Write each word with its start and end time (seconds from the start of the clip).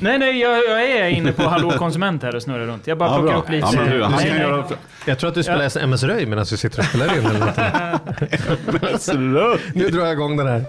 Nej, 0.00 0.18
nej, 0.18 0.40
jag, 0.40 0.58
jag 0.64 0.82
är 0.90 1.08
inne 1.08 1.32
på 1.32 1.42
Hallå 1.42 1.70
konsument 1.78 2.22
här 2.22 2.34
och 2.36 2.42
snurrar 2.42 2.66
runt. 2.66 2.86
Jag 2.86 2.98
bara 2.98 3.08
Ja, 3.10 3.14
plockar 3.18 3.32
bra. 3.32 3.42
upp 3.42 3.50
lite. 3.50 3.68
Ja, 3.72 3.80
men 3.82 3.90
du, 3.90 4.02
han 4.02 4.12
nej, 4.12 4.20
ska 4.20 4.32
nej. 4.32 4.40
göra... 4.42 4.64
Jag 5.06 5.18
tror 5.18 5.28
att 5.28 5.34
du 5.34 5.42
spelar 5.42 5.82
MS 5.84 6.02
Röj 6.02 6.26
medan 6.26 6.44
du 6.50 6.56
sitter 6.56 6.78
och 6.78 6.84
spelar 6.84 7.18
in 7.18 7.26
eller 7.26 7.38
någonting. 7.38 7.64
Nu 9.74 9.88
drar 9.88 10.04
jag 10.04 10.12
igång 10.12 10.36
den 10.36 10.46
här. 10.46 10.64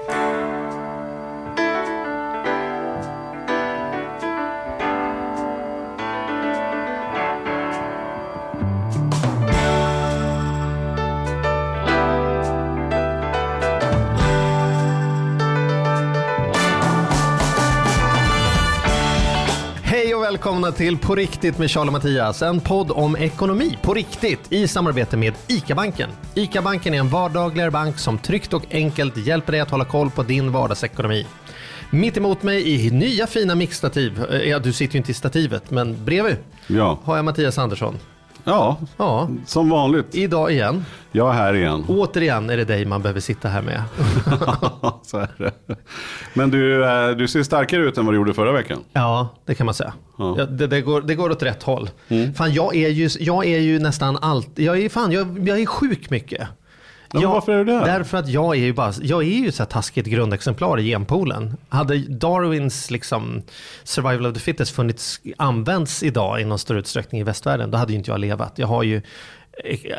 Välkomna 20.47 20.71
till 20.71 20.97
På 20.97 21.15
riktigt 21.15 21.57
med 21.57 21.71
Charles 21.71 21.87
och 21.87 21.93
Mattias. 21.93 22.41
En 22.41 22.59
podd 22.59 22.91
om 22.91 23.17
ekonomi 23.17 23.77
på 23.81 23.93
riktigt 23.93 24.51
i 24.51 24.67
samarbete 24.67 25.17
med 25.17 25.33
ICA-banken. 25.47 26.09
ICA-banken 26.35 26.93
är 26.93 26.99
en 26.99 27.09
vardagligare 27.09 27.71
bank 27.71 27.99
som 27.99 28.17
tryggt 28.17 28.53
och 28.53 28.63
enkelt 28.71 29.17
hjälper 29.17 29.51
dig 29.51 29.61
att 29.61 29.71
hålla 29.71 29.85
koll 29.85 30.09
på 30.09 30.23
din 30.23 30.51
vardagsekonomi. 30.51 31.25
Mitt 31.89 32.17
emot 32.17 32.43
mig 32.43 32.85
i 32.87 32.91
nya 32.91 33.27
fina 33.27 33.55
mixstativ, 33.55 34.25
eh, 34.31 34.49
ja 34.49 34.59
du 34.59 34.73
sitter 34.73 34.93
ju 34.93 34.97
inte 34.97 35.11
i 35.11 35.13
stativet, 35.13 35.71
men 35.71 36.05
bredvid 36.05 36.35
Ja. 36.67 36.99
har 37.03 37.15
jag 37.15 37.25
Mattias 37.25 37.57
Andersson. 37.57 37.97
Ja, 38.47 38.77
Ja, 38.97 39.29
som 39.45 39.69
vanligt. 39.69 40.15
idag 40.15 40.51
igen. 40.51 40.85
Jag 41.11 41.29
är 41.29 41.33
här 41.33 41.53
igen. 41.53 41.85
Återigen 41.87 42.49
är 42.49 42.57
det 42.57 42.65
dig 42.65 42.85
man 42.85 43.01
behöver 43.01 43.19
sitta 43.19 43.47
här 43.49 43.61
med. 43.61 43.81
Så 45.03 45.17
är 45.17 45.29
det. 45.37 45.51
Men 46.33 46.49
du, 46.51 46.85
eh, 46.85 47.09
du 47.09 47.27
ser 47.27 47.43
starkare 47.43 47.81
ut 47.81 47.97
än 47.97 48.05
vad 48.05 48.13
du 48.13 48.17
gjorde 48.17 48.33
förra 48.33 48.51
veckan. 48.51 48.79
Ja, 48.93 49.27
det 49.45 49.55
kan 49.55 49.65
man 49.65 49.73
säga. 49.75 49.93
Ja. 50.17 50.35
Ja, 50.37 50.45
det, 50.45 50.67
det, 50.67 50.81
går, 50.81 51.01
det 51.01 51.15
går 51.15 51.29
åt 51.31 51.43
rätt 51.43 51.63
håll. 51.63 51.89
Fan, 52.35 52.53
jag 52.53 52.75
är 52.75 52.89
ju, 52.89 53.09
jag 53.19 53.45
är 53.45 53.59
ju 53.59 53.79
nästan 53.79 54.17
allt. 54.21 54.49
Jag 54.55 54.79
är, 54.79 54.89
fan, 54.89 55.11
jag, 55.11 55.47
jag 55.49 55.59
är 55.59 55.65
sjuk 55.65 56.09
mycket. 56.09 56.47
Ja, 57.21 57.27
men 57.27 57.31
varför 57.31 57.51
är 57.51 57.57
du 57.57 57.71
det? 57.71 57.79
Därför 57.79 58.17
att 58.17 58.29
jag 58.29 58.55
är 58.55 58.59
ju 58.59 58.73
bara, 58.73 58.93
jag 59.01 59.23
är 59.23 59.27
ju 59.27 59.51
så 59.51 59.63
här 59.63 59.69
taskigt 59.69 60.07
grundexemplar 60.07 60.79
i 60.79 60.83
genpoolen. 60.83 61.57
Hade 61.69 61.97
Darwins 61.97 62.91
liksom 62.91 63.43
survival 63.83 64.25
of 64.25 64.33
the 64.33 64.39
fittest 64.39 64.75
funnits, 64.75 65.21
använts 65.37 66.03
idag 66.03 66.41
i 66.41 66.45
någon 66.45 66.59
större 66.59 66.79
utsträckning 66.79 67.21
i 67.21 67.23
västvärlden, 67.23 67.71
då 67.71 67.77
hade 67.77 67.91
ju 67.91 67.97
inte 67.97 68.11
jag 68.11 68.19
levat. 68.19 68.53
Jag 68.55 68.67
har 68.67 68.83
ju 68.83 69.01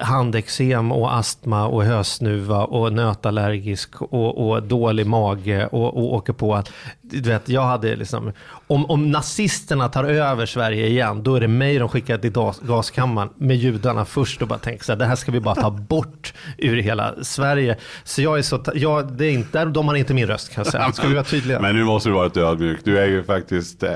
handexem 0.01 0.92
och 0.92 1.17
astma 1.17 1.67
och 1.67 1.84
hösnuva 1.84 2.64
och 2.64 2.92
nötallergisk 2.92 4.03
och, 4.03 4.48
och 4.51 4.62
dålig 4.62 5.06
mage 5.06 5.67
och, 5.67 5.97
och 5.97 6.14
åker 6.14 6.33
på 6.33 6.55
att, 6.55 6.73
du 7.03 7.31
vet, 7.31 7.48
jag 7.48 7.62
hade 7.62 7.97
liksom, 7.97 8.33
om, 8.67 8.86
om 8.86 9.11
nazisterna 9.11 9.89
tar 9.89 10.05
över 10.05 10.47
Sverige 10.47 10.86
igen, 10.86 11.23
då 11.23 11.34
är 11.34 11.41
det 11.41 11.48
mig 11.48 11.79
de 11.79 11.89
skickar 11.89 12.19
till 12.19 12.31
gas, 12.31 12.61
gaskammaren 12.61 13.29
med 13.36 13.56
judarna 13.56 14.05
först 14.05 14.42
och 14.42 14.48
bara 14.48 14.59
tänker 14.59 14.84
så 14.84 14.92
här, 14.92 14.98
det 14.98 15.06
här 15.06 15.17
ska 15.17 15.33
vi 15.33 15.41
bara 15.41 15.55
ta 15.55 15.70
bort 15.70 16.34
ur 16.59 16.77
hela 16.77 17.14
Sverige. 17.23 17.77
Så 18.05 18.23
jag 18.23 18.39
är 18.39 18.42
så, 18.42 18.61
jag, 18.75 19.12
det 19.12 19.27
är 19.27 19.33
inte, 19.33 19.64
de 19.64 19.89
har 19.89 19.95
inte 19.95 20.14
min 20.14 20.27
röst 20.27 20.55
kan 20.55 20.64
jag 20.64 20.73
säga. 20.73 20.92
Ska 20.92 21.09
vi 21.09 21.14
vara 21.14 21.25
tydliga? 21.25 21.61
Men 21.61 21.77
nu 21.77 21.84
måste 21.84 22.09
du 22.09 22.12
vara 22.12 22.25
lite 22.25 22.41
ödmjuk. 22.41 22.81
Du 22.84 22.98
är 22.98 23.06
ju 23.06 23.25
faktiskt... 23.25 23.83
Eh, 23.83 23.91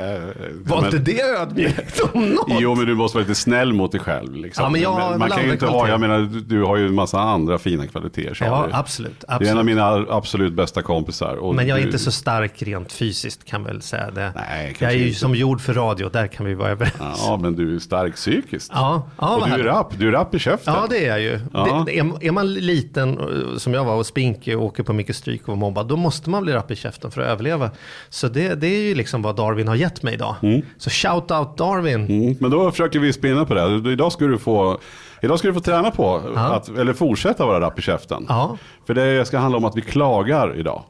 Var 0.64 0.80
men, 0.80 0.84
inte 0.84 0.98
det 0.98 1.20
ödmjukt 1.22 2.00
om 2.12 2.28
något? 2.28 2.46
Jo, 2.60 2.74
men 2.74 2.86
du 2.86 2.94
måste 2.94 3.18
vara 3.18 3.26
lite 3.28 3.40
snäll 3.40 3.72
mot 3.72 3.92
dig 3.92 4.00
själv. 4.00 4.36
Liksom. 4.36 4.64
Ja, 4.64 4.70
men 4.70 4.80
jag 4.80 5.18
man 5.18 5.18
väl 5.18 5.30
kan 5.30 5.44
ju 5.44 5.51
inte 5.52 5.66
ha, 5.66 5.88
jag 5.88 6.00
menar, 6.00 6.28
du, 6.46 6.62
har 6.62 6.76
ju 6.76 6.86
en 6.86 6.94
massa 6.94 7.20
andra 7.20 7.58
fina 7.58 7.86
kvaliteter. 7.86 8.36
Ja, 8.40 8.66
du. 8.68 8.74
absolut. 8.74 9.24
Du 9.38 9.46
är 9.46 9.50
en 9.50 9.58
av 9.58 9.58
absolut. 9.58 9.66
mina 9.66 10.06
absolut 10.16 10.52
bästa 10.52 10.82
kompisar. 10.82 11.52
Men 11.54 11.66
jag 11.66 11.78
är 11.78 11.82
du, 11.82 11.86
inte 11.86 11.98
så 11.98 12.12
stark 12.12 12.62
rent 12.62 12.92
fysiskt 12.92 13.44
kan 13.44 13.64
väl 13.64 13.82
säga 13.82 14.10
det. 14.10 14.32
Nej, 14.36 14.76
jag 14.78 14.92
är 14.92 14.96
ju 14.96 15.06
inte. 15.06 15.18
som 15.18 15.34
gjord 15.34 15.60
för 15.60 15.74
radio, 15.74 16.08
där 16.08 16.26
kan 16.26 16.46
vi 16.46 16.54
vara 16.54 16.70
överens. 16.70 17.22
Ja, 17.26 17.38
men 17.42 17.56
du 17.56 17.74
är 17.74 17.78
stark 17.78 18.14
psykiskt. 18.14 18.72
Ja, 18.74 19.08
ja 19.18 19.36
och 19.36 19.48
du 19.48 19.54
är 19.54 19.64
rapp. 19.64 19.98
Du 19.98 20.08
är 20.08 20.12
rapp 20.12 20.34
i 20.34 20.38
käften. 20.38 20.74
Ja, 20.74 20.86
det 20.90 21.06
är 21.06 21.08
jag 21.08 21.20
ju. 21.20 21.40
Ja. 21.52 21.82
Det, 21.86 21.98
är, 21.98 22.24
är 22.24 22.30
man 22.30 22.54
liten, 22.54 23.18
eh, 23.18 23.56
som 23.56 23.74
jag 23.74 23.84
var, 23.84 23.94
och 23.94 24.06
spinkig 24.06 24.58
och 24.58 24.64
åker 24.64 24.82
på 24.82 24.92
mycket 24.92 25.16
stryk 25.16 25.48
och 25.48 25.58
mobbad, 25.58 25.88
då 25.88 25.96
måste 25.96 26.30
man 26.30 26.42
bli 26.42 26.52
rapp 26.52 26.70
i 26.70 26.76
käften 26.76 27.10
för 27.10 27.20
att 27.20 27.28
överleva. 27.28 27.70
Så 28.08 28.28
det, 28.28 28.54
det 28.54 28.66
är 28.66 28.82
ju 28.82 28.94
liksom 28.94 29.22
vad 29.22 29.36
Darwin 29.36 29.68
har 29.68 29.74
gett 29.74 30.02
mig 30.02 30.14
idag. 30.14 30.36
Så 30.78 30.90
shout 30.90 31.30
out 31.30 31.56
Darwin. 31.56 32.06
Mm, 32.06 32.36
men 32.40 32.50
då 32.50 32.70
försöker 32.70 32.98
vi 32.98 33.12
spinna 33.12 33.44
på 33.44 33.54
det. 33.54 33.92
Idag 33.92 34.12
ska 34.12 34.24
du 34.24 34.38
få, 34.38 34.78
idag 35.22 35.38
ska 35.38 35.48
du 35.48 35.54
få 35.54 35.60
träna 35.60 35.90
på, 35.90 36.20
Ja. 36.34 36.40
att, 36.40 36.68
eller 36.68 36.92
fortsätta 36.92 37.46
vara 37.46 37.60
rapp 37.60 37.78
i 37.78 37.82
käften. 37.82 38.26
Ja. 38.28 38.56
För 38.86 38.94
det 38.94 39.24
ska 39.26 39.38
handla 39.38 39.58
om 39.58 39.64
att 39.64 39.76
vi 39.76 39.80
klagar 39.80 40.58
idag. 40.58 40.82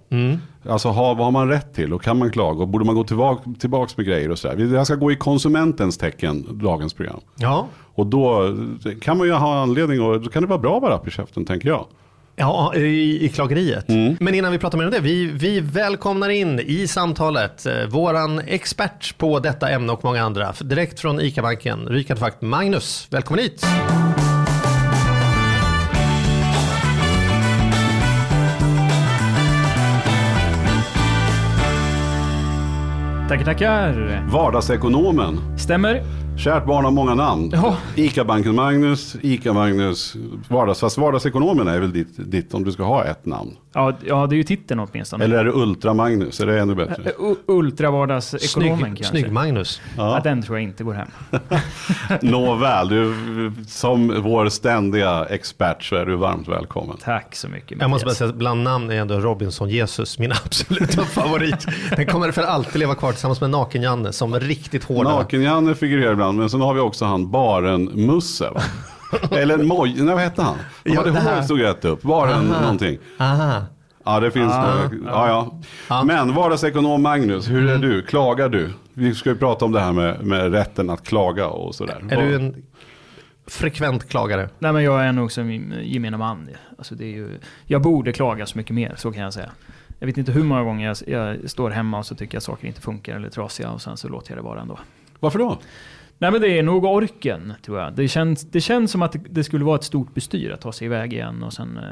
Alltså 0.69 0.89
ha, 0.89 1.15
vad 1.15 1.25
har 1.25 1.31
man 1.31 1.49
rätt 1.49 1.75
till 1.75 1.93
och 1.93 2.03
kan 2.03 2.19
man 2.19 2.31
klaga 2.31 2.61
och 2.63 2.69
borde 2.69 2.85
man 2.85 2.95
gå 2.95 3.05
tillbaka, 3.05 3.43
tillbaks 3.59 3.97
med 3.97 4.07
grejer 4.07 4.31
och 4.31 4.39
sådär. 4.39 4.57
Det 4.57 4.77
här 4.77 4.85
ska 4.85 4.95
gå 4.95 5.13
i 5.13 5.17
konsumentens 5.17 5.99
tecken, 5.99 6.47
dagens 6.63 6.95
program. 6.95 7.21
Ja. 7.37 7.67
Och 7.95 8.07
då 8.07 8.57
kan 9.01 9.19
man 9.19 9.27
ju 9.27 9.33
ha 9.33 9.63
anledning 9.63 10.03
och 10.03 10.21
då 10.21 10.31
kan 10.31 10.43
det 10.43 10.49
vara 10.49 10.59
bra 10.59 10.77
att 10.77 10.83
vara 10.83 10.95
rapp 10.95 11.09
i 11.09 11.11
käften 11.11 11.45
tänker 11.45 11.69
jag. 11.69 11.87
Ja, 12.37 12.75
i, 12.75 13.25
i 13.25 13.29
klageriet. 13.29 13.89
Mm. 13.89 14.17
Men 14.21 14.35
innan 14.35 14.53
vi 14.53 14.59
pratar 14.59 14.79
mer 14.79 14.85
om 14.85 14.91
det, 14.91 15.01
vi, 15.01 15.27
vi 15.27 15.61
välkomnar 15.61 16.29
in 16.29 16.61
i 16.61 16.89
samtalet 16.89 17.67
eh, 17.67 17.87
våran 17.89 18.39
expert 18.39 19.19
på 19.19 19.39
detta 19.39 19.71
ämne 19.71 19.93
och 19.93 20.05
många 20.05 20.23
andra. 20.23 20.55
Direkt 20.61 21.01
från 21.01 21.21
ICA-banken, 21.21 21.89
Rikard 21.89 22.19
Fakt 22.19 22.43
Magnus. 22.43 23.07
Välkommen 23.11 23.45
hit! 23.45 23.67
Tackar, 33.29 33.45
tackar. 33.45 34.23
Vardagsekonomen, 34.31 35.59
Stämmer. 35.59 36.22
Kärt 36.37 36.67
barn 36.67 36.85
har 36.85 36.93
många 36.93 37.15
namn. 37.15 37.51
Ja. 37.55 37.77
Ica-banken 37.97 38.55
Magnus, 38.55 39.17
Ica-Magnus, 39.23 40.17
vardags, 40.49 40.81
fast 40.81 40.99
vardagsekonomen 40.99 41.69
är 41.69 41.79
väl 41.81 41.93
ditt, 41.93 42.09
ditt 42.31 42.55
om 42.55 42.65
du 42.65 42.73
ska 42.73 42.83
ha 42.85 43.05
ett 43.05 43.27
namn. 43.27 43.57
Ja, 43.75 43.93
ja, 44.07 44.27
det 44.27 44.35
är 44.35 44.37
ju 44.37 44.43
titeln 44.45 44.81
åtminstone. 44.81 45.25
Eller 45.25 45.37
är 45.39 45.45
det 45.45 45.51
Ultra-Magnus? 45.53 46.41
Är 46.41 46.47
det 46.47 46.61
ännu 46.61 46.75
bättre? 46.75 47.13
U- 47.19 47.37
Ultravardagsekonomen 47.47 48.79
Snygg, 48.79 48.87
kanske. 48.97 49.05
snygg 49.05 49.33
Magnus. 49.33 49.81
Ja. 49.97 50.21
den 50.25 50.43
tror 50.43 50.59
jag 50.59 50.63
inte 50.63 50.85
går 50.85 50.93
hem. 50.95 51.09
Nåväl, 52.23 52.89
du, 52.89 53.15
som 53.69 54.23
vår 54.23 54.49
ständiga 54.49 55.25
expert 55.31 55.83
så 55.85 55.97
är 55.97 56.07
du 56.07 56.17
varmt 56.17 56.49
välkommen. 56.49 56.97
Tack 57.03 57.35
så 57.35 57.49
mycket. 57.49 57.81
Jag 57.81 57.91
måste 57.91 58.05
bara 58.05 58.09
Mattias. 58.09 58.19
säga 58.19 58.31
att 58.31 58.37
bland 58.37 58.63
namn 58.63 58.91
är 58.91 58.95
ändå 58.97 59.15
Robinson 59.21 59.69
Jesus 59.69 60.19
min 60.19 60.33
absoluta 60.45 61.03
favorit. 61.05 61.67
Den 61.97 62.07
kommer 62.07 62.31
för 62.31 62.43
alltid 62.43 62.79
leva 62.79 62.95
kvar 62.95 63.13
tillsammans 63.13 63.41
med 63.41 63.51
Naken-Janne 63.51 64.13
som 64.13 64.41
riktigt 64.41 64.85
hårda. 64.85 65.11
Naken-Janne 65.11 65.75
figurerar 65.75 66.15
ibland, 66.23 66.39
men 66.39 66.51
sen 66.51 66.61
har 66.61 66.75
vi 66.75 66.81
också 66.81 67.05
han 67.05 67.31
Baren-Musse. 67.31 68.51
Eller 69.31 69.59
Moj, 69.65 69.95
nej 69.97 70.15
vad 70.15 70.19
hette 70.25 70.43
han? 70.43 70.57
Ja, 70.85 70.93
Ja, 70.95 71.03
det 71.03 71.11
det 71.11 71.19
här- 71.19 71.35
här... 71.35 71.43
stod 71.43 71.61
rätt 71.61 71.85
upp. 71.85 72.03
Baren 72.03 72.51
Aha. 72.53 72.61
någonting. 72.61 72.99
Aha. 73.19 73.63
Ja, 74.05 74.21
det 74.21 74.31
finns 74.31 74.53
Ah, 74.53 74.63
några. 74.75 74.91
Ja, 75.07 75.29
ja. 75.29 75.61
Ja. 75.89 76.05
Men 76.05 76.35
vardagsekonom 76.35 77.03
Magnus, 77.03 77.51
hur 77.51 77.69
är 77.71 77.79
du? 77.79 78.03
Klagar 78.03 78.49
du? 78.49 78.71
Vi 78.95 79.15
ska 79.15 79.31
ju 79.31 79.37
prata 79.37 79.65
om 79.65 79.73
det 79.73 79.81
här 79.81 79.93
med, 79.93 80.27
med 80.27 80.53
rätten 80.53 80.91
att 80.91 81.03
klaga 81.07 81.47
och 81.49 81.75
sådär. 81.75 82.05
Är 82.11 82.23
du 82.23 82.35
en 82.35 82.63
frekvent 83.47 84.09
klagare? 84.09 84.49
Nej, 84.59 84.73
men 84.73 84.83
jag 84.85 85.05
är 85.07 85.13
nog 85.13 85.33
som 85.33 85.73
gemene 85.83 86.17
man. 86.17 86.49
Alltså, 86.79 86.95
det 86.95 87.05
är 87.05 87.09
ju, 87.17 87.39
jag 87.67 87.83
borde 87.83 88.13
klaga 88.13 88.47
så 88.47 88.59
mycket 88.59 88.75
mer, 88.75 88.95
så 88.97 89.13
kan 89.13 89.23
jag 89.23 89.33
säga. 89.33 89.51
Jag 89.99 90.07
vet 90.07 90.17
inte 90.19 90.33
hur 90.33 90.43
många 90.45 90.63
gånger 90.63 90.87
jag, 90.87 90.97
jag 91.07 91.51
står 91.51 91.71
hemma 91.71 91.99
och 91.99 92.07
så 92.07 92.15
tycker 92.15 92.35
jag 92.37 92.43
saker 92.43 92.67
inte 92.69 92.81
funkar 92.81 93.17
eller 93.17 93.27
är 93.27 93.31
trasiga 93.31 93.71
och 93.71 93.83
sen 93.83 93.97
så 93.97 94.09
låter 94.09 94.31
jag 94.31 94.39
det 94.39 94.43
vara 94.43 94.61
ändå. 94.61 94.79
Varför 95.21 95.39
då? 95.39 95.59
Nej 96.23 96.33
men 96.33 96.41
det 96.41 96.59
är 96.59 96.63
nog 96.63 96.85
orken, 96.85 97.53
tror 97.63 97.79
jag. 97.79 97.95
Det 97.95 98.09
känns, 98.09 98.51
det 98.51 98.61
känns 98.61 98.91
som 98.91 99.03
att 99.03 99.17
det, 99.31 99.45
skulle 99.45 99.65
vara 99.65 99.77
ett 99.77 99.85
stort 99.85 100.15
bestyr 100.15 100.51
att 100.51 100.61
ta 100.61 100.73
sig 100.73 100.87
iväg 100.87 101.13
igen 101.13 101.43
och 101.43 101.53
sen... 101.53 101.77
Eh, 101.77 101.83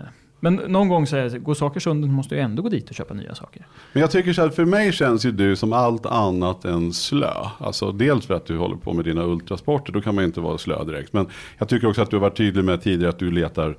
men 0.40 0.54
någon 0.54 0.88
gång 0.88 1.06
så 1.06 1.16
är 1.16 1.28
det, 1.28 1.38
går 1.38 1.54
saker 1.54 1.80
sönder 1.80 2.08
måste 2.08 2.34
jag 2.34 2.44
ändå 2.44 2.62
gå 2.62 2.68
dit 2.68 2.88
och 2.88 2.94
köpa 2.94 3.14
nya 3.14 3.34
saker. 3.34 3.66
Men 3.92 4.00
jag 4.00 4.10
tycker 4.10 4.32
så 4.32 4.42
här, 4.42 4.48
för 4.48 4.64
mig 4.64 4.92
känns 4.92 5.26
ju 5.26 5.32
du 5.32 5.56
som 5.56 5.72
allt 5.72 6.06
annat 6.06 6.64
än 6.64 6.92
slö. 6.92 7.32
Alltså 7.58 7.92
dels 7.92 8.26
för 8.26 8.34
att 8.34 8.46
du 8.46 8.56
håller 8.56 8.76
på 8.76 8.92
med 8.92 9.04
dina 9.04 9.24
ultrasporter, 9.24 9.92
då 9.92 10.00
kan 10.00 10.14
man 10.14 10.24
ju 10.24 10.26
inte 10.26 10.40
vara 10.40 10.58
slö 10.58 10.84
direkt. 10.84 11.12
Men 11.12 11.26
jag 11.58 11.68
tycker 11.68 11.88
också 11.88 12.02
att 12.02 12.10
du 12.10 12.16
har 12.16 12.20
varit 12.20 12.36
tydlig 12.36 12.64
med 12.64 12.82
tidigare 12.82 13.10
att 13.10 13.18
du 13.18 13.30
letar 13.30 13.76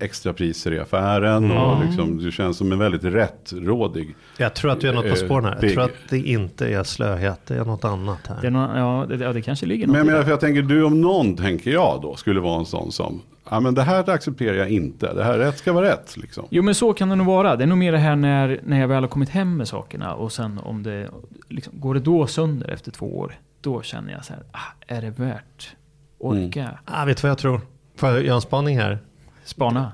extra 0.00 0.32
priser 0.32 0.72
i 0.72 0.80
affären. 0.80 1.50
Och 1.50 1.84
liksom, 1.84 2.18
du 2.18 2.32
känns 2.32 2.56
som 2.56 2.72
en 2.72 2.78
väldigt 2.78 3.04
rättrådig. 3.04 4.14
Jag 4.38 4.54
tror 4.54 4.70
att 4.70 4.80
du 4.80 4.88
är 4.88 4.92
något 4.92 5.02
på 5.02 5.08
Eh, 5.08 5.14
spåren 5.14 5.44
här. 5.44 5.58
Jag 5.62 5.72
tror 5.72 5.82
att 5.84 5.90
det 6.10 6.18
inte 6.18 6.66
är 6.68 6.82
slöhet, 6.82 7.40
det 7.46 7.54
är 7.54 7.64
något 7.64 7.84
annat 7.84 8.26
här. 8.26 8.36
Det, 8.40 8.46
är 8.46 8.50
nå- 8.50 8.72
ja, 8.76 9.06
det, 9.08 9.24
ja, 9.24 9.32
det 9.32 9.42
kanske 9.42 9.66
ligger 9.66 9.86
något 9.86 9.96
Men 9.96 10.06
jag 10.08 10.18
det. 10.18 10.22
för 10.24 10.30
jag 10.30 10.40
tänker 10.40 10.62
du 10.62 10.84
om 10.84 11.00
någon, 11.00 11.36
tänker 11.36 11.70
jag 11.70 12.02
då, 12.02 12.16
skulle 12.16 12.40
vara 12.40 12.58
en 12.58 12.66
sån 12.66 12.92
som, 12.92 13.20
ja 13.50 13.60
men 13.60 13.74
det 13.74 13.82
här 13.82 14.10
accepterar 14.10 14.56
jag 14.56 14.68
inte. 14.70 15.14
Det 15.14 15.24
här 15.24 15.38
rätt 15.38 15.58
ska 15.58 15.72
vara 15.72 15.84
rätt 15.86 16.16
liksom. 16.16 16.44
Jo 16.50 16.62
men 16.62 16.74
så 16.74 16.92
kan 16.92 17.08
det 17.08 17.14
nog 17.16 17.26
vara. 17.26 17.56
Det 17.56 17.64
är 17.64 17.68
nog 17.68 17.78
mer 17.78 17.92
det 17.92 17.98
här 17.98 18.16
när, 18.16 18.60
när 18.64 18.80
jag 18.80 18.88
väl 18.88 19.02
har 19.02 19.08
kommit 19.08 19.28
hem 19.28 19.56
med 19.56 19.68
sakerna 19.68 20.14
och 20.14 20.32
sen 20.32 20.58
om 20.58 20.82
det 20.82 21.08
liksom, 21.48 21.72
går 21.80 21.94
det 21.94 22.00
då 22.00 22.26
sönder 22.26 22.68
efter 22.70 22.90
två 22.90 23.18
år. 23.18 23.34
Då 23.60 23.82
känner 23.82 24.12
jag 24.12 24.24
så 24.24 24.32
här, 24.32 24.42
ah, 24.52 24.58
är 24.94 25.02
det 25.02 25.10
värt? 25.10 25.76
Orka? 26.18 26.78
Ah, 26.84 27.04
vet 27.04 27.16
du 27.16 27.20
vad 27.22 27.30
jag 27.30 27.38
tror? 27.38 27.60
Får 27.96 28.08
jag 28.08 28.22
göra 28.24 28.34
en 28.34 28.40
spaning 28.40 28.78
här? 28.78 28.98
Spana? 29.44 29.92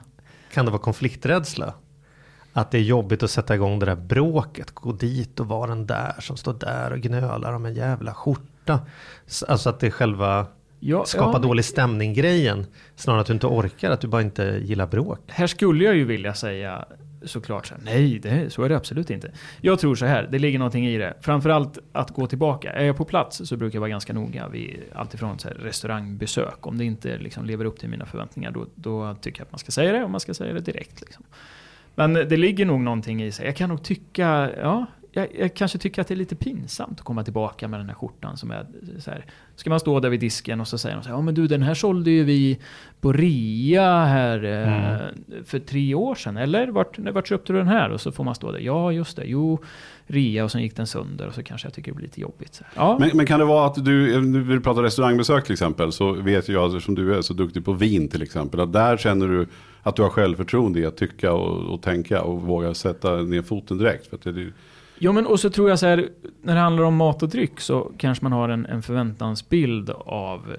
Kan 0.53 0.65
det 0.65 0.71
vara 0.71 0.83
konflikträdsla? 0.83 1.75
Att 2.53 2.71
det 2.71 2.79
är 2.79 2.83
jobbigt 2.83 3.23
att 3.23 3.31
sätta 3.31 3.55
igång 3.55 3.79
det 3.79 3.87
där 3.87 3.97
bråket, 3.97 4.71
gå 4.71 4.93
dit 4.93 5.41
och 5.41 5.47
vara 5.49 5.69
den 5.69 5.87
där 5.87 6.15
som 6.21 6.37
står 6.37 6.55
där 6.55 6.93
och 6.93 6.99
gnölar 6.99 7.53
om 7.53 7.67
en 7.67 7.75
jävla 7.75 8.15
skjorta. 8.15 8.81
Alltså 9.49 9.71
att 9.71 9.81
det 9.81 9.87
är 9.87 9.91
själva 9.91 10.47
Ja, 10.83 11.05
skapa 11.05 11.33
ja, 11.33 11.39
dålig 11.39 11.65
stämning 11.65 12.15
grejen. 12.15 12.67
Snarare 12.97 13.21
att 13.21 13.27
du 13.27 13.33
inte 13.33 13.47
orkar, 13.47 13.91
att 13.91 14.01
du 14.01 14.09
bara 14.09 14.23
inte 14.23 14.61
gillar 14.63 14.87
bråk. 14.87 15.19
Här 15.27 15.47
skulle 15.47 15.85
jag 15.85 15.97
ju 15.97 16.05
vilja 16.05 16.35
säga 16.35 16.85
såklart 17.23 17.67
så 17.67 17.75
här, 17.75 17.83
nej, 17.85 18.19
det, 18.19 18.53
så 18.53 18.63
är 18.63 18.69
det 18.69 18.77
absolut 18.77 19.11
inte. 19.11 19.33
Jag 19.61 19.79
tror 19.79 19.95
så 19.95 20.07
här, 20.07 20.29
det 20.33 20.39
ligger 20.39 20.59
någonting 20.59 20.87
i 20.87 20.99
det. 20.99 21.15
Framförallt 21.21 21.79
att 21.93 22.11
gå 22.11 22.27
tillbaka. 22.27 22.73
Är 22.73 22.85
jag 22.85 22.97
på 22.97 23.05
plats 23.05 23.41
så 23.45 23.57
brukar 23.57 23.77
jag 23.77 23.81
vara 23.81 23.91
ganska 23.91 24.13
noga 24.13 24.49
vid 24.49 24.81
alltifrån 24.95 25.39
så 25.39 25.49
här 25.49 25.55
restaurangbesök. 25.55 26.67
Om 26.67 26.79
det 26.79 26.85
inte 26.85 27.19
liksom 27.19 27.45
lever 27.45 27.65
upp 27.65 27.79
till 27.79 27.89
mina 27.89 28.07
förväntningar, 28.07 28.51
då, 28.51 28.67
då 28.75 29.15
tycker 29.21 29.41
jag 29.41 29.47
att 29.47 29.53
man 29.53 29.59
ska 29.59 29.73
säga 29.73 29.93
det 29.93 30.05
och 30.05 30.11
man 30.11 30.21
ska 30.21 30.35
säga 30.35 30.53
det 30.53 30.61
direkt. 30.61 31.01
Liksom. 31.01 31.25
Men 31.95 32.15
det 32.15 32.37
ligger 32.37 32.67
nog 32.67 32.81
någonting 32.81 33.23
i 33.23 33.33
sig. 33.33 33.47
Jag 33.47 33.57
kan 33.57 33.69
nog 33.69 33.83
tycka, 33.83 34.51
ja, 34.57 34.87
jag, 35.13 35.29
jag 35.39 35.55
kanske 35.55 35.79
tycker 35.79 36.03
att 36.03 36.09
det 36.09 36.15
är 36.15 36.17
lite 36.17 36.37
pinsamt 36.37 36.99
att 36.99 37.05
komma 37.05 37.25
tillbaka 37.25 37.69
med 37.69 37.81
den 37.81 37.89
här 37.89 37.95
skjortan 37.95 38.37
som 38.37 38.51
är 38.51 38.67
så 38.99 39.11
här. 39.11 39.25
Ska 39.57 39.71
man 39.71 39.81
stå 39.81 40.01
där 40.01 40.09
vid 40.09 40.21
disken 40.21 40.61
och 40.61 40.69
så 40.69 40.79
säger 40.79 40.97
de 40.97 41.03
så 41.03 41.09
här, 41.09 41.17
ja 41.17 41.23
men 41.23 41.35
du 41.35 41.47
den 41.47 41.63
här 41.63 41.75
sålde 41.75 42.11
ju 42.11 42.25
vi 42.25 42.59
på 43.01 43.13
rea 43.13 44.05
här 44.05 44.45
eh, 44.45 45.43
för 45.45 45.59
tre 45.59 45.95
år 45.95 46.15
sedan, 46.15 46.37
eller? 46.37 46.69
Vart, 46.69 46.99
vart 46.99 47.29
köpte 47.29 47.53
du 47.53 47.59
den 47.59 47.69
här? 47.69 47.91
Och 47.91 48.01
så 48.01 48.13
får 48.13 48.25
man 48.25 48.35
stå 48.35 48.53
där, 48.53 48.59
ja 48.59 48.93
just 48.93 49.17
det, 49.17 49.25
jo, 49.27 49.59
rea 50.07 50.45
och 50.45 50.53
sen 50.53 50.63
gick 50.63 50.77
den 50.77 50.87
sönder 50.87 51.27
och 51.27 51.35
så 51.35 51.43
kanske 51.43 51.67
jag 51.67 51.75
tycker 51.75 51.91
det 51.91 51.97
blir 51.97 52.07
lite 52.07 52.21
jobbigt. 52.21 52.63
Ja, 52.75 52.97
Men, 53.01 53.11
men 53.15 53.27
kan 53.27 53.39
det 53.39 53.45
vara 53.45 53.67
att 53.67 53.85
du, 53.85 54.21
nu 54.21 54.41
vill 54.41 54.61
prata 54.61 54.83
restaurangbesök 54.83 55.45
till 55.45 55.53
exempel, 55.53 55.93
så 55.93 56.13
vet 56.13 56.49
jag, 56.49 56.67
eftersom 56.67 56.95
du 56.95 57.15
är 57.15 57.23
så 57.23 57.35
duktig 57.35 57.65
på 57.65 57.73
vin 57.73 58.09
till 58.09 58.23
exempel, 58.23 58.61
att 58.61 58.73
där 58.73 58.97
känner 58.97 59.29
du 59.29 59.47
att 59.83 59.97
du 59.97 60.03
har 60.03 60.11
självförtroende 60.11 60.81
i 60.81 60.87
att 60.87 60.97
tycka 60.97 61.33
och, 61.33 61.75
och 61.75 61.83
tänka 61.83 62.23
och 62.23 62.43
våga 62.43 62.75
sätta 62.75 63.17
ner 63.17 63.43
foten 63.43 63.79
direkt. 63.79 64.07
För 64.07 64.17
att 64.17 64.23
det, 64.23 64.53
Jo 65.03 65.13
men 65.13 65.27
och 65.27 65.41
så 65.41 65.51
tror 65.51 65.69
jag 65.69 65.79
så 65.79 65.87
här, 65.87 66.09
när 66.43 66.55
det 66.55 66.61
handlar 66.61 66.85
om 66.85 66.97
mat 66.97 67.23
och 67.23 67.29
dryck 67.29 67.61
så 67.61 67.93
kanske 67.97 68.25
man 68.25 68.33
har 68.33 68.49
en, 68.49 68.67
en 68.67 68.83
förväntansbild 68.83 69.91
av 69.91 70.57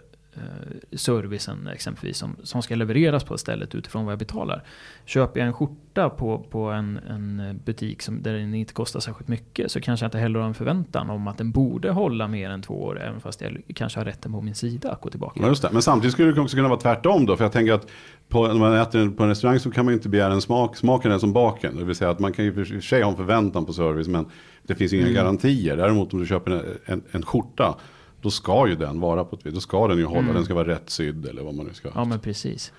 servicen 0.93 1.67
exempelvis 1.67 2.17
som, 2.17 2.35
som 2.43 2.61
ska 2.61 2.75
levereras 2.75 3.23
på 3.23 3.37
stället 3.37 3.75
utifrån 3.75 4.05
vad 4.05 4.11
jag 4.11 4.19
betalar. 4.19 4.63
Köper 5.05 5.39
jag 5.39 5.47
en 5.47 5.53
skjorta 5.53 6.09
på, 6.09 6.39
på 6.39 6.69
en, 6.69 6.97
en 6.97 7.59
butik 7.65 8.01
som, 8.01 8.23
där 8.23 8.33
den 8.33 8.53
inte 8.53 8.73
kostar 8.73 8.99
särskilt 8.99 9.27
mycket 9.27 9.71
så 9.71 9.81
kanske 9.81 10.03
jag 10.03 10.07
inte 10.07 10.17
heller 10.17 10.39
har 10.39 10.47
en 10.47 10.53
förväntan 10.53 11.09
om 11.09 11.27
att 11.27 11.37
den 11.37 11.51
borde 11.51 11.91
hålla 11.91 12.27
mer 12.27 12.49
än 12.49 12.61
två 12.61 12.83
år 12.83 13.01
även 13.01 13.19
fast 13.19 13.41
jag 13.41 13.61
kanske 13.75 13.99
har 13.99 14.05
rätten 14.05 14.31
på 14.31 14.41
min 14.41 14.55
sida 14.55 14.91
att 14.91 15.01
gå 15.01 15.09
tillbaka. 15.09 15.39
Ja, 15.43 15.47
just 15.47 15.61
det. 15.61 15.69
Men 15.71 15.81
samtidigt 15.81 16.13
skulle 16.13 16.31
det 16.31 16.41
också 16.41 16.57
kunna 16.57 16.69
vara 16.69 16.79
tvärtom 16.79 17.25
då. 17.25 17.37
För 17.37 17.45
jag 17.45 17.51
tänker 17.51 17.73
att 17.73 17.87
på, 18.29 18.47
när 18.47 18.59
man 18.59 18.73
äter 18.73 19.09
på 19.09 19.23
en 19.23 19.29
restaurang 19.29 19.59
så 19.59 19.71
kan 19.71 19.85
man 19.85 19.91
ju 19.91 19.97
inte 19.97 20.09
begära 20.09 20.33
en 20.33 20.41
smak. 20.41 20.77
Smaken 20.77 21.11
är 21.11 21.17
som 21.17 21.33
baken. 21.33 21.77
Det 21.77 21.83
vill 21.83 21.95
säga 21.95 22.09
att 22.09 22.19
man 22.19 22.33
kan 22.33 22.45
ju 22.45 22.53
för 22.53 22.81
sig 22.81 23.01
ha 23.01 23.11
en 23.11 23.17
förväntan 23.17 23.65
på 23.65 23.73
service. 23.73 24.07
Men 24.07 24.25
det 24.63 24.75
finns 24.75 24.93
inga 24.93 25.09
garantier. 25.09 25.77
Däremot 25.77 26.13
om 26.13 26.19
du 26.19 26.25
köper 26.25 26.51
en, 26.51 26.63
en, 26.85 27.03
en 27.11 27.25
skjorta. 27.25 27.75
Då 28.21 28.29
ska 28.31 28.67
ju 28.67 28.75
den 28.75 28.99
vara 28.99 29.23
på 29.23 29.35
ett 29.35 29.45
vis. 29.45 29.53
Då 29.53 29.59
ska 29.59 29.87
den 29.87 29.97
ju 29.97 30.05
hålla. 30.05 30.33
Den 30.33 30.45
ska 30.45 30.53
vara 30.53 30.67
rätt 30.67 30.89
sydd 30.89 31.25
eller 31.25 31.41
vad 31.43 31.53
man 31.55 31.65
nu 31.65 31.73
ska. 31.73 31.89
Ja 31.95 32.05
men 32.05 32.19
precis. 32.19 32.73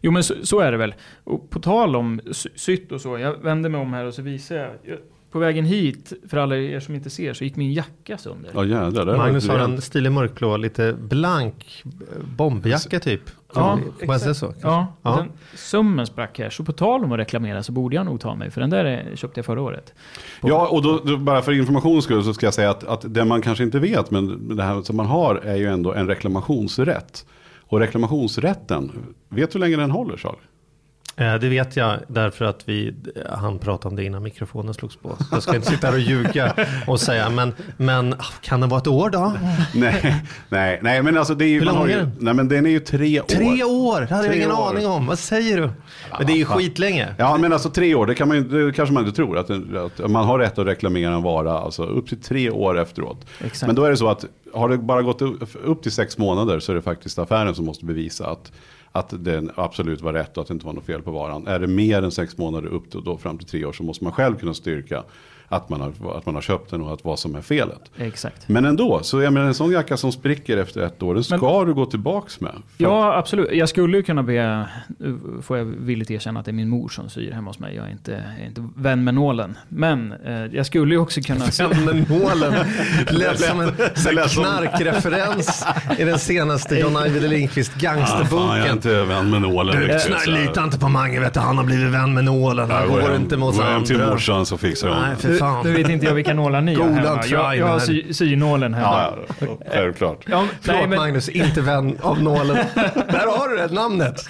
Jo 0.00 0.10
men 0.12 0.24
så, 0.24 0.34
så 0.46 0.60
är 0.60 0.72
det 0.72 0.78
väl. 0.78 0.94
Och 1.24 1.50
på 1.50 1.60
tal 1.60 1.96
om 1.96 2.20
sy- 2.32 2.48
sytt 2.54 2.92
och 2.92 3.00
så. 3.00 3.18
Jag 3.18 3.36
vänder 3.42 3.70
mig 3.70 3.80
om 3.80 3.92
här 3.92 4.04
och 4.04 4.14
så 4.14 4.22
visar 4.22 4.56
jag. 4.56 4.98
På 5.36 5.40
vägen 5.40 5.64
hit, 5.64 6.12
för 6.28 6.36
alla 6.36 6.56
er 6.56 6.80
som 6.80 6.94
inte 6.94 7.10
ser, 7.10 7.34
så 7.34 7.44
gick 7.44 7.56
min 7.56 7.72
jacka 7.72 8.18
sönder. 8.18 8.50
Ja 8.54 8.64
jädrar. 8.64 9.06
det 9.06 9.16
Magnus 9.16 9.48
har 9.48 9.58
en 9.58 9.80
stilig 9.80 10.12
mörkblå, 10.12 10.56
lite 10.56 10.92
blank 10.92 11.82
eh, 11.84 11.90
bombjacka 12.36 13.00
typ. 13.00 13.20
Ja, 13.54 13.78
säga 14.18 14.34
så? 14.34 14.54
Ja, 14.62 14.86
Ja. 15.02 15.16
Den, 15.16 15.28
summen 15.54 16.06
sprack 16.06 16.38
här. 16.38 16.50
Så 16.50 16.64
på 16.64 16.72
tal 16.72 17.04
om 17.04 17.12
att 17.12 17.18
reklamera 17.18 17.62
så 17.62 17.72
borde 17.72 17.96
jag 17.96 18.06
nog 18.06 18.20
ta 18.20 18.34
mig. 18.34 18.50
För 18.50 18.60
den 18.60 18.70
där 18.70 18.84
är- 18.84 19.16
köpte 19.16 19.38
jag 19.38 19.46
förra 19.46 19.60
året. 19.62 19.94
På- 20.40 20.48
Ja, 20.48 20.68
och 20.68 20.82
då, 20.82 21.00
då, 21.04 21.16
bara 21.16 21.42
för 21.42 21.52
informations 21.52 22.04
skull 22.04 22.24
så 22.24 22.34
ska 22.34 22.46
jag 22.46 22.54
säga 22.54 22.70
att, 22.70 22.84
att 22.84 23.14
det 23.14 23.24
man 23.24 23.42
kanske 23.42 23.64
inte 23.64 23.78
vet, 23.78 24.10
men 24.10 24.56
det 24.56 24.62
här 24.62 24.82
som 24.82 24.96
man 24.96 25.06
har 25.06 25.34
är 25.34 25.56
ju 25.56 25.66
ändå 25.66 25.92
en 25.94 26.06
reklamationsrätt. 26.08 27.26
Och 27.68 27.80
reklamationsrätten, 27.80 28.92
vet 29.28 29.50
du 29.52 29.58
hur 29.58 29.60
länge 29.60 29.76
den 29.76 29.90
håller 29.90 30.16
Charlie? 30.16 30.36
Eh, 31.18 31.34
Det 31.34 31.48
vet 31.48 31.76
jag 31.76 31.98
därför 32.08 32.44
att 32.44 32.62
vi 32.68 32.94
han 33.30 33.58
pratade 33.58 33.88
om 33.88 33.96
det 33.96 34.04
innan 34.04 34.22
mikrofonen 34.22 34.74
slogs 34.74 34.96
på. 34.96 35.16
Jag 35.32 35.42
ska 35.42 35.56
inte 35.56 35.70
sitta 35.70 35.86
här 35.86 35.94
och 35.94 36.00
ljuga 36.00 36.54
och 36.86 37.00
säga, 37.00 37.30
men, 37.30 37.54
men 37.76 38.14
ah, 38.14 38.24
kan 38.40 38.60
det 38.60 38.66
vara 38.66 38.80
ett 38.80 38.86
år 38.86 39.10
då? 39.10 39.32
nej, 39.74 40.16
nej, 40.48 40.78
nej, 40.82 41.02
men 41.02 41.16
alltså 41.18 41.34
det 41.34 41.44
är 41.44 41.48
ju... 41.48 41.58
Hur 41.58 41.66
lång 41.66 41.90
är 41.90 41.96
den? 41.96 42.10
Nej, 42.18 42.34
men 42.34 42.48
den 42.48 42.66
är 42.66 42.70
ju 42.70 42.80
tre 42.80 43.20
år. 43.20 43.24
Tre 43.26 43.64
år, 43.64 44.00
det 44.00 44.14
hade 44.14 44.26
jag 44.26 44.36
ingen 44.36 44.52
år. 44.52 44.68
aning 44.70 44.86
om. 44.86 45.06
Vad 45.06 45.18
säger 45.18 45.56
du? 45.60 45.70
Men 46.18 46.26
det 46.26 46.32
är 46.32 46.36
ju 46.36 46.44
skitlänge. 46.44 47.14
Ja, 47.18 47.36
men 47.36 47.52
alltså 47.52 47.70
tre 47.70 47.94
år, 47.94 48.06
det, 48.06 48.14
kan 48.14 48.28
man, 48.28 48.36
ju- 48.36 48.66
det 48.66 48.72
kanske 48.72 48.92
man 48.92 49.04
inte 49.06 49.16
tror. 49.16 49.38
Att, 49.38 49.50
att 50.00 50.10
man 50.10 50.24
har 50.24 50.38
rätt 50.38 50.58
att 50.58 50.66
reklamera 50.66 51.14
en 51.14 51.22
vara 51.22 51.58
alltså, 51.58 51.82
upp 51.84 52.08
till 52.08 52.20
tre 52.20 52.50
år 52.50 52.78
efteråt. 52.78 53.26
Exakt. 53.44 53.66
Men 53.66 53.74
då 53.76 53.84
är 53.84 53.90
det 53.90 53.96
så 53.96 54.08
att 54.08 54.24
har 54.54 54.68
det 54.68 54.78
bara 54.78 55.02
gått 55.02 55.22
upp 55.64 55.82
till 55.82 55.92
sex 55.92 56.18
månader 56.18 56.60
så 56.60 56.72
är 56.72 56.76
det 56.76 56.82
faktiskt 56.82 57.18
affären 57.18 57.54
som 57.54 57.64
måste 57.64 57.84
bevisa 57.84 58.26
att, 58.26 58.52
att 58.98 59.24
den 59.24 59.50
absolut 59.54 60.00
var 60.00 60.12
rätt 60.12 60.36
och 60.36 60.42
att 60.42 60.48
det 60.48 60.54
inte 60.54 60.66
var 60.66 60.72
något 60.72 60.84
fel 60.84 61.02
på 61.02 61.10
varan. 61.10 61.46
Är 61.46 61.58
det 61.58 61.66
mer 61.66 62.02
än 62.02 62.10
sex 62.10 62.38
månader 62.38 62.68
upp 62.68 62.90
till, 62.90 63.04
då 63.04 63.16
fram 63.16 63.38
till 63.38 63.46
tre 63.46 63.64
år 63.64 63.72
så 63.72 63.82
måste 63.82 64.04
man 64.04 64.12
själv 64.12 64.38
kunna 64.38 64.54
styrka 64.54 65.04
att 65.48 65.68
man 65.68 65.80
har, 65.80 65.92
att 66.18 66.26
man 66.26 66.34
har 66.34 66.42
köpt 66.42 66.70
den 66.70 66.82
och 66.82 66.92
att 66.92 67.04
vad 67.04 67.18
som 67.18 67.34
är 67.34 67.40
felet. 67.40 67.80
Exakt. 67.98 68.48
Men 68.48 68.64
ändå, 68.64 69.00
så 69.02 69.22
jag 69.22 69.32
menar 69.32 69.46
en 69.46 69.54
sån 69.54 69.70
jacka 69.72 69.96
som 69.96 70.12
spricker 70.12 70.56
efter 70.56 70.80
ett 70.82 71.02
år, 71.02 71.14
den 71.14 71.24
ska 71.24 71.58
Men- 71.58 71.66
du 71.66 71.74
gå 71.74 71.86
tillbaks 71.86 72.40
med. 72.40 72.52
Ja, 72.76 73.16
absolut. 73.16 73.48
Jag 73.52 73.68
skulle 73.68 73.96
ju 73.96 74.02
kunna 74.02 74.22
be, 74.22 74.66
nu 74.98 75.18
får 75.42 75.58
jag 75.58 75.64
villigt 75.64 76.10
erkänna 76.10 76.40
att 76.40 76.46
det 76.46 76.50
är 76.50 76.52
min 76.52 76.68
mor 76.68 76.88
som 76.88 77.08
syr 77.10 77.32
hemma 77.32 77.50
hos 77.50 77.58
mig. 77.58 77.76
Jag 77.76 77.86
är 77.86 77.90
inte, 77.90 78.10
jag 78.36 78.42
är 78.42 78.46
inte 78.48 78.68
vän 78.76 79.04
med 79.04 79.14
nålen. 79.14 79.58
Men 79.68 80.12
eh, 80.12 80.32
jag 80.32 80.66
skulle 80.66 80.94
ju 80.94 81.00
också 81.00 81.20
kunna... 81.20 81.44
Men 81.84 82.06
nålen 82.08 82.54
lät 83.10 83.40
som 83.40 83.60
en 83.60 83.70
knarkreferens 84.28 85.66
i 85.98 86.04
den 86.04 86.18
senaste 86.18 86.78
John 86.78 86.96
Ajvide 86.96 87.28
Lindqvist 87.28 87.72
Ah, 87.76 87.78
fan, 87.78 87.82
jag 87.82 87.96
är 87.96 87.96
gangsterboken. 87.98 88.72
inte 88.72 89.04
vän 89.04 89.30
med 89.30 89.42
nålen. 89.42 89.76
Du, 90.26 90.30
lita 90.32 90.64
inte 90.64 90.78
på 90.78 90.88
Mange, 90.88 91.20
vet 91.20 91.34
du. 91.34 91.40
Han 91.40 91.58
har 91.58 91.64
blivit 91.64 91.92
vän 91.94 92.14
med 92.14 92.24
nålen. 92.24 92.70
Han 92.70 92.88
går 92.88 93.00
hem- 93.00 93.14
inte 93.22 93.36
mot 93.36 93.56
Gå 93.56 93.62
hem 93.62 93.84
till 93.84 93.96
andra. 94.00 94.10
morsan 94.12 94.46
så 94.46 94.58
fixar 94.58 94.88
hon 94.88 94.98
Nej, 95.02 95.16
det. 95.22 95.35
Fan. 95.38 95.66
nu 95.66 95.72
vet 95.72 95.88
inte 95.88 96.06
jag 96.06 96.14
vilka 96.14 96.34
nålar 96.34 96.60
ni 96.60 96.74
har 96.74 96.88
hemma. 96.88 97.22
Jag, 97.26 97.56
jag 97.56 97.66
har 97.66 97.78
sy, 97.78 98.12
synålen 98.12 98.74
hemma. 98.74 98.86
Ja, 98.86 99.46
ja, 99.46 99.46
självklart. 99.72 100.18
Ja, 100.30 100.40
nej, 100.40 100.48
Förlåt 100.60 100.88
men, 100.88 100.98
Magnus, 100.98 101.28
inte 101.28 101.60
vän 101.60 101.98
av 102.02 102.22
nålen. 102.22 102.56
Där 102.94 103.38
har 103.38 103.48
du 103.48 103.56
det, 103.56 103.74
namnet. 103.74 104.28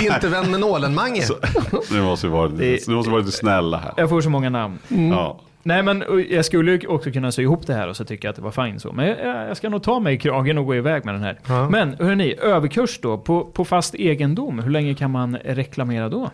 inte 0.00 0.28
vän 0.28 0.50
med 0.50 0.60
nålen, 0.60 0.94
Mange. 0.94 1.22
Nu 1.92 2.02
måste 2.02 2.26
vi 2.26 2.32
vara, 2.32 2.48
nu 2.48 2.78
måste 2.88 3.10
vi 3.10 3.10
vara 3.10 3.20
lite 3.20 3.32
snälla 3.36 3.76
här. 3.78 3.92
jag 3.96 4.08
får 4.08 4.20
så 4.20 4.30
många 4.30 4.50
namn. 4.50 4.78
Ja. 4.88 5.40
Nej 5.62 5.82
men 5.82 6.04
jag 6.30 6.44
skulle 6.44 6.72
ju 6.72 6.86
också 6.86 7.10
kunna 7.10 7.32
sy 7.32 7.42
ihop 7.42 7.66
det 7.66 7.74
här 7.74 7.88
och 7.88 7.96
så 7.96 8.04
tycker 8.04 8.28
jag 8.28 8.30
att 8.30 8.36
det 8.36 8.42
var 8.42 8.66
fint 8.66 8.82
så. 8.82 8.92
Men 8.92 9.06
jag, 9.08 9.18
jag 9.48 9.56
ska 9.56 9.68
nog 9.68 9.82
ta 9.82 10.00
mig 10.00 10.14
i 10.14 10.18
kragen 10.18 10.58
och 10.58 10.66
gå 10.66 10.74
iväg 10.76 11.04
med 11.04 11.14
den 11.14 11.22
här. 11.22 11.38
Ja. 11.48 11.68
Men 11.70 11.96
hörni, 12.00 12.34
överkurs 12.42 12.98
då 13.02 13.18
på, 13.18 13.44
på 13.44 13.64
fast 13.64 13.94
egendom. 13.94 14.58
Hur 14.58 14.70
länge 14.70 14.94
kan 14.94 15.10
man 15.10 15.36
reklamera 15.36 16.08
då? 16.08 16.30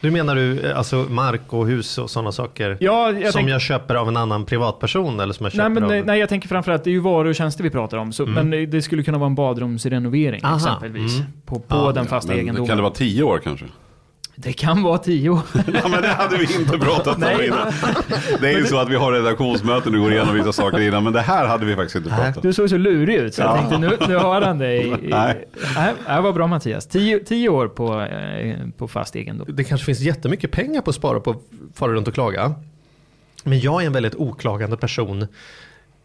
Du 0.00 0.10
menar 0.10 0.34
du 0.34 0.60
eh, 0.60 0.78
alltså 0.78 0.96
mark 0.96 1.40
och 1.52 1.66
hus 1.66 1.98
och 1.98 2.10
sådana 2.10 2.32
saker? 2.32 2.76
Ja, 2.80 3.12
jag 3.12 3.32
som 3.32 3.38
tänk- 3.38 3.50
jag 3.50 3.60
köper 3.60 3.94
av 3.94 4.08
en 4.08 4.16
annan 4.16 4.44
privatperson 4.44 5.20
eller 5.20 5.32
som 5.34 5.44
jag 5.44 5.52
köper 5.52 5.62
Nej, 5.68 5.74
men, 5.74 5.82
av... 5.84 5.90
nej, 5.90 6.02
nej, 6.06 6.20
jag 6.20 6.28
tänker 6.28 6.48
framförallt 6.48 6.84
det 6.84 6.90
är 6.90 6.92
ju 6.92 6.98
varor 7.00 7.24
och 7.24 7.34
tjänster 7.34 7.64
vi 7.64 7.70
pratar 7.70 7.96
om. 7.98 8.12
Så, 8.12 8.26
Men 8.26 8.50
det- 8.70 8.82
skulle 8.82 9.02
kunna 9.02 9.18
vara 9.18 9.26
en 9.26 9.34
badrumsrenovering 9.34 10.40
Aha, 10.44 10.56
exempelvis. 10.56 11.16
mm. 11.18 11.26
På, 11.46 11.54
på 11.58 11.64
Ja, 11.68 11.92
den 11.92 12.06
fasta 12.06 12.28
Men 12.32 12.38
egendomen. 12.40 12.68
kan 12.68 12.76
det 12.76 12.82
vara 12.82 12.92
tio 12.92 13.22
år 13.22 13.38
kanske? 13.44 13.66
Det 14.38 14.52
kan 14.52 14.82
vara 14.82 14.98
tio 14.98 15.30
år. 15.30 15.40
Ja 15.74 15.88
men 15.88 16.02
det 16.02 16.08
hade 16.08 16.36
vi 16.36 16.54
inte 16.54 16.78
pratat 16.78 17.14
om 17.16 17.20
Nej. 17.20 17.46
innan. 17.46 17.72
Det 18.40 18.48
är 18.48 18.58
ju 18.58 18.66
så 18.66 18.78
att 18.78 18.88
vi 18.88 18.94
har 18.94 19.12
redaktionsmöten 19.12 19.94
och 19.94 20.00
går 20.00 20.12
igenom 20.12 20.34
vissa 20.34 20.52
saker 20.52 20.80
innan. 20.80 21.04
Men 21.04 21.12
det 21.12 21.20
här 21.20 21.46
hade 21.46 21.66
vi 21.66 21.74
faktiskt 21.74 21.96
inte 21.96 22.08
pratat 22.08 22.36
om. 22.36 22.42
Du 22.42 22.52
såg 22.52 22.70
så 22.70 22.76
lurig 22.76 23.14
ut 23.16 23.34
så 23.34 23.42
jag 23.42 23.58
tänkte 23.58 23.78
nu, 23.78 23.96
nu 24.08 24.16
har 24.16 24.40
han 24.40 24.58
Nej. 24.66 24.96
Nej, 25.76 25.94
det 26.06 26.20
var 26.20 26.32
bra 26.32 26.46
Mattias. 26.46 26.86
Tio, 26.86 27.18
tio 27.18 27.48
år 27.48 27.68
på, 27.68 28.00
eh, 28.00 28.56
på 28.78 28.88
fast 28.88 29.16
egendom. 29.16 29.46
Det 29.56 29.64
kanske 29.64 29.84
finns 29.84 30.00
jättemycket 30.00 30.50
pengar 30.50 30.80
på 30.80 30.90
att 30.90 30.96
spara 30.96 31.20
på 31.20 31.30
att 31.30 31.42
fara 31.74 31.92
runt 31.92 32.08
och 32.08 32.14
klaga. 32.14 32.54
Men 33.44 33.60
jag 33.60 33.82
är 33.82 33.86
en 33.86 33.92
väldigt 33.92 34.14
oklagande 34.14 34.76
person 34.76 35.26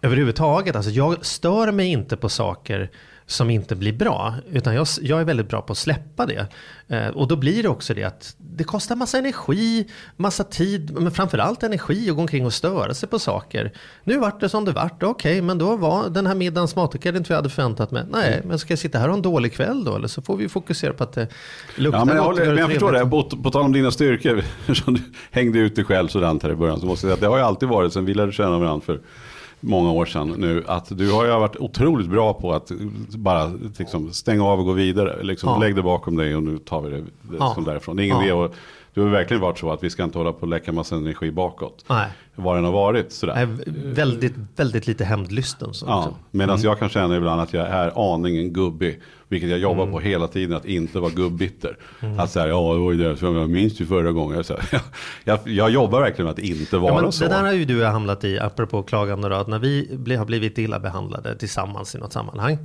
överhuvudtaget. 0.02 0.76
Alltså 0.76 0.92
jag 0.92 1.26
stör 1.26 1.72
mig 1.72 1.88
inte 1.88 2.18
på 2.18 2.30
saker 2.30 2.90
som 3.32 3.50
inte 3.50 3.76
blir 3.76 3.94
bra. 3.94 4.34
Utan 4.52 4.76
jag, 4.76 4.88
jag 5.02 5.20
är 5.22 5.26
väldigt 5.26 5.50
bra 5.50 5.62
på 5.62 5.72
att 5.72 5.78
släppa 5.78 6.26
det. 6.26 6.48
Eh, 6.88 7.08
och 7.08 7.28
då 7.28 7.36
blir 7.36 7.64
det 7.64 7.70
också 7.70 7.94
det 7.94 8.04
att 8.04 8.36
det 8.38 8.64
kostar 8.64 8.96
massa 8.96 9.18
energi, 9.18 9.88
massa 10.16 10.44
tid, 10.44 10.92
men 11.00 11.12
framförallt 11.12 11.64
energi 11.64 12.10
att 12.10 12.16
gå 12.16 12.22
omkring 12.22 12.46
och 12.46 12.54
störa 12.54 12.94
sig 12.94 13.10
på 13.10 13.20
saker. 13.20 13.72
Nu 14.04 14.18
vart 14.18 14.40
det 14.40 14.50
som 14.50 14.66
det 14.66 14.72
vart, 14.72 15.04
okej, 15.04 15.42
men 15.42 15.58
då 15.58 15.76
var 15.76 16.10
den 16.10 16.28
här 16.28 16.36
middagen 16.36 16.68
smakade 16.68 17.18
inte 17.18 17.30
vad 17.30 17.36
jag 17.36 17.42
hade 17.42 17.50
förväntat 17.50 17.92
mig. 17.92 18.04
Nej, 18.12 18.42
men 18.46 18.60
ska 18.60 18.72
jag 18.72 18.80
sitta 18.80 19.00
här 19.00 19.06
och 19.06 19.12
ha 19.12 19.18
en 19.18 19.22
dålig 19.22 19.54
kväll 19.54 19.84
då? 19.84 19.96
Eller 19.96 20.08
så 20.08 20.22
får 20.22 20.38
vi 20.38 20.50
fokusera 20.50 20.94
på 20.94 21.04
att 21.04 21.14
det 21.14 21.28
luktar 21.76 22.00
Ja, 22.00 22.06
men 22.06 22.16
jag, 22.16 22.26
gott 22.26 22.38
men 22.38 22.58
jag 22.58 22.70
förstår 22.70 22.92
det. 22.92 23.06
På, 23.06 23.24
på 23.24 23.52
tal 23.52 23.66
om 23.66 23.74
dina 23.74 23.92
styrkor, 23.92 24.44
som 24.74 24.94
du 24.94 25.02
hängde 25.32 25.60
ut 25.60 25.76
dig 25.76 25.86
själv 25.86 26.08
sådant 26.08 26.44
här 26.44 26.52
i 26.52 26.56
början, 26.56 26.80
så 26.80 26.86
måste 26.86 27.08
jag 27.08 27.10
säga 27.10 27.14
att 27.14 27.22
det 27.22 27.28
har 27.28 27.38
ju 27.38 27.44
alltid 27.44 27.70
varit, 27.70 27.94
sen 27.94 28.06
vi 28.06 28.14
lärde 28.14 28.32
känna 28.32 28.60
varandra 28.60 28.86
för 28.86 29.02
många 29.62 29.92
år 29.92 30.06
sedan 30.06 30.34
nu, 30.38 30.64
att 30.68 30.98
du 30.98 31.12
har 31.12 31.26
ju 31.26 31.32
varit 31.32 31.56
otroligt 31.56 32.10
bra 32.10 32.34
på 32.34 32.54
att 32.54 32.72
bara 33.16 33.52
liksom, 33.78 34.14
stänga 34.14 34.44
av 34.46 34.60
och 34.60 34.66
gå 34.66 34.72
vidare. 34.74 35.24
Liksom, 35.24 35.50
Ja. 35.50 35.58
Lägg 35.60 35.76
det 35.76 35.82
bakom 35.84 36.16
dig 36.16 36.36
och 36.36 36.44
nu 36.44 36.58
tar 36.58 36.82
vi 36.82 36.90
det 36.92 37.04
Ja. 37.40 37.52
som 37.56 37.64
därifrån. 37.64 37.96
Det 37.96 38.04
är 38.04 38.06
ingen 38.06 38.18
Ja. 38.18 38.24
idé 38.24 38.32
att, 38.46 38.52
du 38.94 39.02
har 39.02 39.10
verkligen 39.10 39.42
varit 39.42 39.60
så 39.60 39.72
att 39.72 39.84
vi 39.84 39.90
ska 39.90 40.04
inte 40.04 40.18
hålla 40.18 40.32
på 40.34 40.42
och 40.42 40.48
läcka 40.48 40.72
massa 40.72 40.96
energi 40.96 41.32
bakåt. 41.32 41.86
Nej. 41.90 42.08
Vad 42.36 42.56
den 42.58 42.66
har 42.66 42.72
varit 42.72 43.12
sådär. 43.12 43.34
Är 43.34 43.58
väldigt, 43.94 44.34
väldigt 44.56 44.88
lite 44.88 45.06
hämndlysten. 45.06 45.70
Ja, 45.86 45.98
också. 46.00 46.16
medan 46.32 46.56
Mm. 46.56 46.66
jag 46.66 46.80
kan 46.80 46.90
känna 46.90 47.18
ibland 47.18 47.42
att 47.42 47.54
jag 47.54 47.68
är 47.68 48.14
aningen 48.14 48.54
gubbig. 48.54 49.00
Vilket 49.32 49.50
jag 49.50 49.60
jobbar 49.60 49.84
Mm. 49.84 49.94
på 49.94 50.00
hela 50.00 50.28
tiden, 50.28 50.58
att 50.58 50.66
inte 50.66 51.00
vara 51.00 51.12
gubbitter. 51.12 51.78
Att 52.18 52.32
säga, 52.32 52.48
ja 52.48 52.74
det 52.74 52.80
var 52.80 52.92
ju 52.92 52.98
det 52.98 53.18
som 53.18 53.36
jag 53.36 53.50
minns 53.50 53.82
ju 53.82 53.86
förra 53.86 54.12
gången. 54.12 54.44
Så, 54.44 54.58
här, 54.72 54.82
jag, 55.24 55.40
jag 55.46 55.70
jobbar 55.70 56.00
verkligen 56.02 56.24
med 56.26 56.32
att 56.32 56.40
inte 56.40 56.78
vara 56.78 56.94
Ja, 56.96 57.02
men 57.02 57.12
så. 57.12 57.24
det 57.24 57.30
där 57.30 57.44
har 57.44 57.52
ju 57.54 57.66
du 57.66 57.86
hamnat 57.86 58.24
i, 58.24 58.40
apropå 58.40 58.84
klagande 58.84 59.30
då, 59.30 59.36
att 59.36 59.48
när 59.48 59.60
vi 59.60 60.16
har 60.16 60.26
blivit 60.26 60.58
illa 60.58 60.80
behandlade 60.80 61.36
tillsammans 61.38 61.96
i 61.96 61.98
något 61.98 62.14
sammanhang 62.14 62.58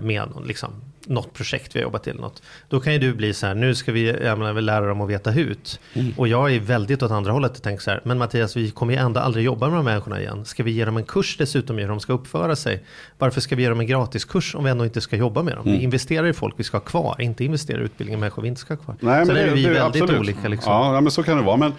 med 0.00 0.22
någon, 0.30 0.46
liksom, 0.46 0.70
något 1.06 1.34
projekt 1.34 1.76
vi 1.76 1.80
har 1.80 1.84
jobbat 1.84 2.04
till 2.04 2.16
något. 2.16 2.42
Då 2.68 2.80
kan 2.80 2.92
ju 2.92 2.98
du 2.98 3.14
bli 3.14 3.34
så 3.34 3.46
här, 3.46 3.54
nu 3.54 3.74
ska 3.74 3.92
vi, 3.92 4.10
jag 4.24 4.38
menar, 4.38 4.52
vi 4.52 4.60
lära 4.60 4.86
dem 4.86 5.00
att 5.00 5.10
veta 5.10 5.30
hut. 5.30 5.80
Mm. 5.94 6.12
Och 6.16 6.28
jag 6.28 6.54
är 6.54 6.60
väldigt 6.60 7.02
åt 7.02 7.10
andra 7.10 7.32
hållet 7.32 7.56
och 7.56 7.62
tänker 7.62 7.82
så 7.82 7.90
här, 7.90 8.00
men 8.04 8.18
Mattias 8.18 8.56
vi 8.56 8.70
kommer 8.70 8.92
ju 8.92 8.98
ändå 8.98 9.20
aldrig 9.20 9.44
jobba 9.44 9.66
med 9.66 9.78
de 9.78 9.86
här 9.86 9.92
människorna 9.92 10.20
igen. 10.20 10.44
Ska 10.44 10.62
vi 10.62 10.70
ge 10.70 10.84
dem 10.84 10.96
en 10.96 11.04
kurs 11.04 11.36
dessutom 11.36 11.78
hur 11.78 11.88
de 11.88 12.00
ska 12.00 12.12
uppföra 12.12 12.56
sig? 12.56 12.84
Varför 13.18 13.40
ska 13.40 13.56
vi 13.56 13.62
ge 13.62 13.68
dem 13.68 13.80
en 13.80 13.86
gratiskurs 13.86 14.54
om 14.54 14.64
vi 14.64 14.70
ändå 14.70 14.84
inte 14.84 15.00
ska 15.00 15.16
jobba 15.16 15.42
med 15.42 15.56
dem? 15.56 15.66
Mm. 15.66 15.78
Vi 15.78 15.84
investerar 15.84 16.26
i 16.26 16.32
folk 16.32 16.54
vi 16.56 16.64
ska 16.64 16.76
ha 16.76 16.84
kvar, 16.84 17.16
inte 17.20 17.44
investera 17.44 17.80
i 17.80 17.84
utbildning 17.84 18.18
i 18.18 18.20
människor 18.20 18.42
vi 18.42 18.48
inte 18.48 18.60
ska 18.60 18.74
ha 18.74 18.82
kvar. 18.82 18.96
Nej, 19.00 19.26
så 19.26 19.32
men 19.32 19.36
där 19.36 19.44
det, 19.44 19.50
är 19.50 19.54
vi 19.54 19.62
det, 19.62 19.70
väldigt 19.70 20.02
absolut. 20.02 20.20
olika 20.20 20.48
liksom. 20.48 20.72
Ja, 20.72 20.94
ja, 20.94 21.00
men 21.00 21.10
så 21.10 21.22
kan 21.22 21.36
det 21.36 21.42
vara. 21.42 21.56
Men, 21.56 21.72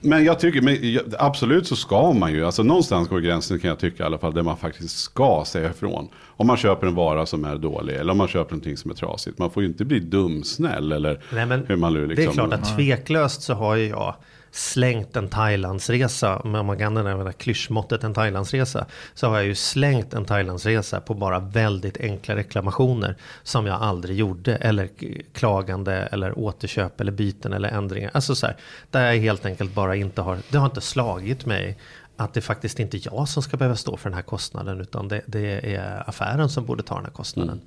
men 0.00 0.24
jag 0.24 0.40
tycker, 0.40 0.62
men, 0.62 1.00
absolut 1.18 1.66
så 1.66 1.76
ska 1.76 2.12
man 2.12 2.32
ju, 2.32 2.46
alltså 2.46 2.62
någonstans 2.62 3.08
går 3.08 3.20
gränsen 3.20 3.58
kan 3.58 3.68
jag 3.68 3.78
tycka 3.78 4.02
i 4.02 4.06
alla 4.06 4.18
fall, 4.18 4.34
där 4.34 4.42
man 4.42 4.56
faktiskt 4.56 4.98
ska 4.98 5.44
säga 5.46 5.70
ifrån. 5.70 6.08
Om 6.26 6.46
man 6.46 6.56
köper 6.56 6.86
en 6.86 6.94
vara 6.94 7.26
som 7.26 7.44
är 7.44 7.56
dålig 7.56 7.94
eller 7.94 8.12
om 8.12 8.18
man 8.18 8.28
köper 8.28 8.50
någonting 8.50 8.76
som 8.76 8.90
är 8.90 8.94
trasigt. 8.94 9.38
Man 9.38 9.50
får 9.50 9.62
ju 9.62 9.68
inte 9.68 9.84
bli 9.84 10.00
dumsnäll 10.00 10.92
eller 10.92 11.22
Nej, 11.32 11.46
men 11.46 11.64
hur 11.68 11.76
man 11.76 11.92
nu 11.92 12.06
liksom. 12.06 12.24
Det 12.24 12.30
är 12.30 12.46
klart 12.46 12.52
att 12.52 12.76
tveklöst 12.76 13.42
så 13.42 13.54
har 13.54 13.76
ju 13.76 13.88
jag 13.88 14.14
slängt 14.50 15.16
en 15.16 15.28
Thailandsresa, 15.28 16.36
om 16.36 16.50
man 16.50 16.78
kan 16.78 16.96
använda 16.96 17.32
klyschmåttet 17.32 18.04
en 18.04 18.14
Thailandsresa, 18.14 18.86
så 19.14 19.28
har 19.28 19.36
jag 19.36 19.46
ju 19.46 19.54
slängt 19.54 20.14
en 20.14 20.24
Thailandsresa 20.24 21.00
på 21.00 21.14
bara 21.14 21.38
väldigt 21.38 22.00
enkla 22.00 22.36
reklamationer 22.36 23.16
som 23.42 23.66
jag 23.66 23.82
aldrig 23.82 24.16
gjorde, 24.16 24.56
eller 24.56 24.88
klagande, 25.32 25.94
eller 25.94 26.38
återköp, 26.38 27.00
eller 27.00 27.12
byten, 27.12 27.52
eller 27.52 27.68
ändringar. 27.68 28.10
Alltså 28.14 28.34
så 28.34 28.46
här, 28.46 28.56
där 28.90 29.06
jag 29.06 29.20
helt 29.20 29.46
enkelt 29.46 29.74
bara 29.74 29.96
inte 29.96 30.20
har, 30.20 30.38
det 30.50 30.58
har 30.58 30.66
inte 30.66 30.80
slagit 30.80 31.46
mig 31.46 31.78
att 32.16 32.34
det 32.34 32.40
faktiskt 32.40 32.80
inte 32.80 32.96
är 32.96 33.02
jag 33.04 33.28
som 33.28 33.42
ska 33.42 33.56
behöva 33.56 33.76
stå 33.76 33.96
för 33.96 34.10
den 34.10 34.16
här 34.16 34.22
kostnaden, 34.22 34.80
utan 34.80 35.08
det, 35.08 35.22
det 35.26 35.74
är 35.74 36.08
affären 36.08 36.48
som 36.48 36.66
borde 36.66 36.82
ta 36.82 36.94
den 36.94 37.04
här 37.04 37.12
kostnaden. 37.12 37.60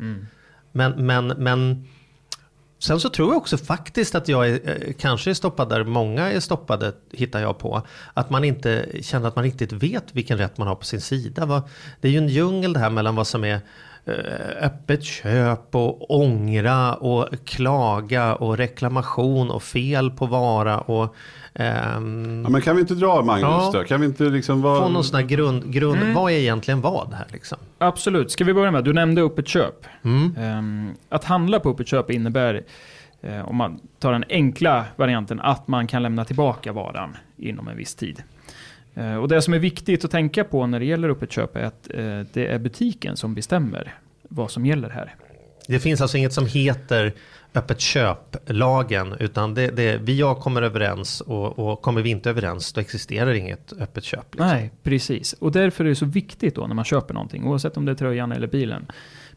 Men, 0.72 1.06
men, 1.06 1.28
men 1.28 1.88
Sen 2.82 3.00
så 3.00 3.10
tror 3.10 3.30
jag 3.30 3.38
också 3.38 3.58
faktiskt 3.58 4.16
att 4.16 4.28
jag 4.28 4.50
är, 4.50 4.70
eh, 4.70 4.94
kanske 5.00 5.30
är 5.30 5.34
stoppad 5.34 5.70
där 5.70 5.84
många 5.84 6.32
är 6.32 6.40
stoppade, 6.40 6.94
hittar 7.12 7.40
jag 7.40 7.58
på. 7.60 7.82
Att 8.14 8.30
man 8.30 8.44
inte 8.44 8.86
känner 9.02 9.28
att 9.28 9.36
man 9.36 9.44
riktigt 9.44 9.72
vet 9.72 10.16
vilken 10.16 10.38
rätt 10.38 10.58
man 10.58 10.68
har 10.68 10.76
på 10.76 10.86
sin 10.86 11.02
sida. 11.02 11.64
Det 12.02 12.08
är 12.08 12.12
ju 12.12 12.18
en 12.18 12.28
djungel 12.28 12.74
det 12.74 12.80
här 12.80 12.90
mellan 12.90 13.16
vad 13.16 13.28
som 13.28 13.44
är 13.44 13.62
öppet 14.62 15.04
köp 15.04 15.76
och 15.76 16.12
ångra 16.20 16.94
och 16.94 17.28
klaga 17.46 18.36
och 18.36 18.58
reklamation 18.58 19.52
och 19.52 19.64
fel 19.64 20.12
på 20.12 20.26
vara 20.26 20.80
och 20.80 21.16
ehm, 21.54 22.42
Ja, 22.44 22.50
men 22.50 22.62
kan 22.62 22.76
vi 22.76 22.82
inte 22.82 22.94
dra 22.94 23.22
Magnus 23.22 23.44
Ja. 23.44 23.72
då? 23.74 23.84
Kan 23.84 24.00
vi 24.02 24.06
inte 24.08 24.24
liksom 24.24 24.62
vara... 24.62 24.82
få 24.82 24.90
någon 24.90 25.04
sån 25.04 25.20
här 25.20 25.28
grund, 25.28 25.74
grund 25.74 26.14
vad 26.16 26.32
är 26.32 26.36
egentligen 26.36 26.82
vad 26.82 27.14
här 27.14 27.28
liksom? 27.32 27.58
Absolut. 27.78 28.32
Ska 28.32 28.44
vi 28.44 28.54
börja 28.54 28.72
med, 28.72 28.84
du 28.84 28.94
nämnde 28.94 29.22
öppet 29.22 29.48
köp. 29.48 29.86
Mm. 30.04 30.36
Ehm, 30.38 30.94
att 31.10 31.24
handla 31.24 31.60
på 31.60 31.70
öppet 31.70 31.88
köp 31.88 32.12
innebär, 32.12 32.64
eh, 33.22 33.50
om 33.50 33.56
man 33.56 33.80
tar 34.00 34.12
den 34.12 34.24
enkla 34.30 34.86
varianten, 34.96 35.40
att 35.40 35.68
man 35.68 35.88
kan 35.88 36.04
lämna 36.04 36.26
tillbaka 36.26 36.72
varan 36.74 37.18
inom 37.38 37.68
en 37.68 37.78
viss 37.78 37.96
tid. 37.96 38.24
Eh, 38.94 39.16
och 39.16 39.28
det 39.28 39.42
som 39.42 39.54
är 39.54 39.60
viktigt 39.60 40.06
att 40.06 40.12
tänka 40.12 40.44
på 40.44 40.68
när 40.68 40.80
det 40.80 40.86
gäller 40.86 41.10
öppet 41.10 41.32
köp 41.32 41.56
är 41.56 41.64
att 41.64 41.88
eh, 41.94 42.22
det 42.34 42.48
är 42.48 42.60
butiken 42.60 43.18
som 43.18 43.36
bestämmer 43.36 43.96
vad 44.30 44.52
som 44.52 44.66
gäller 44.66 44.90
här. 44.90 45.16
Det 45.68 45.80
finns 45.80 46.02
alltså 46.02 46.18
inget 46.18 46.34
som 46.34 46.46
heter 46.46 47.14
öppet 47.54 47.80
köp-lagen, 47.80 49.16
utan 49.20 49.54
det, 49.54 49.68
det, 49.68 49.98
vi 49.98 50.24
och 50.24 50.28
jag 50.30 50.40
kommer 50.40 50.62
överens 50.62 51.22
och, 51.22 51.60
och 51.60 51.82
kommer 51.82 52.02
vi 52.02 52.10
inte 52.10 52.30
överens, 52.30 52.74
då 52.74 52.82
existerar 52.82 53.34
inget 53.34 53.74
öppet 53.80 54.04
köp. 54.04 54.26
Liksom. 54.36 54.48
Nej, 54.48 54.72
precis. 54.84 55.34
Och 55.34 55.52
därför 55.52 55.86
är 55.86 55.90
det 55.90 55.96
så 55.96 56.06
viktigt 56.06 56.56
då 56.56 56.68
när 56.68 56.76
man 56.76 56.86
köper 56.86 57.14
någonting, 57.14 57.48
oavsett 57.48 57.78
om 57.78 57.86
det 57.86 57.92
är 57.92 57.96
tröjan 57.96 58.32
eller 58.32 58.48
bilen, 58.48 58.86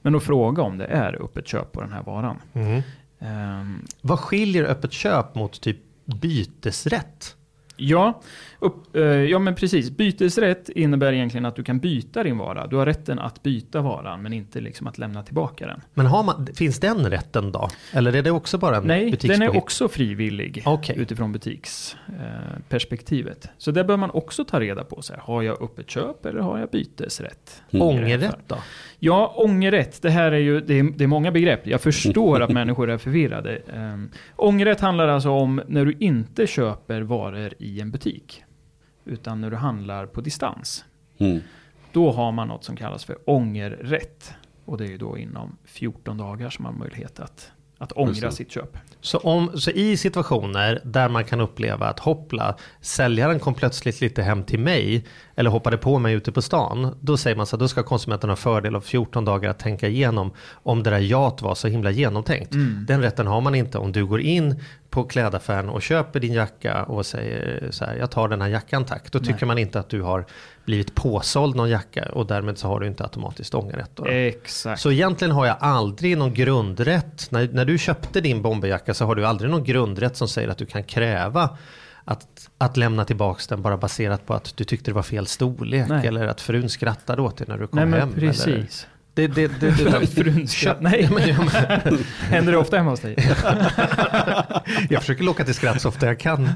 men 0.02 0.14
att 0.14 0.23
fråga 0.23 0.62
om 0.62 0.78
det 0.78 0.87
är 0.87 1.23
öppet 1.23 1.49
köp 1.49 1.73
på 1.73 1.80
den 1.80 1.92
här 1.92 2.02
varan. 2.02 2.37
Mm. 2.52 2.82
Ehm, 3.18 3.84
Vad 4.00 4.18
skiljer 4.18 4.64
öppet 4.64 4.92
köp 4.92 5.34
mot 5.34 5.61
typ 5.61 5.78
bytesrätt? 6.04 7.37
Ja, 7.76 8.20
upp, 8.58 8.96
eh, 8.96 9.02
ja, 9.02 9.38
men 9.38 9.54
precis. 9.54 9.90
Bytesrätt 9.90 10.68
innebär 10.68 11.12
egentligen 11.12 11.46
att 11.46 11.56
du 11.56 11.64
kan 11.64 11.78
byta 11.78 12.22
din 12.22 12.38
vara. 12.38 12.66
Du 12.66 12.76
har 12.76 12.86
rätten 12.86 13.18
att 13.18 13.42
byta 13.42 13.80
varan, 13.80 14.22
men 14.22 14.32
inte 14.32 14.60
liksom 14.60 14.86
att 14.86 14.98
lämna 14.98 15.22
tillbaka 15.22 15.66
den. 15.66 15.80
Men 15.94 16.10
man, 16.10 16.46
finns 16.54 16.80
den 16.80 17.10
rätten 17.10 17.52
då? 17.52 17.68
Eller 17.92 18.16
är 18.16 18.22
det 18.22 18.30
också 18.30 18.58
bara 18.58 18.76
en 18.76 18.86
Nej, 18.86 19.10
den 19.10 19.42
är 19.42 19.56
också 19.56 19.88
frivillig 19.88 20.62
Okej. 20.66 20.96
utifrån 20.98 21.32
butiksperspektivet. 21.32 23.48
Så 23.58 23.70
det 23.70 23.84
bör 23.84 23.96
man 23.96 24.10
också 24.10 24.44
ta 24.44 24.60
reda 24.60 24.84
på. 24.84 25.02
Så 25.02 25.12
här, 25.12 25.20
har 25.20 25.42
jag 25.42 25.62
öppet 25.62 25.90
köp 25.90 26.26
eller 26.26 26.40
har 26.40 26.58
jag 26.58 26.70
bytesrätt? 26.70 27.62
Ångerrätt 27.72 28.38
då? 28.46 28.56
Ja, 29.04 29.34
ångerrätt. 29.37 30.02
Det 30.02 30.11
här 30.11 30.32
är 30.32 30.38
ju 30.38 30.61
det 30.61 30.78
är, 30.78 30.82
det 30.82 31.04
är 31.04 31.08
många 31.08 31.32
begrepp. 31.32 31.66
Jag 31.66 31.80
förstår 31.80 32.40
att 32.40 32.50
människor 32.61 32.90
är 32.90 32.99
förvirrade. 32.99 33.62
Um, 33.76 34.11
ångerrätt 34.37 34.80
handlar 34.80 35.08
alltså 35.08 35.30
om 35.30 35.62
när 35.66 35.84
du 35.84 35.96
inte 35.99 36.46
köper 36.46 37.02
varor 37.02 37.52
i 37.58 37.80
en 37.80 37.90
butik. 37.90 38.44
Utan 39.04 39.40
när 39.40 39.50
du 39.50 39.56
handlar 39.56 40.06
på 40.06 40.20
distans. 40.20 40.84
Mm. 41.18 41.40
Då 41.92 42.12
har 42.12 42.32
man 42.32 42.49
något 42.49 42.64
som 42.64 42.76
kallas 42.76 43.04
för 43.04 43.16
ångerrätt. 43.25 44.34
Och 44.64 44.78
det 44.78 44.84
är 44.84 44.88
ju 44.88 44.99
då 44.99 45.18
inom 45.18 45.56
14 45.64 46.16
dagar 46.16 46.50
som 46.50 46.62
man 46.62 46.73
har 46.73 46.80
möjlighet 46.80 47.20
att, 47.20 47.52
att 47.78 47.92
ångra 47.92 48.30
sitt 48.30 48.50
köp. 48.50 48.76
Så, 49.00 49.18
om, 49.18 49.50
så 49.60 49.70
i 49.70 49.96
situationer 49.96 50.80
där 50.84 51.08
man 51.08 51.24
kan 51.24 51.40
uppleva 51.40 51.86
att 51.86 51.98
hoppla, 51.98 52.56
säljaren 52.80 53.40
kom 53.40 53.54
plötsligt 53.54 54.00
lite 54.00 54.22
hem 54.22 54.44
till 54.44 54.58
mig 54.58 55.04
eller 55.34 55.50
hoppade 55.50 55.76
på 55.78 55.98
mig 55.98 56.14
ute 56.14 56.32
på 56.32 56.42
stan. 56.42 56.96
Då 57.00 57.16
säger 57.16 57.36
man 57.36 57.46
så 57.46 57.56
att 57.56 57.60
då 57.60 57.68
ska 57.68 57.82
konsumenten 57.82 58.30
ha 58.30 58.36
fördel 58.36 58.76
av 58.76 58.80
14 58.80 59.24
dagar 59.24 59.50
att 59.50 59.58
tänka 59.58 59.88
igenom 59.88 60.32
om 60.52 60.82
det 60.82 60.90
där 60.90 60.98
jat 60.98 61.42
var 61.42 61.54
så 61.54 61.68
himla 61.68 61.90
genomtänkt. 61.90 62.52
Den 62.86 63.02
rätten 63.02 63.26
har 63.26 63.40
man 63.40 63.54
inte 63.54 63.78
om 63.78 63.92
du 63.92 64.06
går 64.06 64.20
in 64.20 64.60
på 64.94 65.04
klädaffären 65.04 65.68
och 65.68 65.82
köper 65.82 66.20
din 66.20 66.32
jacka 66.32 66.82
och 66.82 67.06
säger 67.06 67.68
så 67.70 67.84
här, 67.84 67.96
jag 67.96 68.10
tar 68.10 68.28
den 68.28 68.40
här 68.40 68.48
jackan 68.48 68.84
tack. 68.84 69.12
Då 69.12 69.18
tycker 69.18 69.46
man 69.46 69.58
inte 69.58 69.80
att 69.80 69.88
du 69.88 70.02
har 70.02 70.24
blivit 70.64 70.94
påsåld 70.94 71.56
någon 71.56 71.70
jacka 71.70 72.08
och 72.12 72.26
därmed 72.26 72.58
så 72.58 72.68
har 72.68 72.80
du 72.80 72.86
inte 72.86 73.02
automatiskt 73.02 73.54
ångerrätt. 73.54 73.90
Då. 73.94 74.06
Exakt. 74.06 74.80
Så 74.80 74.92
egentligen 74.92 75.32
har 75.32 75.46
jag 75.46 75.56
aldrig 75.60 76.18
någon 76.18 76.34
grundrätt. 76.34 77.30
När, 77.30 77.48
när 77.52 77.64
du 77.64 77.78
köpte 77.78 78.20
din 78.20 78.42
bomberjacka 78.42 78.94
så 78.94 79.04
har 79.04 79.14
du 79.14 79.26
aldrig 79.26 79.50
någon 79.50 79.64
grundrätt 79.64 80.16
som 80.16 80.28
säger 80.28 80.48
att 80.48 80.58
du 80.58 80.66
kan 80.66 80.82
kräva 80.82 81.58
att, 82.04 82.50
att 82.58 82.76
lämna 82.76 83.04
tillbaka 83.04 83.42
den 83.48 83.62
bara 83.62 83.76
baserat 83.76 84.26
på 84.26 84.34
att 84.34 84.56
du 84.56 84.64
tyckte 84.64 84.90
det 84.90 84.94
var 84.94 85.02
fel 85.02 85.26
storlek 85.26 85.88
Nej. 85.88 86.06
eller 86.06 86.26
att 86.26 86.40
frun 86.40 86.68
skrattade 86.68 87.22
åt 87.22 87.36
dig 87.36 87.46
när 87.48 87.58
du 87.58 87.66
kom 87.66 87.78
Nej 87.78 87.86
men 87.86 88.00
hem. 88.00 88.12
Eller, 88.16 88.26
precis. 88.26 88.86
Det, 89.14 89.26
det, 89.26 89.61
det, 89.61 89.71
det, 89.71 90.06
Frun 90.06 90.49
skratt. 90.49 90.80
Nej, 90.80 91.02
händer 92.21 92.52
det 92.52 92.59
ofta 92.59 92.76
hemma 92.76 92.90
hos 92.90 93.00
dig? 93.00 93.14
jag 94.90 95.00
försöker 95.00 95.23
locka 95.25 95.44
till 95.44 95.54
skratt 95.54 95.83
så 95.83 95.88
ofta 95.88 96.06
jag 96.06 96.18
kan. 96.18 96.42
Men, 96.42 96.52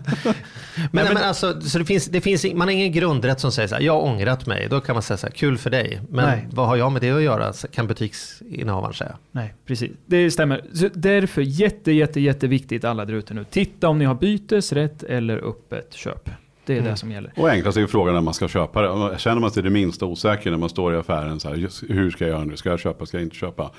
men, 0.91 1.15
men 1.15 1.17
alltså, 1.17 1.61
så 1.61 1.79
det 1.79 1.85
finns, 1.85 2.07
det 2.07 2.21
finns, 2.21 2.45
man 2.45 2.61
har 2.61 2.71
ingen 2.73 2.93
grundrätt 2.93 3.41
som 3.41 3.53
säger 3.53 3.69
så 3.69 3.75
här, 3.75 3.83
jag 3.83 3.93
har 3.93 4.01
ångrat 4.01 4.47
mig. 4.47 4.69
Då 4.71 4.81
kan 4.81 4.95
man 4.95 5.03
säga 5.03 5.17
så 5.17 5.27
här, 5.27 5.35
kul 5.35 5.59
för 5.59 5.71
dig. 5.71 6.01
Men 6.09 6.27
Nej. 6.27 6.49
vad 6.51 6.67
har 6.67 6.77
jag 6.77 6.93
med 6.93 7.03
det 7.03 7.11
att 7.11 7.23
göra, 7.23 7.53
kan 7.53 7.87
butiksinnehavaren 7.87 8.95
säga. 8.95 9.17
Nej, 9.33 9.55
precis. 9.67 9.91
Det 10.07 10.31
stämmer. 10.31 10.65
Så 10.75 10.89
därför 10.95 11.43
jätte, 11.43 11.93
jätte, 11.93 12.21
jätteviktigt 12.21 12.85
alla 12.85 13.05
där 13.05 13.15
ute 13.15 13.35
nu. 13.35 13.45
Titta 13.51 13.89
om 13.89 13.99
ni 13.99 14.05
har 14.05 14.15
bytesrätt 14.15 15.03
eller 15.03 15.49
öppet 15.49 15.95
köp. 15.95 16.31
Det 16.69 16.75
är 16.75 16.79
Mm. 16.79 16.91
det 16.91 16.97
som 16.97 17.11
gäller. 17.13 17.33
Och 17.37 17.49
enklast 17.49 17.77
är 17.77 17.81
ju 17.81 17.87
frågan 17.87 18.15
när 18.15 18.21
man 18.21 18.35
ska 18.35 18.49
köpa 18.49 18.83
det. 18.83 19.19
Känner 19.19 19.41
man 19.41 19.51
sig 19.51 19.63
det 19.63 19.71
minsta 19.71 20.07
osäker 20.07 20.51
när 20.51 20.59
man 20.59 20.69
står 20.69 20.95
i 20.95 20.97
affären. 20.97 21.41
Så 21.41 21.49
här, 21.49 21.57
hur 21.93 22.11
ska 22.11 22.25
jag 22.25 22.31
göra 22.35 22.45
nu? 22.45 22.57
Ska 22.57 22.71
jag 22.71 22.81
köpa? 22.81 23.07
Ska 23.07 23.17
jag 23.17 23.23
inte 23.25 23.37
köpa? 23.37 23.71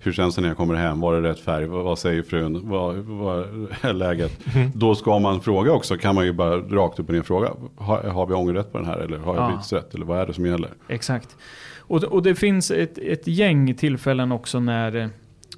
Hur 0.00 0.12
känns 0.12 0.34
det 0.34 0.40
när 0.40 0.48
jag 0.48 0.56
kommer 0.56 0.74
hem? 0.74 1.00
Var 1.00 1.20
det 1.20 1.28
rätt 1.28 1.40
färg? 1.40 1.66
Vad, 1.66 1.84
vad 1.84 1.98
säger 1.98 2.22
frun? 2.22 2.60
Vad, 2.68 2.96
vad 2.96 3.38
är 3.80 3.92
läget? 3.92 4.40
Då 4.74 4.94
ska 4.94 5.18
man 5.18 5.40
fråga 5.40 5.72
också. 5.72 5.96
Kan 5.96 6.14
man 6.14 6.24
ju 6.24 6.32
bara 6.32 6.56
rakt 6.56 6.98
upp 6.98 7.08
och 7.08 7.14
ner 7.14 7.22
fråga. 7.22 7.50
Har, 7.76 8.02
har 8.02 8.26
vi 8.26 8.34
ångerrätt 8.34 8.72
på 8.72 8.78
den 8.78 8.86
här? 8.86 8.98
Eller 8.98 9.18
har 9.18 9.34
jag 9.36 9.44
Ja. 9.44 9.56
bytesrätt? 9.56 9.94
Eller 9.94 10.06
vad 10.06 10.18
är 10.20 10.26
det 10.26 10.34
som 10.34 10.46
gäller? 10.46 10.70
Exakt. 10.88 11.36
Och, 11.78 12.04
och 12.04 12.22
det 12.22 12.34
finns 12.34 12.70
ett, 12.70 12.98
ett 12.98 13.26
gäng 13.26 13.74
tillfällen 13.74 14.32
också 14.32 14.60
när, 14.60 14.96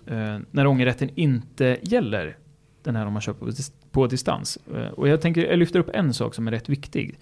eh, 0.06 0.38
när 0.50 0.66
ångerrätten 0.66 1.10
inte 1.14 1.76
gäller. 1.82 2.36
Den 2.82 2.96
här 2.96 3.06
om 3.06 3.12
man 3.12 3.22
köper 3.22 3.46
på, 3.92 4.00
dis- 4.00 4.02
på 4.02 4.06
distans. 4.06 4.58
Eh, 4.74 4.86
och 4.88 5.08
jag, 5.08 5.20
tänker, 5.20 5.46
jag 5.46 5.58
lyfter 5.58 5.78
upp 5.78 5.90
en 5.94 6.14
sak 6.14 6.34
som 6.34 6.46
är 6.46 6.50
rätt 6.50 6.68
viktig. 6.68 7.18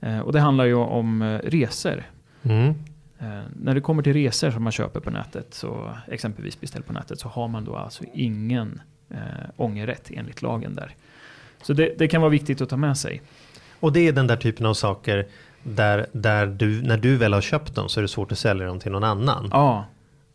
Eh, 0.00 0.18
och 0.18 0.32
det 0.32 0.40
handlar 0.40 0.64
ju 0.64 0.74
om 0.74 1.22
eh, 1.22 1.38
resor. 1.44 2.02
Mm. 2.42 2.74
När 3.56 3.74
det 3.74 3.80
kommer 3.80 4.02
till 4.02 4.12
resor 4.12 4.50
som 4.50 4.62
man 4.62 4.72
köper 4.72 5.00
på 5.00 5.10
nätet, 5.10 5.46
så 5.54 5.92
exempelvis 6.08 6.60
beställt 6.60 6.86
på 6.86 6.92
nätet, 6.92 7.20
så 7.20 7.28
har 7.28 7.48
man 7.48 7.64
då 7.64 7.76
alltså 7.76 8.04
ingen 8.14 8.80
eh, 9.10 9.16
ångerrätt 9.56 10.10
enligt 10.14 10.42
lagen 10.42 10.74
där. 10.74 10.94
Så 11.62 11.72
det, 11.72 11.94
det 11.98 12.08
kan 12.08 12.20
vara 12.20 12.30
viktigt 12.30 12.60
att 12.60 12.68
ta 12.68 12.76
med 12.76 12.98
sig. 12.98 13.22
Och 13.80 13.92
det 13.92 14.08
är 14.08 14.12
den 14.12 14.26
där 14.26 14.36
typen 14.36 14.66
av 14.66 14.74
saker 14.74 15.26
där, 15.62 16.06
där 16.12 16.46
du, 16.46 16.82
när 16.82 16.96
du 16.96 17.16
väl 17.16 17.32
har 17.32 17.40
köpt 17.40 17.74
dem 17.74 17.88
så 17.88 18.00
är 18.00 18.02
det 18.02 18.08
svårt 18.08 18.32
att 18.32 18.38
sälja 18.38 18.66
dem 18.66 18.78
till 18.80 18.92
någon 18.92 19.04
annan. 19.04 19.48
Ja, 19.52 19.86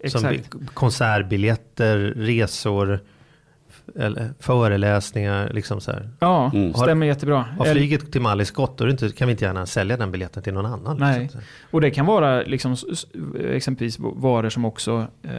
Som 0.08 0.26
exakt. 0.26 0.52
bi- 0.52 0.66
konsertbiljetter, 0.74 1.98
resor, 2.16 3.00
eller 3.96 4.34
föreläsningar, 4.40 5.50
liksom 5.54 5.82
så 5.82 5.92
här. 5.92 6.10
Ja, 6.20 6.52
Mm. 6.54 6.74
stämmer 6.74 7.06
jättebra. 7.06 7.46
Har 7.58 7.66
flyget 7.66 8.12
till 8.12 8.22
Malis 8.22 8.52
gått, 8.52 8.78
då 8.78 8.90
inte, 8.90 9.10
kan 9.10 9.28
vi 9.28 9.32
inte 9.32 9.46
gärna 9.46 9.66
sälja 9.66 9.98
den 9.98 10.12
biljetten 10.12 10.44
till 10.44 10.54
någon 10.54 10.66
annan. 10.66 10.98
Nej. 10.98 11.20
Liksom. 11.20 11.42
Och 11.72 11.82
det 11.82 11.92
kan 11.92 12.06
vara 12.06 12.42
liksom, 12.42 12.76
exempelvis 13.50 14.00
varor 14.00 14.50
som 14.50 14.66
också 14.66 15.08
eh, 15.24 15.32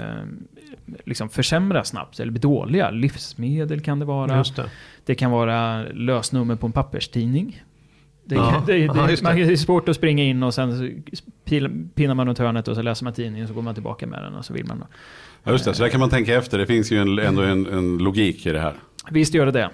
liksom 1.04 1.28
försämras 1.28 1.88
snabbt 1.88 2.20
eller 2.20 2.32
blir 2.32 2.42
dåliga. 2.42 2.90
Livsmedel 2.90 3.80
kan 3.80 3.98
det 3.98 4.04
vara. 4.04 4.36
Just 4.36 4.56
det. 4.56 4.70
Det 5.04 5.14
kan 5.14 5.30
vara 5.30 5.82
lösnummer 5.82 6.56
på 6.56 6.66
en 6.66 6.72
papperstidning. 6.72 7.62
Det, 8.24 8.34
Ja. 8.34 8.62
det, 8.66 8.72
det, 8.72 8.78
Ja, 8.78 8.94
man, 9.22 9.36
det 9.36 9.42
är 9.42 9.56
svårt 9.56 9.88
att 9.88 9.96
springa 9.96 10.24
in 10.24 10.42
och 10.42 10.54
sen 10.54 11.02
pinnar 11.94 12.14
man 12.14 12.26
runt 12.26 12.38
hörnet 12.38 12.68
och 12.68 12.76
så 12.76 12.82
läser 12.82 13.04
man 13.04 13.12
tidningen 13.12 13.44
och 13.44 13.48
så 13.48 13.54
går 13.54 13.62
man 13.62 13.74
tillbaka 13.74 14.06
med 14.06 14.22
den 14.22 14.34
och 14.34 14.44
så 14.44 14.52
vill 14.52 14.66
man. 14.66 14.84
Ja, 15.44 15.52
just 15.52 15.64
det, 15.64 15.74
så 15.74 15.82
där 15.82 15.90
kan 15.90 16.00
man 16.00 16.10
tänka 16.10 16.34
efter. 16.34 16.58
Det 16.58 16.66
finns 16.66 16.92
ju 16.92 16.98
en, 16.98 17.18
ändå 17.18 17.42
en, 17.42 17.66
en 17.66 17.98
logik 17.98 18.46
i 18.46 18.52
det 18.52 18.60
här. 18.60 18.74
Visst 19.10 19.34
gör 19.34 19.46
det 19.46 19.52
det. 19.52 19.70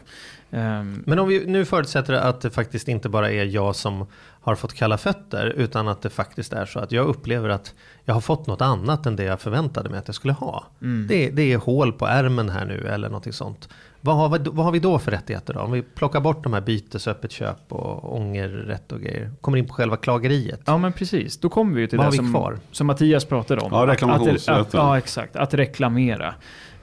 Men 1.05 1.19
om 1.19 1.29
vi 1.29 1.47
nu 1.47 1.65
förutsätter 1.65 2.13
att 2.13 2.41
det 2.41 2.51
faktiskt 2.51 2.89
inte 2.89 3.09
bara 3.09 3.31
är 3.31 3.45
jag 3.45 3.77
som 3.77 4.07
har 4.41 4.55
fått 4.55 4.75
kalla 4.75 4.99
fötter 4.99 5.47
utan 5.47 5.89
att 5.89 6.03
det 6.03 6.11
faktiskt 6.11 6.53
är 6.53 6.67
så 6.67 6.79
att 6.81 6.93
jag 6.93 7.07
upplever 7.07 7.49
att 7.49 7.75
jag 8.05 8.15
har 8.15 8.21
fått 8.21 8.47
något 8.47 8.61
annat 8.61 9.07
än 9.07 9.17
det 9.17 9.25
jag 9.25 9.41
förväntade 9.41 9.89
mig 9.89 9.99
att 9.99 10.09
jag 10.09 10.15
skulle 10.15 10.33
ha. 10.33 10.65
mm. 10.83 11.07
Det, 11.09 11.31
det 11.31 11.53
är 11.53 11.59
hål 11.59 11.93
på 11.93 12.07
ärmen 12.07 12.49
här 12.49 12.65
nu 12.65 12.87
eller 12.89 13.09
någonting 13.09 13.33
sånt. 13.33 13.69
Vad 14.01 14.17
har, 14.17 14.29
vi, 14.39 14.51
vad 14.51 14.65
har 14.65 14.73
vi 14.73 14.79
då 14.79 14.99
för 14.99 15.11
rättigheter 15.11 15.55
då? 15.55 15.61
Om 15.61 15.73
vi 15.73 15.83
plockar 15.83 16.21
bort 16.21 16.43
de 16.45 16.53
här 16.53 16.61
bytes, 16.61 17.09
öppet 17.09 17.33
köp 17.33 17.57
och 17.73 18.17
ångerrätt 18.17 18.93
och 18.93 19.01
grejer. 19.01 19.33
Kommer 19.41 19.59
in 19.59 19.67
på 19.69 19.75
själva 19.75 19.97
klageriet. 19.97 20.61
Ja 20.67 20.79
men 20.79 20.93
precis, 20.93 21.39
då 21.39 21.49
kommer 21.49 21.75
vi 21.77 21.89
till 21.89 21.99
Vad 21.99 22.11
det 22.13 22.17
som, 22.17 22.33
kvar? 22.33 22.59
som 22.73 22.87
Mattias 22.87 23.25
pratade 23.25 23.61
om. 23.61 23.69
Ja, 23.73 23.83
Att- 23.83 23.89
reklamationsrätten. 23.89 24.61
Att, 24.61 24.67
att, 24.67 24.75
ja, 24.75 24.99
exakt. 24.99 25.37
Att 25.37 25.55
reklamera. 25.55 26.35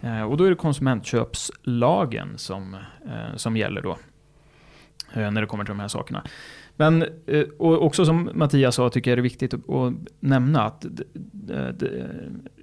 Eh, 0.01 0.21
och 0.21 0.37
då 0.37 0.43
är 0.43 0.49
det 0.49 0.55
konsumentköpslagen 0.55 2.37
som, 2.37 2.73
eh, 2.73 3.35
som 3.35 3.57
gäller 3.57 3.81
då. 3.81 3.97
Eh, 5.13 5.31
när 5.31 5.41
det 5.41 5.47
kommer 5.47 5.63
till 5.63 5.71
de 5.71 5.79
här 5.79 5.87
sakerna. 5.87 6.23
Men 6.79 7.05
eh, 7.27 7.43
och 7.57 7.83
också 7.85 8.05
som 8.05 8.29
Mattias 8.33 8.75
sa 8.75 8.89
tycker 8.89 9.11
jag 9.11 9.17
det 9.17 9.21
är 9.21 9.23
viktigt 9.23 9.53
att, 9.53 9.93
nämna 10.19 10.61
att 10.63 10.85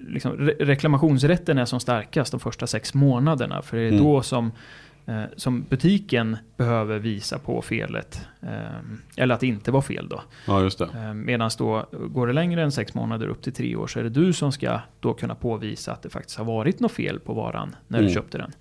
liksom, 0.08 0.32
re- 0.32 0.56
reklamationsrätten 0.64 1.58
är 1.58 1.64
som 1.64 1.80
starkast 1.80 2.30
de 2.30 2.40
första 2.40 2.66
sex 2.66 2.94
månaderna. 2.94 3.62
För 3.62 3.76
det 3.76 3.82
är 3.82 3.88
Mm. 3.88 4.04
då 4.04 4.22
som, 4.22 4.52
eh, 5.06 5.22
som 5.36 5.62
butiken 5.62 6.36
behöver 6.56 6.98
visa 6.98 7.38
på 7.38 7.62
felet. 7.62 8.26
Eh, 8.42 8.48
eller 9.16 9.34
att 9.34 9.40
det 9.40 9.46
inte 9.46 9.70
var 9.72 9.82
fel 9.82 10.08
då. 10.08 10.22
Ja, 10.46 10.62
just 10.62 10.78
det. 10.78 11.14
Medan 11.14 11.50
då 11.58 11.86
går 11.92 12.26
det 12.26 12.32
längre 12.32 12.62
än 12.62 12.72
sex 12.72 12.94
månader 12.94 13.26
upp 13.26 13.42
till 13.42 13.52
tre 13.52 13.76
år 13.76 13.86
så 13.86 13.98
är 13.98 14.02
det 14.02 14.10
du 14.10 14.32
som 14.32 14.52
ska 14.52 14.80
då 15.00 15.12
kunna 15.14 15.34
påvisa 15.34 15.92
att 15.92 16.02
det 16.02 16.08
faktiskt 16.10 16.38
har 16.38 16.44
varit 16.44 16.80
något 16.80 16.92
fel 16.92 17.20
på 17.20 17.34
varan 17.34 17.76
när 17.88 17.98
du 17.98 18.04
Mm. 18.04 18.14
köpte 18.14 18.38
den. 18.38 18.52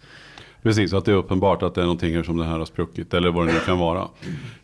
Precis, 0.63 0.93
att 0.93 1.05
det 1.05 1.12
är 1.12 1.15
uppenbart 1.15 1.63
att 1.63 1.75
det 1.75 1.82
är 1.82 1.86
någonting 1.86 2.24
som 2.24 2.38
det 2.38 2.46
här 2.46 2.58
har 2.60 2.65
spruckit. 2.65 3.13
Eller 3.13 3.32
vad 3.32 3.48
det 3.48 3.53
nu 3.53 3.60
kan 3.60 3.79
vara. 3.79 4.08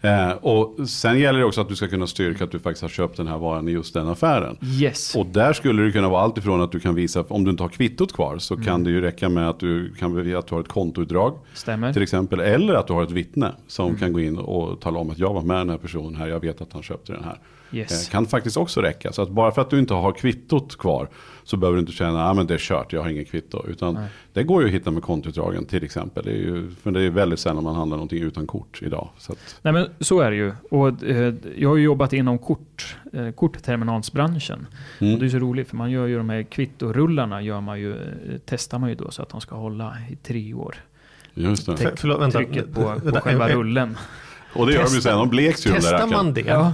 Eh, 0.01 0.31
och 0.31 0.89
sen 0.89 1.19
gäller 1.19 1.39
det 1.39 1.45
också 1.45 1.61
att 1.61 1.69
du 1.69 1.75
ska 1.75 1.87
kunna 1.87 2.07
styrka 2.07 2.43
att 2.43 2.51
du 2.51 2.59
faktiskt 2.59 2.81
har 2.81 2.89
köpt 2.89 3.17
den 3.17 3.27
här 3.27 3.37
varan 3.37 3.67
i 3.67 3.71
just 3.71 3.93
den 3.93 4.07
affären. 4.07 4.57
Yes. 4.81 5.15
Och 5.15 5.25
där 5.25 5.53
skulle 5.53 5.83
det 5.83 5.91
kunna 5.91 6.09
vara 6.09 6.21
allt 6.21 6.37
ifrån 6.37 6.61
att 6.61 6.71
du 6.71 6.79
kan 6.79 6.95
visa, 6.95 7.23
om 7.27 7.43
du 7.43 7.51
inte 7.51 7.63
har 7.63 7.69
kvittot 7.69 8.13
kvar, 8.13 8.37
så 8.37 8.53
Mm. 8.53 8.65
kan 8.65 8.83
det 8.83 8.89
ju 8.89 9.01
räcka 9.01 9.29
med 9.29 9.49
att 9.49 9.59
du 9.59 9.93
kan 9.93 10.15
bevisa 10.15 10.37
att 10.37 10.47
du 10.47 10.55
har 10.55 10.61
ett 10.61 10.67
kontoutdrag. 10.67 11.33
Stämmer. 11.53 11.93
Till 11.93 12.01
exempel, 12.01 12.39
eller 12.39 12.73
att 12.73 12.87
du 12.87 12.93
har 12.93 13.03
ett 13.03 13.11
vittne 13.11 13.51
som 13.67 13.87
Mm. 13.87 13.99
kan 13.99 14.13
gå 14.13 14.19
in 14.19 14.37
och 14.37 14.79
tala 14.81 14.99
om 14.99 15.09
att 15.09 15.19
jag 15.19 15.33
var 15.33 15.41
med 15.41 15.57
den 15.57 15.69
här 15.69 15.77
personen 15.77 16.15
här, 16.15 16.27
jag 16.27 16.39
vet 16.39 16.61
att 16.61 16.73
han 16.73 16.83
köpte 16.83 17.13
den 17.13 17.23
här. 17.23 17.39
Yes. 17.71 18.07
Eh, 18.07 18.11
Kan 18.11 18.25
faktiskt 18.25 18.57
också 18.57 18.81
räcka. 18.81 19.11
Så 19.11 19.21
att 19.21 19.29
bara 19.29 19.51
för 19.51 19.61
att 19.61 19.69
du 19.69 19.79
inte 19.79 19.93
har 19.93 20.11
kvittot 20.11 20.77
kvar 20.77 21.09
så 21.43 21.57
behöver 21.57 21.75
du 21.75 21.79
inte 21.79 21.91
känna 21.91 22.29
att 22.29 22.37
ah, 22.37 22.43
det 22.43 22.53
är 22.53 22.57
kört, 22.57 22.93
jag 22.93 23.01
har 23.01 23.09
inget 23.09 23.31
kvitto. 23.31 23.67
Utan 23.67 23.93
Nej. 23.93 24.07
det 24.33 24.43
går 24.43 24.61
ju 24.61 24.67
att 24.67 24.73
hitta 24.73 24.91
med 24.91 25.03
kontoutdragen 25.03 25.65
till 25.65 25.83
exempel. 25.83 26.25
Det 26.25 26.31
är 26.31 26.35
ju, 26.35 26.71
för 26.83 26.91
det 26.91 27.01
är 27.01 27.09
väldigt 27.09 27.39
sällan 27.39 27.63
man 27.63 27.75
handlar 27.75 27.97
någonting 27.97 28.23
utan 28.23 28.47
kort 28.47 28.81
idag. 28.81 29.09
Så 29.17 29.31
att, 29.31 29.59
Nej 29.61 29.73
men 29.73 29.89
så 29.99 30.19
är 30.19 30.31
det 30.31 30.37
ju. 30.37 30.53
Och, 30.69 31.03
eh, 31.03 31.33
jag 31.57 31.69
har 31.69 31.75
ju 31.75 31.83
jobbat 31.83 32.13
inom 32.13 32.37
kort, 32.37 32.97
eh, 33.13 33.31
kortterminalsbranschen. 33.31 34.67
mm. 34.99 35.13
Och 35.13 35.19
det 35.19 35.25
är 35.25 35.29
så 35.29 35.39
roligt 35.39 35.67
för 35.69 35.75
man 35.75 35.91
gör 35.91 36.07
ju 36.07 36.17
de 36.17 36.29
här 36.29 36.43
kvittorullarna 36.43 37.41
gör 37.41 37.61
man 37.61 37.79
ju, 37.79 37.91
eh, 37.91 37.97
testar 38.45 38.79
man 38.79 38.89
ju 38.89 38.95
då 38.95 39.11
så 39.11 39.21
att 39.21 39.29
de 39.29 39.41
ska 39.41 39.55
hålla 39.55 39.97
i 40.09 40.15
tre 40.15 40.53
år. 40.53 40.75
Just 41.33 41.65
det. 41.65 41.77
För, 41.77 41.93
förlåt, 41.95 42.21
vänta. 42.21 42.37
Trycket 42.37 42.73
på, 42.73 42.81
på 42.81 42.99
Vänta, 43.03 43.21
själva 43.21 43.49
rullen. 43.49 43.97
Och 44.53 44.67
det 44.67 44.73
gör 44.73 44.83
de 44.83 44.93
ju 44.95 45.01
sen, 45.01 45.17
de 45.17 45.29
bleks 45.29 45.67
ju 45.67 45.73
Testar 45.73 46.07
man 46.07 46.33
det? 46.33 46.71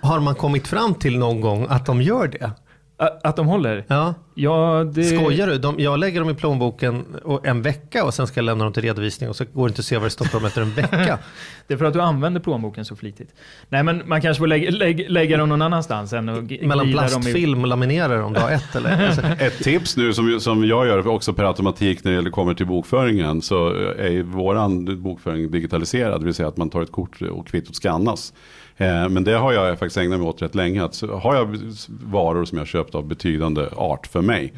Har 0.00 0.20
man 0.20 0.34
kommit 0.34 0.68
fram 0.68 0.94
till 0.94 1.18
någon 1.18 1.40
gång 1.40 1.66
att 1.68 1.86
de 1.86 2.02
gör 2.02 2.28
det? 2.28 2.50
Att 2.98 3.36
de 3.36 3.46
håller? 3.46 3.84
Ja. 3.88 4.14
Ja, 4.34 4.84
det... 4.94 5.04
Skojar 5.04 5.46
du? 5.46 5.58
De, 5.58 5.74
jag 5.78 5.98
lägger 5.98 6.20
dem 6.20 6.30
i 6.30 6.34
plånboken 6.34 7.04
och 7.24 7.46
en 7.46 7.62
vecka 7.62 8.04
och 8.04 8.14
sen 8.14 8.26
ska 8.26 8.38
jag 8.38 8.44
lämna 8.44 8.64
dem 8.64 8.72
till 8.72 8.82
redovisning 8.82 9.28
och 9.30 9.36
så 9.36 9.44
går 9.52 9.66
det 9.68 9.70
inte 9.70 9.80
att 9.80 9.84
se 9.86 9.96
vad 9.96 10.06
det 10.06 10.10
står 10.10 10.24
på 10.24 10.36
dem 10.38 10.46
efter 10.46 10.62
en 10.62 10.70
vecka. 10.74 11.18
Det 11.66 11.74
är 11.74 11.78
för 11.78 11.84
att 11.84 11.92
du 11.92 12.00
använder 12.00 12.40
plånboken 12.40 12.84
så 12.84 12.96
flitigt. 12.96 13.34
Nej 13.68 13.82
men 13.82 14.02
man 14.06 14.20
kanske 14.20 14.38
får 14.38 14.46
lägga, 14.46 14.70
lägga, 14.70 15.08
lägga 15.08 15.36
dem 15.36 15.48
någon 15.48 15.62
annannanstans 15.62 16.12
än 16.12 16.28
och 16.28 16.42
Mellan 16.42 16.86
glida 16.86 17.00
dem 17.02 17.08
i- 17.08 17.22
plastfilm 17.22 17.60
och 17.62 17.66
laminerar 17.68 18.18
dem 18.20 18.32
dag 18.32 18.52
ett 18.52 18.76
eller? 18.76 19.06
Alltså, 19.06 19.22
Ett 19.38 19.58
tips 19.58 19.96
nu 19.96 20.12
som, 20.12 20.40
som 20.40 20.64
jag 20.64 20.86
gör 20.86 21.06
också 21.08 21.32
per 21.32 21.44
automatik 21.44 22.04
när 22.04 22.22
det 22.22 22.30
kommer 22.30 22.54
till 22.54 22.66
bokföringen 22.66 23.42
så 23.42 23.68
är 23.98 24.22
våran 24.22 25.02
bokföring 25.02 25.50
digitaliserad. 25.50 26.20
Det 26.20 26.24
vill 26.24 26.34
säga 26.34 26.48
att 26.48 26.56
man 26.56 26.70
tar 26.70 26.82
ett 26.82 26.92
kort 26.92 27.22
och 27.22 27.46
kvittot 27.46 27.76
skannas. 27.76 28.32
Eh, 28.80 29.08
Men 29.08 29.24
det 29.24 29.32
har 29.32 29.52
jag 29.52 29.78
faktiskt 29.78 29.96
ägnat 29.96 30.18
mig 30.20 30.28
åt 30.28 30.42
rätt 30.42 30.54
länge. 30.54 30.84
Att 30.84 30.94
så 30.94 31.16
har 31.16 31.34
jag 31.34 31.58
varor 31.88 32.44
som 32.44 32.58
jag 32.58 32.66
köpt 32.66 32.94
av 32.94 33.06
betydande 33.06 33.66
art 33.76 34.06
för 34.06 34.20
mig. 34.20 34.52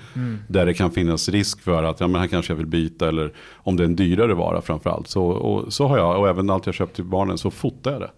Där 0.48 0.66
det 0.66 0.74
kan 0.74 0.90
finnas 0.90 1.28
risk 1.28 1.60
för 1.60 1.82
att 1.84 2.00
ja, 2.00 2.08
men 2.08 2.20
här 2.20 2.28
kanske 2.28 2.52
jag 2.52 2.56
vill 2.58 2.66
byta. 2.66 3.08
Eller 3.08 3.32
om 3.56 3.76
det 3.76 3.82
är 3.82 3.84
en 3.84 3.96
dyrare 3.96 4.34
vara 4.34 4.60
framförallt. 4.60 5.08
Så, 5.08 5.24
och, 5.24 5.72
så 5.72 5.86
har 5.86 5.98
jag, 5.98 6.18
och 6.20 6.28
även 6.28 6.50
allt 6.50 6.66
jag 6.66 6.74
köpt 6.74 6.96
till 6.96 7.04
barnen 7.04 7.38
så 7.38 7.50
fotar 7.50 7.92
jag 7.92 8.00
det. 8.00 8.10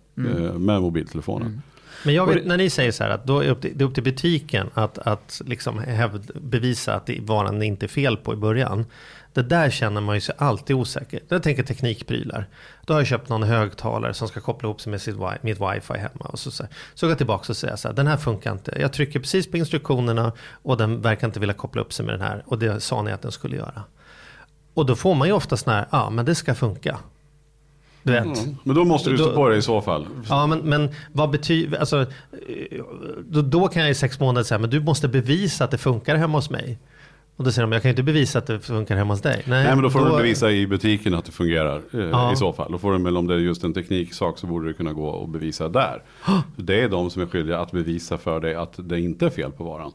eh, 0.47 0.59
Med 0.59 0.83
mobiltelefonen. 0.83 1.63
Men 2.05 2.15
jag 2.15 2.27
vill, 2.27 2.47
när 2.47 2.57
ni 2.57 2.71
säger 2.71 2.93
så 2.93 3.05
här 3.05 3.11
att 3.11 3.27
då 3.27 3.41
är 3.41 3.45
det 3.45 3.51
upp 3.51 3.61
till, 3.61 3.79
det 3.79 3.85
är 3.85 3.89
upp 3.89 3.95
till 3.95 4.03
butiken 4.03 4.71
att, 4.75 4.99
att 4.99 5.43
liksom 5.45 5.79
hävd, 5.79 6.31
bevisa 6.35 6.95
att 6.95 7.07
det, 7.07 7.19
varan 7.21 7.63
inte 7.63 7.87
är 7.87 7.89
fel 7.89 8.17
på 8.17 8.33
i 8.33 8.37
början. 8.37 8.87
Det 9.33 9.43
där 9.43 9.71
känner 9.71 10.01
man 10.01 10.15
ju 10.15 10.21
sig 10.21 10.35
alltid 10.39 10.77
osäker. 10.77 11.21
Jag 11.29 11.43
tänker 11.43 11.63
teknikprylar. 11.63 12.47
Då 12.87 12.95
har 12.95 13.01
jag 13.01 13.07
köpt 13.07 13.29
någon 13.29 13.43
högtalare 13.43 14.15
som 14.15 14.29
ska 14.29 14.41
koppla 14.41 14.69
ihop 14.69 14.81
sig 14.81 14.91
med 14.91 15.03
sitt, 15.03 15.17
mitt 15.41 15.61
wifi 15.61 15.99
hemma. 15.99 16.25
Och 16.25 16.39
så, 16.39 16.51
så, 16.51 16.65
så 16.95 17.07
går 17.07 17.11
jag 17.11 17.19
tillbaka 17.19 17.53
och 17.53 17.57
säger 17.57 17.77
så 17.77 17.89
här, 17.89 17.95
den 17.95 18.07
här 18.07 18.17
funkar 18.17 18.53
inte. 18.53 18.77
Jag 18.81 18.93
trycker 18.93 19.21
precis 19.21 19.51
på 19.51 19.57
instruktionerna 19.57 20.33
och 20.63 20.77
den 20.77 21.01
verkar 21.01 21.27
inte 21.27 21.41
vilja 21.41 21.55
koppla 21.55 21.83
upp 21.83 21.93
sig 21.93 22.07
med 22.07 22.15
den 22.15 22.21
här. 22.21 22.43
Och 22.47 22.59
det 22.59 22.81
sa 22.81 23.03
ni 23.03 23.13
att 23.13 23.23
den 23.23 23.33
skulle 23.33 23.57
göra. 23.57 23.83
Och 24.75 24.87
då 24.87 24.97
får 24.97 25.15
man 25.15 25.29
ju 25.29 25.35
ofta 25.35 25.57
sån 25.57 25.73
här, 25.73 25.87
ja 25.91 26.11
men 26.11 26.25
det 26.25 26.35
ska 26.35 26.55
funka. 26.55 26.99
Du 28.03 28.13
vet. 28.13 28.25
Mm. 28.25 28.57
Men 28.65 28.77
då 28.77 28.85
måste 28.85 29.11
du 29.11 29.17
stå 29.19 29.27
Då- 29.29 29.35
på 29.35 29.49
det 29.49 29.57
i 29.57 29.63
så 29.63 29.81
fall. 29.83 30.07
Ja, 30.29 30.47
men, 30.47 30.59
men 30.59 30.89
vad 31.13 31.31
betyder, 31.31 31.79
alltså, 31.79 32.07
då, 33.25 33.43
då 33.43 33.69
kan 33.69 33.83
jag 33.83 33.91
i 33.91 33.95
sex 33.95 34.21
månader 34.21 34.45
säga, 34.45 34.59
men 34.59 34.71
du 34.71 34.81
måste 34.81 35.09
bevisa 35.09 35.65
att 35.65 35.71
det 35.71 35.79
funkar 35.79 36.17
hemma 36.17 36.39
hos 36.39 36.51
mig. 36.51 36.79
Och 37.37 37.45
då 37.45 37.53
säger 37.53 37.67
de, 37.67 37.73
jag 37.73 37.83
kan 37.83 37.89
ju 37.89 37.93
inte 37.93 38.03
bevisa 38.03 38.39
att 38.39 38.47
det 38.47 38.61
funkar 38.61 38.97
hemma 38.97 39.15
hos 39.15 39.21
dig. 39.23 39.43
Nej 39.47 39.65
men 39.67 39.83
då 39.83 39.91
får 39.91 40.05
du 40.11 40.17
bevisa 40.17 40.51
i 40.51 40.67
butiken 40.67 41.15
att 41.15 41.25
det 41.25 41.33
fungerar 41.33 41.77
eh, 41.93 42.01
Ja. 42.01 42.33
i 42.33 42.37
så 42.37 42.53
fall. 42.53 42.73
Då 42.73 42.79
får 42.79 42.93
du 42.93 43.03
väl 43.03 43.17
om 43.17 43.27
det 43.27 43.35
är 43.35 43.39
just 43.39 43.65
en 43.65 43.75
tekniksak 43.75 44.39
så 44.39 44.47
borde 44.47 44.67
du 44.67 44.73
kunna 44.73 44.93
gå 44.93 45.07
och 45.07 45.29
bevisa 45.29 45.69
där. 45.69 46.03
det 46.57 46.81
är 46.83 46.89
de 46.89 47.11
som 47.11 47.23
är 47.23 47.27
skyldiga 47.27 47.59
att 47.59 47.73
bevisa 47.73 48.19
för 48.19 48.41
dig 48.41 48.55
att 48.55 48.75
det 48.77 49.01
inte 49.01 49.27
är 49.27 49.31
fel 49.31 49.51
på 49.53 49.65
varan. 49.65 49.93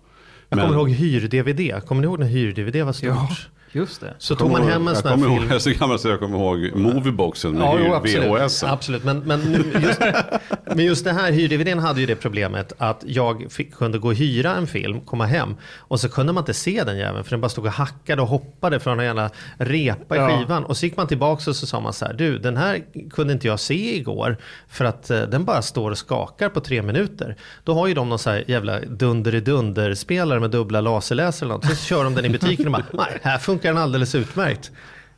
Jag 0.50 0.58
Men- 0.58 0.65
kommer 0.65 0.80
ihåg 0.80 0.89
hyr-DVD. 0.89 1.82
Kommer 1.86 2.02
ni 2.02 2.06
ihåg 2.08 2.20
när 2.20 2.28
hyr-DVD 2.28 2.84
var 2.86 2.93
stort? 2.93 3.08
Ja, 3.10 3.28
Just 3.77 4.01
det. 4.01 4.13
Så 4.17 4.35
tog 4.35 4.51
man 4.51 4.63
hem 4.63 4.81
en 4.81 4.87
jag 4.87 4.97
sån 4.97 5.07
här 5.07 5.15
kommer 5.15 5.27
ihåg, 5.27 5.37
film. 5.37 5.47
Jag 5.49 5.55
är 5.55 5.59
så 5.59 5.69
gammal 5.79 5.99
så 5.99 6.07
jag 6.07 6.19
kommer 6.19 6.37
ihåg 6.37 6.71
Movieboxen 6.75 7.51
med 7.51 7.61
Ja, 7.61 7.77
jo, 7.85 7.93
absolut. 7.93 8.41
VHS. 8.41 8.63
absolut. 8.63 9.03
Men, 9.03 9.19
men, 9.19 9.39
nu, 9.39 9.63
just, 9.81 9.99
men 10.75 10.85
just 10.85 11.03
det 11.05 11.11
här 11.11 11.31
hyr-DVDn 11.31 11.79
hade 11.79 11.99
ju 11.99 12.05
det 12.05 12.15
problemet 12.15 12.73
att 12.77 13.03
jag 13.07 13.45
fick, 13.49 13.73
kunde 13.75 13.99
gå 13.99 14.07
och 14.07 14.15
hyra 14.15 14.55
en 14.55 14.67
film, 14.67 15.01
komma 15.01 15.25
hem 15.25 15.55
och 15.77 15.99
så 15.99 16.09
kunde 16.09 16.33
man 16.33 16.41
inte 16.41 16.53
se 16.53 16.83
den 16.83 16.97
jäveln 16.97 17.23
för 17.23 17.31
den 17.31 17.41
bara 17.41 17.49
stod 17.49 17.65
och 17.65 17.71
hackade 17.71 18.21
och 18.21 18.27
hoppade 18.27 18.79
från 18.79 18.99
en 18.99 19.05
jävla 19.05 19.29
repa 19.57 20.15
i 20.15 20.19
Ja. 20.19 20.29
skivan. 20.39 20.63
Och 20.65 20.77
så 20.77 20.85
gick 20.85 20.97
man 20.97 21.07
tillbaka 21.07 21.49
och 21.49 21.55
så 21.55 21.67
sa 21.67 21.79
man 21.79 21.93
så 21.93 22.05
här, 22.05 22.13
du 22.13 22.37
den 22.39 22.57
här 22.57 22.81
kunde 23.11 23.33
inte 23.33 23.47
jag 23.47 23.59
se 23.59 23.95
igår 23.97 24.37
för 24.67 24.85
att 24.85 25.09
eh, 25.09 25.21
den 25.21 25.45
bara 25.45 25.61
står 25.61 25.91
och 25.91 25.97
skakar 25.97 26.49
på 26.49 26.59
tre 26.59 26.81
minuter. 26.81 27.35
Då 27.63 27.73
har 27.73 27.87
ju 27.87 27.93
de 27.93 28.09
någon 28.09 28.19
så 28.19 28.29
här 28.29 28.43
jävla 28.47 28.79
dunder-i-dunder-spelare 28.79 30.39
med 30.39 30.51
dubbla 30.51 30.81
laserläsare 30.81 31.47
eller 31.47 31.55
något. 31.55 31.65
Så 31.65 31.75
kör 31.75 32.03
de 32.03 32.15
den 32.15 32.25
i 32.25 32.29
butiken 32.29 32.65
och 32.65 32.71
bara, 32.71 32.83
nej, 32.91 33.19
här 33.21 33.37
funkar 33.67 33.73
den 33.73 33.84
alldeles 33.84 34.15
utmärkt. 34.15 34.71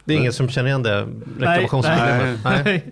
Det 0.05 0.13
är 0.13 0.17
ingen 0.17 0.33
som 0.33 0.49
känner 0.49 0.69
igen 0.69 0.83
det 0.83 1.07
reklamationsproblemet. 1.39 2.39
Nej. 2.43 2.61
nej. 2.65 2.83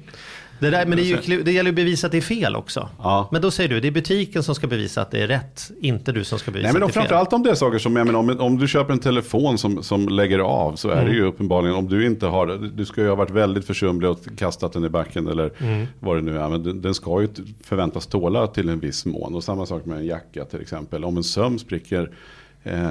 Det, 0.59 0.69
där, 0.69 0.85
men 0.85 0.97
det, 0.97 1.03
ju, 1.03 1.43
det 1.43 1.51
gäller 1.51 1.69
att 1.69 1.75
bevisa 1.75 2.07
att 2.07 2.11
det 2.11 2.17
är 2.17 2.21
fel 2.21 2.55
också. 2.55 2.89
Ja. 2.99 3.29
Men 3.31 3.41
då 3.41 3.51
säger 3.51 3.69
du, 3.69 3.79
det 3.79 3.87
är 3.87 3.91
butiken 3.91 4.43
som 4.43 4.55
ska 4.55 4.67
bevisa 4.67 5.01
att 5.01 5.11
det 5.11 5.21
är 5.21 5.27
rätt, 5.27 5.71
inte 5.81 6.11
du 6.11 6.23
som 6.23 6.39
ska 6.39 6.51
bevisa 6.51 6.67
Nej 6.67 6.73
men 6.73 6.83
att 6.83 6.87
det 6.87 6.91
är 6.91 6.93
fel. 6.93 7.01
framförallt 7.09 7.33
om 7.33 7.43
det 7.43 7.49
är 7.49 7.55
saker 7.55 7.77
som, 7.79 7.95
jag 7.95 8.05
menar, 8.05 8.19
om, 8.19 8.39
om 8.39 8.57
du 8.57 8.67
köper 8.67 8.93
en 8.93 8.99
telefon 8.99 9.57
som, 9.57 9.83
som 9.83 10.09
lägger 10.09 10.39
av 10.39 10.75
så 10.75 10.89
är 10.89 10.95
det 10.95 11.01
Mm. 11.01 11.13
ju 11.13 11.23
uppenbarligen, 11.23 11.75
om 11.75 11.89
du 11.89 12.05
inte 12.05 12.25
har, 12.25 12.47
du 12.75 12.85
ska 12.85 13.01
ju 13.01 13.07
ha 13.07 13.15
varit 13.15 13.31
väldigt 13.31 13.67
försumlig 13.67 14.09
och 14.09 14.19
kastat 14.37 14.73
den 14.73 14.85
i 14.85 14.89
backen 14.89 15.27
eller 15.27 15.51
Mm. 15.59 15.87
vad 15.99 16.17
det 16.17 16.21
nu 16.21 16.37
är. 16.39 16.49
Men 16.49 16.63
den, 16.63 16.81
den 16.81 16.93
ska 16.93 17.21
ju 17.21 17.27
förväntas 17.63 18.07
tåla 18.07 18.47
till 18.47 18.69
en 18.69 18.79
viss 18.79 19.05
mån. 19.05 19.35
Och 19.35 19.43
samma 19.43 19.65
sak 19.65 19.85
med 19.85 19.97
en 19.97 20.05
jacka 20.05 20.45
till 20.45 20.61
exempel. 20.61 21.03
Om 21.05 21.17
en 21.17 21.23
söm 21.23 21.59
spricker 21.59 22.11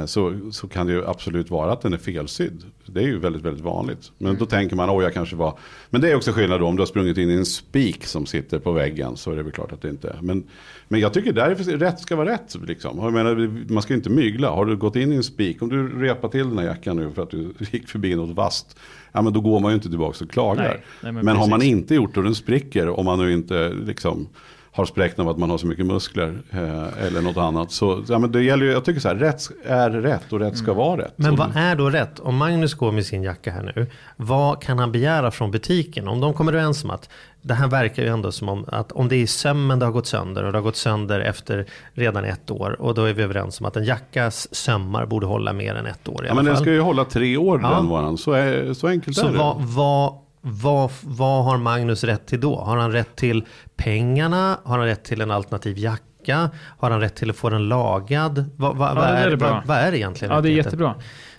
så, 0.07 0.41
så 0.53 0.69
kan 0.69 0.87
det 0.87 0.93
ju 0.93 1.07
absolut 1.07 1.51
vara 1.51 1.73
att 1.73 1.81
den 1.81 1.93
är 1.93 1.99
felsydd. 1.99 2.63
Det 2.87 3.01
är 3.01 3.05
ju 3.07 3.19
väldigt, 3.19 3.43
väldigt 3.43 3.65
vanligt. 3.65 4.13
Men 4.19 4.29
Mm. 4.29 4.39
då 4.39 4.47
tänker 4.47 4.77
man, 4.77 4.91
oj 4.91 5.05
jag 5.05 5.15
kanske 5.15 5.37
var... 5.37 5.59
Men 5.91 6.01
det 6.01 6.11
är 6.11 6.15
också 6.17 6.33
skillnad 6.33 6.61
då, 6.61 6.67
om 6.67 6.77
du 6.77 6.81
har 6.81 6.87
sprungit 6.87 7.19
in 7.19 7.31
i 7.31 7.35
en 7.35 7.47
spik 7.47 8.05
som 8.05 8.27
sitter 8.27 8.59
på 8.59 8.73
väggen 8.73 9.17
så 9.17 9.33
är 9.33 9.37
det 9.37 9.43
väl 9.43 9.53
klart 9.53 9.73
att 9.73 9.83
det 9.83 9.89
inte 9.89 10.09
är. 10.09 10.19
Men, 10.23 10.45
men 10.89 11.01
jag 11.01 11.13
tycker 11.13 11.33
där 11.33 11.51
är 11.51 11.79
rätt 11.79 12.01
ska 12.01 12.17
vara 12.17 12.29
rätt. 12.29 12.57
Liksom. 12.67 12.99
Jag 12.99 13.13
menar, 13.13 13.73
man 13.73 13.83
ska 13.83 13.93
ju 13.93 13.97
inte 13.97 14.11
mygla. 14.11 14.51
Har 14.51 14.65
du 14.67 14.77
gått 14.77 14.97
in 14.97 15.13
i 15.13 15.17
en 15.17 15.25
spik, 15.25 15.63
om 15.63 15.69
du 15.69 16.01
repar 16.01 16.29
till 16.29 16.49
den 16.49 16.59
här 16.59 16.67
jackan 16.67 16.97
nu 16.97 17.11
för 17.13 17.23
att 17.23 17.31
du 17.31 17.55
gick 17.73 17.89
förbi 17.89 18.15
något 18.15 18.37
vasst. 18.37 18.77
Ja 19.13 19.23
men 19.23 19.33
då 19.33 19.41
går 19.41 19.61
man 19.61 19.71
ju 19.71 19.75
inte 19.75 19.89
tillbaka 19.89 20.25
och 20.25 20.31
klagar. 20.31 20.63
Nej, 20.63 20.83
nej, 21.03 21.13
men 21.13 21.25
men 21.25 21.37
har 21.37 21.49
man 21.49 21.63
inte 21.63 21.95
gjort 21.95 22.15
det 22.15 22.21
och 22.21 22.25
den 22.25 22.35
spricker, 22.35 22.89
om 22.89 23.05
man 23.05 23.19
nu 23.19 23.33
inte 23.33 23.69
liksom 23.69 24.29
har 24.77 24.85
spräckt 24.85 25.19
av 25.19 25.29
att 25.29 25.39
man 25.39 25.51
har 25.51 25.59
så 25.59 25.67
mycket 25.67 25.87
muskler 25.87 26.39
eh, 26.51 27.07
eller 27.07 27.21
något 27.21 27.37
annat. 27.37 27.73
Så 27.73 28.05
ja, 28.09 28.19
men 28.19 28.33
det 28.33 28.43
gäller 28.43 28.67
ju, 28.67 28.73
jag 28.73 28.85
tycker 28.85 29.01
så 29.01 29.09
här, 29.09 29.15
rätt 29.17 29.51
är 29.67 29.91
rätt 29.91 30.33
och 30.33 30.41
rätt 30.41 30.59
ska 30.59 30.75
vara 30.75 31.01
rätt. 31.03 31.13
Men 31.17 31.37
vad 31.37 31.57
är 31.57 31.77
då 31.77 31.91
rätt? 31.91 32.21
Om 32.21 32.37
Magnus 32.37 32.75
går 32.75 32.93
med 32.93 33.07
sin 33.07 33.23
jacka 33.23 33.51
här 33.51 33.73
nu, 33.77 33.87
vad 34.17 34.63
kan 34.63 34.79
han 34.79 34.93
begära 34.93 35.31
från 35.31 35.51
butiken? 35.51 36.09
Om 36.09 36.21
de 36.21 36.35
kommer 36.35 36.53
överens 36.53 36.85
om 36.85 36.91
att 36.91 37.09
det 37.43 37.55
här 37.55 37.69
verkar 37.69 38.03
ju 38.03 38.09
ändå 38.09 38.33
som 38.33 38.49
om 38.49 38.65
att 38.69 38.93
om 38.93 39.09
det 39.09 39.17
är 39.17 39.27
sömmen 39.27 39.79
det 39.79 39.85
har 39.85 39.93
gått 39.93 40.07
sönder 40.07 40.45
och 40.45 40.53
det 40.53 40.59
har 40.59 40.63
gått 40.63 40.77
sönder 40.77 41.21
efter 41.21 41.67
redan 41.93 42.25
ett 42.25 42.51
år 42.51 42.77
och 42.81 42.95
då 42.95 43.05
är 43.05 43.13
vi 43.13 43.23
överens 43.23 43.61
om 43.61 43.67
att 43.67 43.77
en 43.77 43.85
jackas 43.85 44.55
sömmar 44.55 45.07
borde 45.07 45.27
hålla 45.27 45.53
mer 45.53 45.75
än 45.75 45.87
ett 45.87 46.09
år 46.09 46.25
i 46.25 46.27
Ja, 46.27 46.31
alla 46.33 46.35
men 46.35 46.45
den 46.45 46.55
fall. 46.55 46.65
ska 46.65 46.73
ju 46.73 46.81
hålla 46.81 47.05
tre 47.05 47.37
år 47.37 47.61
Ja. 47.63 47.71
den 47.71 47.89
varan. 47.89 48.19
Så, 48.19 48.33
är, 48.33 48.73
så 48.75 48.87
enkelt 48.89 49.17
Så 49.17 49.27
är 49.27 49.33
det. 49.33 49.39
vad, 49.39 49.57
vad, 49.63 50.15
vad, 50.49 50.91
vad 51.03 51.45
har 51.45 51.57
Magnus 51.57 52.05
rätt 52.05 52.27
till 52.27 52.41
då? 52.41 52.57
Har 52.57 52.77
han 52.77 52.93
rätt 52.93 53.17
till 53.17 53.45
pengarna? 53.77 54.59
Har 54.65 54.79
han 54.79 54.87
rätt 54.87 55.05
till 55.05 55.21
en 55.21 55.31
alternativ 55.31 55.79
jacka? 55.79 56.51
Har 56.79 56.91
han 56.91 57.01
rätt 57.01 57.15
till 57.15 57.31
att 57.31 57.37
få 57.37 57.51
den 57.51 57.69
lagad? 57.69 58.45
Vad, 58.57 58.77
vad, 58.77 58.91
Ja, 58.91 58.95
vad, 58.95 59.05
är 59.05 59.31
är, 59.31 59.63
vad, 59.67 59.77
är 59.77 59.95
egentligen? 59.95 60.35
Ja, 60.35 60.41
det 60.41 60.49
är 60.49 60.53
jättebra. 60.53 60.95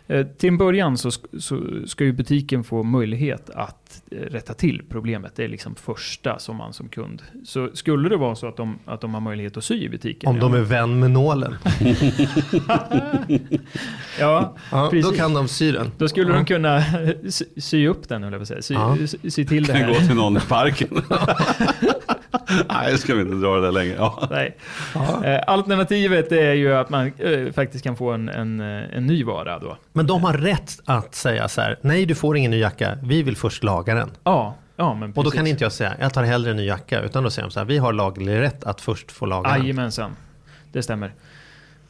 Eh, 0.10 0.26
till 0.28 0.50
en 0.50 0.58
början 0.58 0.98
så, 0.98 1.10
sk- 1.10 1.40
så 1.40 1.62
ska 1.88 2.04
ju 2.04 2.12
butiken 2.12 2.64
få 2.64 2.84
möjlighet 2.84 3.50
att 3.50 4.02
eh, 4.12 4.16
rätta 4.18 4.54
till 4.54 4.82
problemet. 4.90 5.36
Det 5.36 5.44
är 5.44 5.48
liksom 5.48 5.76
första 5.76 6.40
som 6.40 6.56
man 6.56 6.74
som 6.74 6.90
kund. 6.90 7.22
Så 7.46 7.70
skulle 7.74 8.10
det 8.10 8.18
vara 8.18 8.36
så 8.36 8.48
att 8.48 8.58
de, 8.58 8.80
att 8.86 9.02
de 9.02 9.14
har 9.14 9.22
möjlighet 9.22 9.58
att 9.58 9.64
sy 9.64 9.84
i 9.84 9.90
butiken. 9.90 10.30
Om 10.30 10.36
ja, 10.36 10.42
de 10.42 10.54
är 10.54 10.62
vän 10.62 11.00
med 11.00 11.12
nålen. 11.12 11.56
Ja, 14.20 14.56
Ja, 14.72 14.84
då 14.84 14.90
precis. 14.90 15.18
kan 15.18 15.34
de 15.34 15.48
sy 15.48 15.72
den. 15.72 15.92
Då 15.98 16.08
skulle 16.08 16.30
Ja. 16.32 16.36
de 16.36 16.46
kunna 16.46 16.84
sy, 17.30 17.46
sy 17.58 17.88
upp 17.88 18.10
den, 18.10 18.32
på 18.32 18.36
att 18.38 18.48
säga. 18.48 18.62
Sy, 18.62 18.74
Ja. 18.74 18.98
sy, 19.08 19.32
sy 19.32 19.46
till 19.46 19.64
det 19.66 19.74
kan 19.74 19.88
gå 19.88 19.94
här. 19.94 20.08
till 20.08 20.16
någon 20.16 20.38
i 20.38 20.40
parken. 20.40 20.90
Nej, 22.70 22.98
ska 22.98 23.16
vi 23.16 23.22
inte 23.22 23.36
dra 23.36 23.56
det 23.56 23.62
där 23.62 23.72
längre. 23.72 23.96
Ja. 23.98 24.28
Nej. 24.32 24.58
Eh, 25.24 25.40
Alternativet 25.48 26.32
är 26.32 26.54
ju 26.54 26.74
att 26.74 26.90
man 26.90 27.12
eh, 27.18 27.52
faktiskt 27.54 27.84
kan 27.84 27.96
få 27.96 28.12
en, 28.12 28.30
en, 28.30 28.60
eh, 28.60 28.98
en 28.98 29.08
ny 29.08 29.24
vara 29.24 29.60
då. 29.60 29.78
Men 29.94 30.08
de 30.08 30.24
har 30.24 30.34
rätt 30.34 30.80
att 30.86 31.16
säga 31.16 31.48
så 31.48 31.62
här, 31.62 31.80
nej 31.82 32.06
du 32.06 32.16
får 32.16 32.38
ingen 32.38 32.52
ny 32.52 32.60
jacka, 32.60 32.98
vi 33.04 33.24
vill 33.24 33.38
först 33.38 33.64
laga 33.64 33.96
den. 33.96 34.12
Ja, 34.24 34.56
ja 34.76 34.94
men 34.94 35.14
precis. 35.14 35.18
Och 35.18 35.24
då 35.24 35.32
kan 35.32 35.48
inte 35.48 35.64
jag 35.64 35.72
säga, 35.72 35.94
jag 36.00 36.14
tar 36.14 36.24
hellre 36.24 36.52
en 36.52 36.58
ny 36.58 36.66
jacka, 36.66 37.02
utan 37.02 37.24
då 37.24 37.30
säger 37.30 37.48
de 37.48 37.52
så 37.52 37.60
här, 37.60 37.66
vi 37.66 37.78
har 37.78 37.94
laglig 37.94 38.40
rätt 38.40 38.64
att 38.64 38.82
först 38.82 39.12
få 39.12 39.26
laga 39.26 39.50
den. 39.50 39.62
Jajamensan. 39.62 40.12
Det 40.72 40.84
stämmer. 40.84 41.14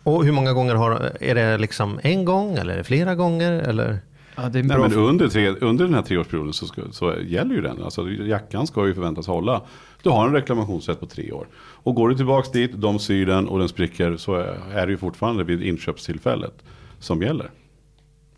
Och 0.03 0.25
hur 0.25 0.31
många 0.31 0.53
gånger 0.53 0.75
har, 0.75 1.11
är 1.19 1.35
det 1.35 1.57
liksom 1.57 1.99
en 2.03 2.25
gång 2.25 2.57
eller 2.57 2.73
är 2.73 2.77
det 2.77 2.83
flera 2.83 3.15
gånger 3.15 3.51
eller? 3.51 3.99
Ja, 4.35 4.49
det 4.49 4.59
är 4.59 4.61
en 4.61 4.67
Nej, 4.67 4.77
men 4.77 4.93
under, 4.93 5.27
tre, 5.27 5.49
under 5.49 5.85
den 5.85 5.93
här 5.93 6.01
treårsperioden 6.01 6.53
så, 6.53 6.65
ska, 6.65 6.81
så 6.91 7.15
gäller 7.21 7.55
ju 7.55 7.61
den. 7.61 7.83
Alltså, 7.83 8.09
jackan 8.09 8.67
ska 8.67 8.87
ju 8.87 8.93
förväntas 8.93 9.27
hålla. 9.27 9.61
Du 10.03 10.09
har 10.09 10.27
en 10.27 10.33
reklamationsrätt 10.33 10.99
på 10.99 11.05
tre 11.05 11.31
år. 11.31 11.47
Och 11.57 11.95
går 11.95 12.09
du 12.09 12.15
tillbaka 12.15 12.49
dit, 12.53 12.71
de 12.75 12.99
syr 12.99 13.25
den 13.25 13.47
och 13.47 13.59
den 13.59 13.69
spricker 13.69 14.17
så 14.17 14.35
är 14.35 14.57
är 14.73 14.85
det 14.85 14.91
ju 14.91 14.97
fortfarande 14.97 15.43
vid 15.43 15.63
inköpstillfället 15.63 16.53
som 16.99 17.21
gäller. 17.21 17.49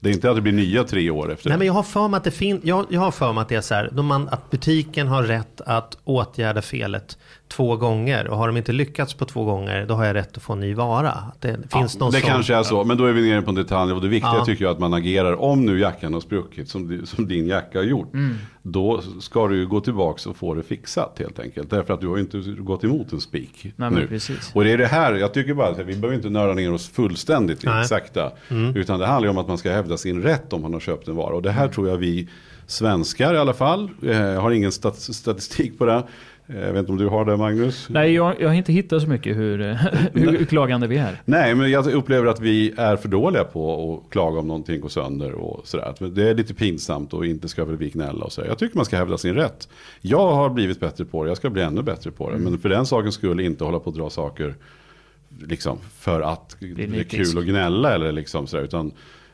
Det 0.01 0.09
är 0.09 0.13
inte 0.13 0.29
att 0.29 0.35
det 0.35 0.41
blir 0.41 0.53
nya 0.53 0.83
tre 0.83 1.09
år 1.09 1.31
efter 1.31 1.49
Nej 1.49 1.55
det. 1.55 1.57
men 1.59 1.67
jag 1.67 1.73
har 1.73 1.83
för 1.83 2.07
mig 2.07 2.17
att 2.17 2.23
det 2.23 2.41
jag, 2.63 2.85
jag 2.89 2.99
har 3.01 3.11
för 3.11 3.33
mig 3.33 3.41
att 3.41 3.49
det 3.49 3.55
är 3.55 3.61
så 3.61 3.73
här, 3.73 3.89
då 3.93 4.03
man, 4.03 4.29
att 4.29 4.49
butiken 4.49 5.07
har 5.07 5.23
rätt 5.23 5.61
att 5.61 5.97
åtgärda 6.03 6.61
felet 6.61 7.17
två 7.47 7.75
gånger 7.75 8.27
och 8.27 8.37
har 8.37 8.47
de 8.47 8.57
inte 8.57 8.71
lyckats 8.71 9.13
på 9.13 9.25
två 9.25 9.43
gånger 9.45 9.85
då 9.85 9.93
har 9.93 10.05
jag 10.05 10.15
rätt 10.15 10.37
att 10.37 10.43
få 10.43 10.53
en 10.53 10.59
ny 10.59 10.73
vara. 10.73 11.13
Det 11.39 11.53
finns 11.73 11.95
Ja, 11.95 11.99
någon 11.99 12.11
det 12.11 12.19
sån, 12.19 12.29
kanske 12.29 12.55
är 12.55 12.63
så, 12.63 12.83
men 12.83 12.97
då 12.97 13.05
är 13.05 13.11
vi 13.13 13.29
nere 13.29 13.41
på 13.41 13.49
en 13.49 13.55
detalj. 13.55 13.93
Och 13.93 14.01
det 14.01 14.07
viktiga 14.07 14.35
Ja. 14.35 14.45
tycker 14.45 14.65
jag 14.65 14.71
att 14.71 14.79
man 14.79 14.93
agerar. 14.93 15.41
Om 15.41 15.65
nu 15.65 15.79
jackan 15.79 16.13
har 16.13 16.21
spruckit 16.21 16.69
som, 16.69 17.01
som 17.05 17.27
din 17.27 17.47
jacka 17.47 17.77
har 17.79 17.85
gjort. 17.85 18.13
Mm. 18.13 18.35
Då 18.71 19.01
ska 19.19 19.47
du 19.47 19.58
ju 19.58 19.67
gå 19.67 19.82
tillbaka 19.82 20.29
och 20.29 20.38
få 20.38 20.53
det 20.53 20.63
fixat 20.63 21.19
helt 21.19 21.39
enkelt. 21.39 21.69
Därför 21.69 21.93
att 21.93 22.01
du 22.01 22.08
har 22.08 22.17
ju 22.17 22.21
inte 22.21 22.38
gått 22.58 22.84
emot 22.84 23.13
en 23.13 23.21
spik 23.21 23.73
nu. 23.75 24.08
precis. 24.08 24.51
Och 24.53 24.63
det 24.63 24.71
är 24.71 24.77
det 24.77 24.88
här, 24.88 25.13
jag 25.13 25.34
tycker 25.34 25.53
bara 25.53 25.67
att 25.69 25.79
vi 25.79 25.95
behöver 25.95 26.13
inte 26.13 26.29
nörda 26.29 26.53
ner 26.53 26.73
oss 26.73 26.89
fullständigt 26.89 27.65
Nej. 27.65 27.82
exakta. 27.82 28.32
Mm. 28.49 28.75
Utan 28.75 28.99
det 28.99 29.05
handlar 29.05 29.27
ju 29.27 29.32
om 29.32 29.38
att 29.38 29.47
man 29.47 29.58
ska 29.58 29.71
hävda 29.71 29.97
sin 29.97 30.21
rätt 30.21 30.53
om 30.53 30.62
man 30.62 30.73
har 30.73 30.79
köpt 30.79 31.08
en 31.08 31.15
vara. 31.15 31.36
Och 31.36 31.41
det 31.41 31.51
här 31.51 31.67
tror 31.67 31.89
jag 31.89 31.97
vi 31.97 32.27
svenskar 32.67 33.34
i 33.34 33.38
alla 33.38 33.53
fall, 33.53 33.89
eh, 34.03 34.17
jag 34.17 34.41
har 34.41 34.51
ingen 34.51 34.71
stat 34.71 34.99
statistik 34.99 35.77
på 35.77 35.86
det. 35.86 36.03
Jag 36.53 36.73
vet 36.73 36.79
inte 36.79 36.91
om 36.91 36.97
du 36.97 37.07
har 37.07 37.25
det 37.25 37.38
Magnus? 37.38 37.88
Nej, 37.89 38.13
jag, 38.13 38.41
jag 38.41 38.47
har 38.47 38.55
inte 38.55 38.73
hittat 38.73 39.01
så 39.01 39.07
mycket 39.07 39.38
hur, 39.38 39.77
hur 40.13 40.45
klagande 40.45 40.88
vi 40.88 40.97
är. 40.97 41.21
Nej, 41.25 41.55
men 41.55 41.71
jag 41.71 41.88
upplever 41.88 42.27
att 42.27 42.39
vi 42.39 42.73
är 42.77 42.95
för 42.95 43.09
dåliga 43.09 43.43
på 43.43 43.93
att 44.05 44.12
klaga 44.12 44.39
om 44.39 44.47
någonting 44.47 44.81
går 44.81 44.89
sönder 44.89 45.31
och 45.31 45.67
sådär. 45.67 46.09
Det 46.09 46.29
är 46.29 46.35
lite 46.35 46.53
pinsamt 46.53 47.13
och 47.13 47.25
inte 47.25 47.47
ska 47.47 47.65
väl 47.65 47.75
vi 47.75 47.89
gnälla 47.89 48.25
och 48.25 48.31
så. 48.31 48.41
Jag 48.41 48.57
tycker 48.57 48.75
man 48.75 48.85
ska 48.85 48.97
hävda 48.97 49.17
sin 49.17 49.35
rätt. 49.35 49.69
Jag 50.01 50.33
har 50.33 50.49
blivit 50.49 50.79
bättre 50.79 51.05
på 51.05 51.23
det, 51.23 51.29
jag 51.29 51.38
ska 51.38 51.49
bli 51.49 51.62
ännu 51.62 51.81
bättre 51.81 52.12
på 52.12 52.29
det. 52.29 52.35
Mm. 52.35 52.51
Men 52.51 52.59
för 52.59 52.69
den 52.69 52.85
saken 52.85 53.12
skulle 53.12 53.43
inte 53.43 53.63
hålla 53.63 53.79
på 53.79 53.89
att 53.89 53.95
dra 53.95 54.09
saker 54.09 54.55
liksom, 55.41 55.77
för 55.97 56.21
att 56.21 56.57
det 56.59 56.83
är 56.83 56.88
nitisk. 56.88 57.31
kul 57.31 57.39
att 57.39 57.45
gnälla 57.45 57.95
eller 57.95 58.12
liksom 58.12 58.47
sådär. 58.47 58.63
Utan 58.63 58.91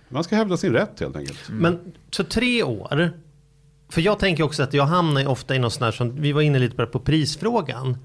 man 0.09 0.23
ska 0.23 0.35
hävda 0.35 0.57
sin 0.57 0.73
rätt 0.73 0.99
helt 0.99 1.15
enkelt. 1.15 1.49
Men 1.49 1.79
så 2.11 2.23
tre 2.23 2.63
år, 2.63 3.11
för 3.89 4.01
jag 4.01 4.19
tänker 4.19 4.43
också 4.43 4.63
att 4.63 4.73
jag 4.73 4.85
hamnar 4.85 5.27
ofta 5.27 5.55
i 5.55 5.59
något 5.59 5.73
sånt 5.73 5.83
här 5.83 5.91
som, 5.91 6.21
vi 6.21 6.31
var 6.31 6.41
inne 6.41 6.59
lite 6.59 6.75
på, 6.75 6.81
det 6.81 6.87
på 6.87 6.99
prisfrågan. 6.99 7.97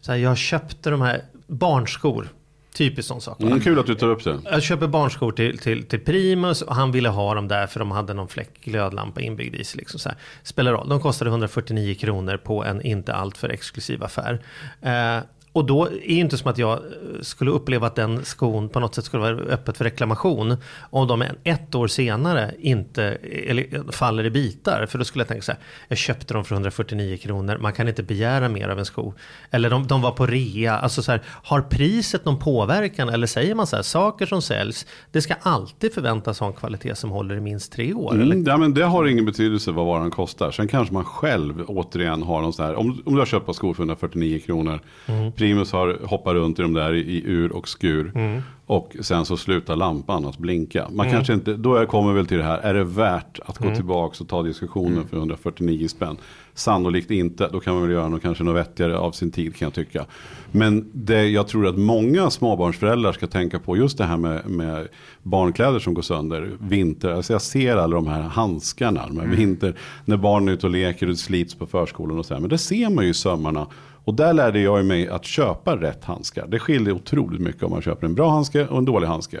Så 0.00 0.12
här, 0.12 0.18
jag 0.18 0.36
köpte 0.36 0.90
de 0.90 1.00
här 1.00 1.22
barnskor, 1.46 2.28
typiskt 2.74 3.08
sån 3.08 3.20
sak. 3.20 3.40
Mm, 3.40 3.60
kul 3.60 3.78
att 3.78 3.86
du 3.86 3.94
tar 3.94 4.08
upp 4.08 4.24
det. 4.24 4.38
Jag 4.44 4.62
köper 4.62 4.86
barnskor 4.86 5.32
till, 5.32 5.58
till, 5.58 5.84
till 5.84 6.00
Primus 6.00 6.62
och 6.62 6.74
han 6.74 6.92
ville 6.92 7.08
ha 7.08 7.34
dem 7.34 7.48
där 7.48 7.66
för 7.66 7.78
de 7.78 7.90
hade 7.90 8.14
någon 8.14 8.28
fläck 8.28 8.60
glödlampa 8.60 9.20
inbyggd 9.20 9.54
i 9.54 9.64
sig. 9.64 9.78
Liksom 9.78 10.00
så 10.00 10.08
här. 10.08 10.18
Spelar 10.42 10.72
roll, 10.72 10.88
de 10.88 11.00
kostade 11.00 11.30
149 11.30 11.94
kronor 11.94 12.36
på 12.36 12.64
en 12.64 12.82
inte 12.82 13.14
alltför 13.14 13.48
exklusiv 13.48 14.04
affär. 14.04 14.42
Eh, 14.82 15.18
och 15.52 15.64
då 15.64 15.86
är 15.86 15.90
det 15.90 16.12
inte 16.12 16.38
som 16.38 16.50
att 16.50 16.58
jag 16.58 16.72
eh, 16.72 17.20
skulle 17.20 17.50
uppleva 17.50 17.86
att 17.86 17.94
den 17.94 18.24
skon 18.24 18.68
på 18.68 18.80
något 18.80 18.94
sätt 18.94 19.04
skulle 19.04 19.20
vara 19.20 19.34
öppet 19.34 19.76
för 19.76 19.84
reklamation. 19.84 20.56
Om 20.90 21.08
de 21.08 21.24
ett 21.44 21.74
år 21.74 21.86
senare 21.86 22.54
inte 22.60 23.04
eller, 23.04 23.92
faller 23.92 24.24
i 24.24 24.30
bitar. 24.30 24.86
För 24.86 24.98
då 24.98 25.04
skulle 25.04 25.20
jag 25.20 25.28
tänka 25.28 25.42
så 25.42 25.52
här, 25.52 25.60
jag 25.88 25.98
köpte 25.98 26.34
dem 26.34 26.44
för 26.44 26.54
149 26.54 27.16
kronor, 27.16 27.58
man 27.60 27.72
kan 27.72 27.88
inte 27.88 28.02
begära 28.02 28.48
mer 28.48 28.68
av 28.68 28.78
en 28.78 28.84
sko. 28.84 29.14
Eller 29.50 29.70
de, 29.70 29.86
de 29.86 30.02
var 30.02 30.10
på 30.10 30.26
rea, 30.26 30.78
alltså 30.78 31.02
så 31.02 31.12
här, 31.12 31.22
har 31.24 31.60
priset 31.60 32.24
någon 32.24 32.38
påverkan? 32.38 33.08
Eller 33.08 33.26
säger 33.26 33.54
man 33.54 33.66
så 33.66 33.76
här, 33.76 33.82
saker 33.82 34.26
som 34.26 34.42
säljs, 34.42 34.86
det 35.12 35.22
ska 35.22 35.34
alltid 35.40 35.94
förväntas 35.94 36.40
ha 36.40 36.46
en 36.46 36.52
kvalitet 36.52 36.94
som 36.94 37.10
håller 37.10 37.36
i 37.36 37.40
minst 37.40 37.72
tre 37.72 37.94
år. 37.94 38.14
Eller? 38.14 38.24
Mm, 38.24 38.44
ja, 38.44 38.56
men 38.56 38.74
det 38.74 38.84
har 38.84 39.06
ingen 39.06 39.24
betydelse 39.24 39.70
vad 39.70 39.86
varan 39.86 40.10
kostar. 40.10 40.50
Sen 40.50 40.68
kanske 40.68 40.94
man 40.94 41.04
själv 41.04 41.64
återigen 41.68 42.22
har 42.22 42.42
någon 42.42 42.52
sån 42.52 42.64
här. 42.64 42.74
Om, 42.74 43.02
om 43.06 43.12
du 43.14 43.18
har 43.18 43.26
köpt 43.26 43.48
par 43.48 43.52
skor 43.52 43.74
för 43.74 43.82
149 43.82 44.38
kronor. 44.38 44.80
Mm. 45.06 45.32
Primus 45.48 45.72
har 45.72 45.98
hoppat 46.04 46.34
runt 46.34 46.58
i 46.58 46.62
de 46.62 46.72
där 46.74 46.94
i, 46.94 47.22
ur 47.26 47.52
och 47.52 47.68
skur. 47.68 48.12
Mm. 48.14 48.42
Och 48.66 48.96
sen 49.00 49.24
så 49.24 49.36
slutar 49.36 49.76
lampan 49.76 50.24
att 50.24 50.38
blinka. 50.38 50.88
Man 50.92 51.10
kanske 51.10 51.34
inte, 51.34 51.54
då 51.54 51.86
kommer 51.86 52.12
väl 52.12 52.26
till 52.26 52.38
det 52.38 52.44
här, 52.44 52.58
är 52.58 52.74
det 52.74 52.84
värt 52.84 53.40
att 53.44 53.58
gå 53.58 53.64
Mm. 53.64 53.76
tillbaka 53.76 54.16
och 54.20 54.28
ta 54.28 54.42
diskussionen 54.42 55.08
för 55.08 55.16
149 55.16 55.88
spänn? 55.88 56.16
Sannolikt 56.54 57.10
inte, 57.10 57.48
då 57.52 57.60
kan 57.60 57.74
man 57.74 57.82
väl 57.82 57.92
göra 57.92 58.08
något 58.08 58.22
kanske 58.22 58.44
något 58.44 58.56
vettigare 58.56 58.98
av 58.98 59.12
sin 59.12 59.30
tid 59.30 59.56
kan 59.56 59.66
jag 59.66 59.74
tycka. 59.74 60.06
Men 60.52 60.90
det 60.92 61.28
jag 61.28 61.48
tror 61.48 61.66
att 61.66 61.78
många 61.78 62.30
småbarnsföräldrar 62.30 63.12
ska 63.12 63.26
tänka 63.26 63.58
på, 63.58 63.76
just 63.76 63.98
det 63.98 64.04
här 64.04 64.16
med, 64.16 64.46
med 64.46 64.88
barnkläder 65.22 65.78
som 65.78 65.94
går 65.94 66.02
sönder, 66.02 66.50
vinter, 66.60 67.10
alltså 67.10 67.32
jag 67.32 67.42
ser 67.42 67.76
alla 67.76 67.96
de 67.96 68.06
här 68.06 68.22
handskarna, 68.22 69.06
de 69.06 69.18
här 69.20 69.26
vinter, 69.26 69.74
när 70.04 70.16
barnen 70.16 70.48
är 70.48 70.52
ute 70.52 70.66
och 70.66 70.72
leker 70.72 71.10
och 71.10 71.18
slits 71.18 71.54
på 71.54 71.66
förskolan 71.66 72.18
och 72.18 72.26
så 72.26 72.34
här. 72.34 72.40
Men 72.40 72.50
det 72.50 72.58
ser 72.58 72.90
man 72.90 73.04
ju 73.04 73.10
i 73.10 73.14
sömmarna. 73.14 73.66
Och 74.08 74.14
där 74.14 74.32
lärde 74.32 74.60
jag 74.60 74.84
mig 74.84 75.08
att 75.08 75.24
köpa 75.24 75.76
rätt 75.76 76.04
handskar. 76.04 76.46
Det 76.46 76.58
skiljer 76.58 76.94
otroligt 76.94 77.40
mycket 77.40 77.62
om 77.62 77.70
man 77.70 77.82
köper 77.82 78.06
en 78.06 78.14
bra 78.14 78.30
handske 78.30 78.66
och 78.66 78.78
en 78.78 78.84
dålig 78.84 79.06
handske. 79.06 79.40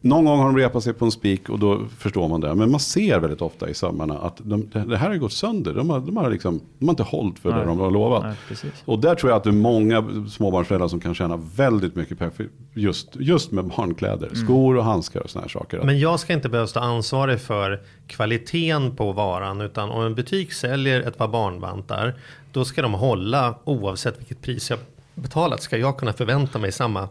Någon 0.00 0.24
gång 0.24 0.38
har 0.38 0.46
de 0.46 0.56
repat 0.56 0.84
sig 0.84 0.92
på 0.92 1.04
en 1.04 1.10
spik 1.10 1.48
och 1.48 1.58
då 1.58 1.80
förstår 1.98 2.28
man 2.28 2.40
det. 2.40 2.54
Men 2.54 2.70
man 2.70 2.80
ser 2.80 3.18
väldigt 3.18 3.42
ofta 3.42 3.68
i 3.68 3.74
sömmarna 3.74 4.18
att 4.18 4.40
de, 4.44 4.70
det 4.86 4.96
här 4.96 5.08
har 5.08 5.16
gått 5.16 5.32
sönder. 5.32 5.74
De 5.74 5.90
har, 5.90 6.00
de 6.00 6.16
har, 6.16 6.30
liksom, 6.30 6.60
de 6.78 6.86
har 6.86 6.92
inte 6.92 7.02
hållit 7.02 7.38
för 7.38 7.48
det 7.48 7.56
Nej. 7.56 7.66
de 7.66 7.78
har 7.78 7.90
lovat. 7.90 8.36
Nej. 8.50 8.72
Och 8.84 8.98
där 8.98 9.14
tror 9.14 9.30
jag 9.30 9.36
att 9.36 9.44
det 9.44 9.50
är 9.50 9.52
många 9.52 10.04
småbarnsföräldrar 10.30 10.88
som 10.88 11.00
kan 11.00 11.14
tjäna 11.14 11.36
väldigt 11.56 11.94
mycket 11.94 12.18
pengar 12.18 12.32
just, 12.74 13.16
just 13.16 13.50
med 13.50 13.64
barnkläder. 13.64 14.26
Mm. 14.26 14.36
Skor 14.36 14.76
och 14.76 14.84
handskar 14.84 15.20
och 15.20 15.30
sådana 15.30 15.44
här 15.44 15.50
saker. 15.50 15.82
Men 15.82 15.98
jag 15.98 16.20
ska 16.20 16.32
inte 16.32 16.48
behöva 16.48 16.66
stå 16.66 16.80
ansvarig 16.80 17.40
för 17.40 17.80
kvaliteten 18.06 18.96
på 18.96 19.12
varan. 19.12 19.60
Utan 19.60 19.90
om 19.90 20.02
en 20.02 20.14
butik 20.14 20.52
säljer 20.52 21.00
ett 21.00 21.18
par 21.18 21.28
barnvantar. 21.28 22.14
Då 22.52 22.64
ska 22.64 22.82
de 22.82 22.94
hålla 22.94 23.54
oavsett 23.64 24.20
vilket 24.20 24.40
pris 24.40 24.70
jag 24.70 24.78
betalat. 25.14 25.62
Ska 25.62 25.76
jag 25.78 25.98
kunna 25.98 26.12
förvänta 26.12 26.58
mig 26.58 26.72
samma 26.72 27.08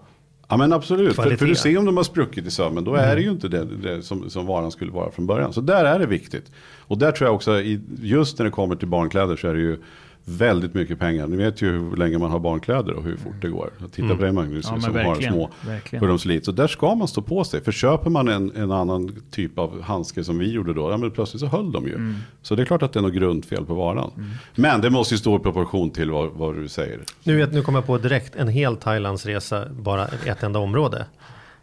Ja 0.51 0.57
men 0.57 0.73
absolut, 0.73 1.15
för, 1.15 1.23
Kvalitet. 1.23 1.37
för 1.37 1.45
du 1.45 1.55
ser 1.55 1.77
om 1.77 1.85
de 1.85 1.97
har 1.97 2.03
spruckit 2.03 2.45
i 2.45 2.51
sömmen, 2.51 2.83
då 2.83 2.95
är 2.95 3.15
det 3.15 3.21
ju 3.21 3.29
inte 3.29 3.47
det, 3.47 3.65
det 3.65 4.01
som, 4.01 4.29
som 4.29 4.45
varan 4.45 4.71
skulle 4.71 4.91
vara 4.91 5.11
från 5.11 5.27
början. 5.27 5.53
Så 5.53 5.61
där 5.61 5.85
är 5.85 5.99
det 5.99 6.05
viktigt. 6.05 6.51
Och 6.79 6.97
där 6.97 7.11
tror 7.11 7.27
jag 7.27 7.35
också, 7.35 7.61
i, 7.61 7.81
just 8.01 8.39
när 8.39 8.45
det 8.45 8.51
kommer 8.51 8.75
till 8.75 8.87
barnkläder 8.87 9.35
så 9.35 9.47
är 9.47 9.53
det 9.53 9.59
ju 9.59 9.77
väldigt 10.25 10.73
mycket 10.73 10.99
pengar. 10.99 11.27
Ni 11.27 11.37
vet 11.37 11.61
ju 11.61 11.71
hur 11.71 11.95
länge 11.95 12.17
man 12.17 12.31
har 12.31 12.39
barnkläder 12.39 12.93
och 12.93 13.03
hur 13.03 13.17
fort 13.17 13.33
det 13.41 13.47
går. 13.49 13.69
Titta 13.91 14.15
på 14.15 14.21
dig 14.21 14.31
Magnus 14.31 14.65
Ja, 14.71 14.81
som 14.81 14.95
har 14.95 15.03
verkligen, 15.03 15.33
små, 15.33 15.49
verkligen. 15.65 16.01
hur 16.03 16.07
de 16.09 16.19
slits. 16.19 16.45
Så 16.45 16.51
där 16.51 16.67
ska 16.67 16.95
man 16.95 17.07
stå 17.07 17.21
på 17.21 17.43
sig. 17.43 17.61
För 17.63 17.71
köper 17.71 18.09
man 18.09 18.27
en, 18.27 18.51
en 18.55 18.71
annan 18.71 19.15
typ 19.31 19.59
av 19.59 19.81
handske 19.81 20.23
som 20.23 20.37
vi 20.37 20.51
gjorde 20.51 20.73
då, 20.73 20.91
ja, 20.91 20.97
men 20.97 21.11
plötsligt 21.11 21.39
så 21.41 21.47
höll 21.47 21.71
de 21.71 21.85
ju. 21.87 21.95
Mm. 21.95 22.15
Så 22.41 22.55
det 22.55 22.61
är 22.61 22.65
klart 22.65 22.83
att 22.83 22.93
det 22.93 22.99
är 22.99 23.01
något 23.01 23.13
grundfel 23.13 23.65
på 23.65 23.73
varan. 23.73 24.11
Men 24.55 24.81
det 24.81 24.89
måste 24.89 25.13
ju 25.13 25.17
stå 25.17 25.35
i 25.35 25.39
proportion 25.39 25.89
till 25.89 26.11
vad, 26.11 26.29
vad 26.31 26.55
du 26.55 26.67
säger. 26.67 26.99
Nu, 27.23 27.35
vet- 27.37 27.53
nu 27.53 27.61
kommer 27.61 27.79
jag 27.79 27.85
på 27.87 27.97
direkt 27.97 28.35
en 28.35 28.47
hel 28.47 28.77
Thailandsresa, 28.77 29.65
bara 29.71 30.07
ett 30.25 30.43
enda 30.43 30.59
område. 30.59 31.05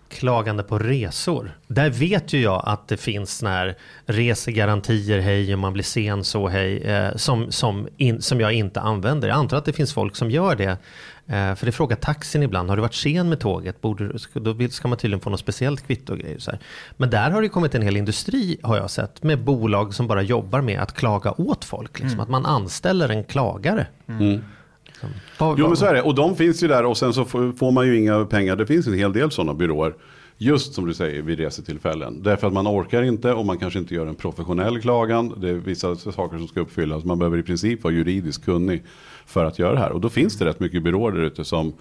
Klagande 0.08 0.62
på 0.62 0.78
resor. 0.78 1.58
Där 1.66 1.90
vet 1.90 2.32
ju 2.32 2.40
jag 2.40 2.62
att 2.66 2.88
det 2.88 2.96
finns 2.96 3.42
här 3.42 3.76
resegarantier, 4.06 5.18
hej 5.18 5.54
om 5.54 5.60
man 5.60 5.72
blir 5.72 5.84
sen 5.84 6.24
så 6.24 6.48
hej, 6.48 6.82
eh, 6.82 7.16
som, 7.16 7.52
som, 7.52 7.88
in, 7.96 8.22
som 8.22 8.40
jag 8.40 8.52
inte 8.52 8.80
använder. 8.80 9.28
Jag 9.28 9.36
antar 9.36 9.56
att 9.56 9.64
det 9.64 9.72
finns 9.72 9.92
folk 9.92 10.16
som 10.16 10.30
gör 10.30 10.56
det. 10.56 10.78
Eh, 11.26 11.54
för 11.54 11.66
det 11.66 11.72
frågar 11.72 11.96
taxin 11.96 12.42
ibland, 12.42 12.68
har 12.68 12.76
du 12.76 12.82
varit 12.82 12.94
sen 12.94 13.28
med 13.28 13.40
tåget? 13.40 13.80
Borde, 13.80 14.12
då 14.34 14.68
ska 14.68 14.88
man 14.88 14.98
tydligen 14.98 15.20
få 15.20 15.30
något 15.30 15.40
speciellt 15.40 15.86
kvitto 15.86 16.12
och 16.12 16.18
grejer. 16.18 16.38
Så 16.38 16.50
här. 16.50 16.60
Men 16.96 17.10
där 17.10 17.30
har 17.30 17.42
det 17.42 17.48
kommit 17.48 17.74
en 17.74 17.82
hel 17.82 17.96
industri, 17.96 18.58
har 18.62 18.76
jag 18.76 18.90
sett, 18.90 19.22
med 19.22 19.44
bolag 19.44 19.94
som 19.94 20.06
bara 20.06 20.22
jobbar 20.22 20.60
med 20.60 20.80
att 20.80 20.94
klaga 20.94 21.34
åt 21.36 21.64
folk. 21.64 22.00
Liksom. 22.00 22.20
Att 22.20 22.28
man 22.28 22.46
anställer 22.46 23.08
en 23.08 23.24
klagare. 23.24 23.86
Liksom. 25.02 25.54
Jo 25.58 25.66
men 25.68 25.76
så 25.76 25.86
är 25.86 25.94
det. 25.94 26.02
Och 26.02 26.14
de 26.14 26.36
finns 26.36 26.62
ju 26.62 26.68
där 26.68 26.84
och 26.84 26.96
sen 26.96 27.12
så 27.12 27.24
får 27.24 27.70
man 27.70 27.86
ju 27.86 27.98
inga 27.98 28.24
pengar. 28.24 28.56
Det 28.56 28.66
finns 28.66 28.86
en 28.86 28.94
hel 28.94 29.12
del 29.12 29.30
sådana 29.30 29.54
byråer. 29.54 29.94
Just 30.40 30.74
som 30.74 30.86
du 30.86 30.94
säger 30.94 31.22
vid 31.22 31.38
resetillfällen. 31.38 32.22
Därför 32.22 32.46
att 32.46 32.52
man 32.52 32.68
orkar 32.68 33.02
inte 33.02 33.32
och 33.32 33.46
man 33.46 33.58
kanske 33.58 33.78
inte 33.78 33.94
gör 33.94 34.06
en 34.06 34.14
professionell 34.14 34.80
klagan. 34.80 35.34
Det 35.40 35.48
är 35.48 35.54
vissa 35.54 35.96
saker 35.96 36.38
som 36.38 36.48
ska 36.48 36.60
uppfyllas. 36.60 37.04
Man 37.04 37.18
behöver 37.18 37.38
i 37.38 37.42
princip 37.42 37.84
vara 37.84 37.94
juridiskt 37.94 38.44
kunnig 38.44 38.84
för 39.26 39.44
att 39.44 39.58
göra 39.58 39.72
det 39.72 39.78
här. 39.78 39.92
Och 39.92 40.00
då 40.00 40.08
finns 40.08 40.38
det 40.38 40.44
rätt 40.44 40.60
mycket 40.60 40.82
byråer 40.82 41.12
där 41.12 41.22
ute 41.22 41.44
som, 41.44 41.72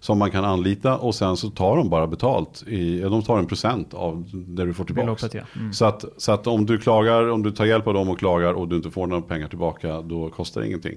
som 0.00 0.18
man 0.18 0.30
kan 0.30 0.44
anlita. 0.44 0.96
Och 0.96 1.14
sen 1.14 1.36
så 1.36 1.50
tar 1.50 1.76
de 1.76 1.90
bara 1.90 2.06
betalt. 2.06 2.64
I, 2.66 3.00
de 3.00 3.22
tar 3.22 3.38
en 3.38 3.46
procent 3.46 3.94
av 3.94 4.24
det 4.32 4.64
du 4.64 4.74
får 4.74 4.84
tillbaka. 4.84 5.06
Beloppet, 5.06 5.34
ja. 5.34 5.42
Mm. 5.56 5.72
Så, 5.72 5.84
att, 5.84 6.04
så 6.16 6.32
att 6.32 6.46
om 6.46 6.66
du 6.66 6.78
klagar, 6.78 7.28
om 7.28 7.42
du 7.42 7.50
tar 7.50 7.64
hjälp 7.64 7.86
av 7.86 7.94
dem 7.94 8.08
och 8.08 8.18
klagar 8.18 8.52
och 8.52 8.68
du 8.68 8.76
inte 8.76 8.90
får 8.90 9.06
några 9.06 9.22
pengar 9.22 9.48
tillbaka, 9.48 10.00
då 10.00 10.30
kostar 10.30 10.60
det 10.60 10.66
ingenting. 10.66 10.96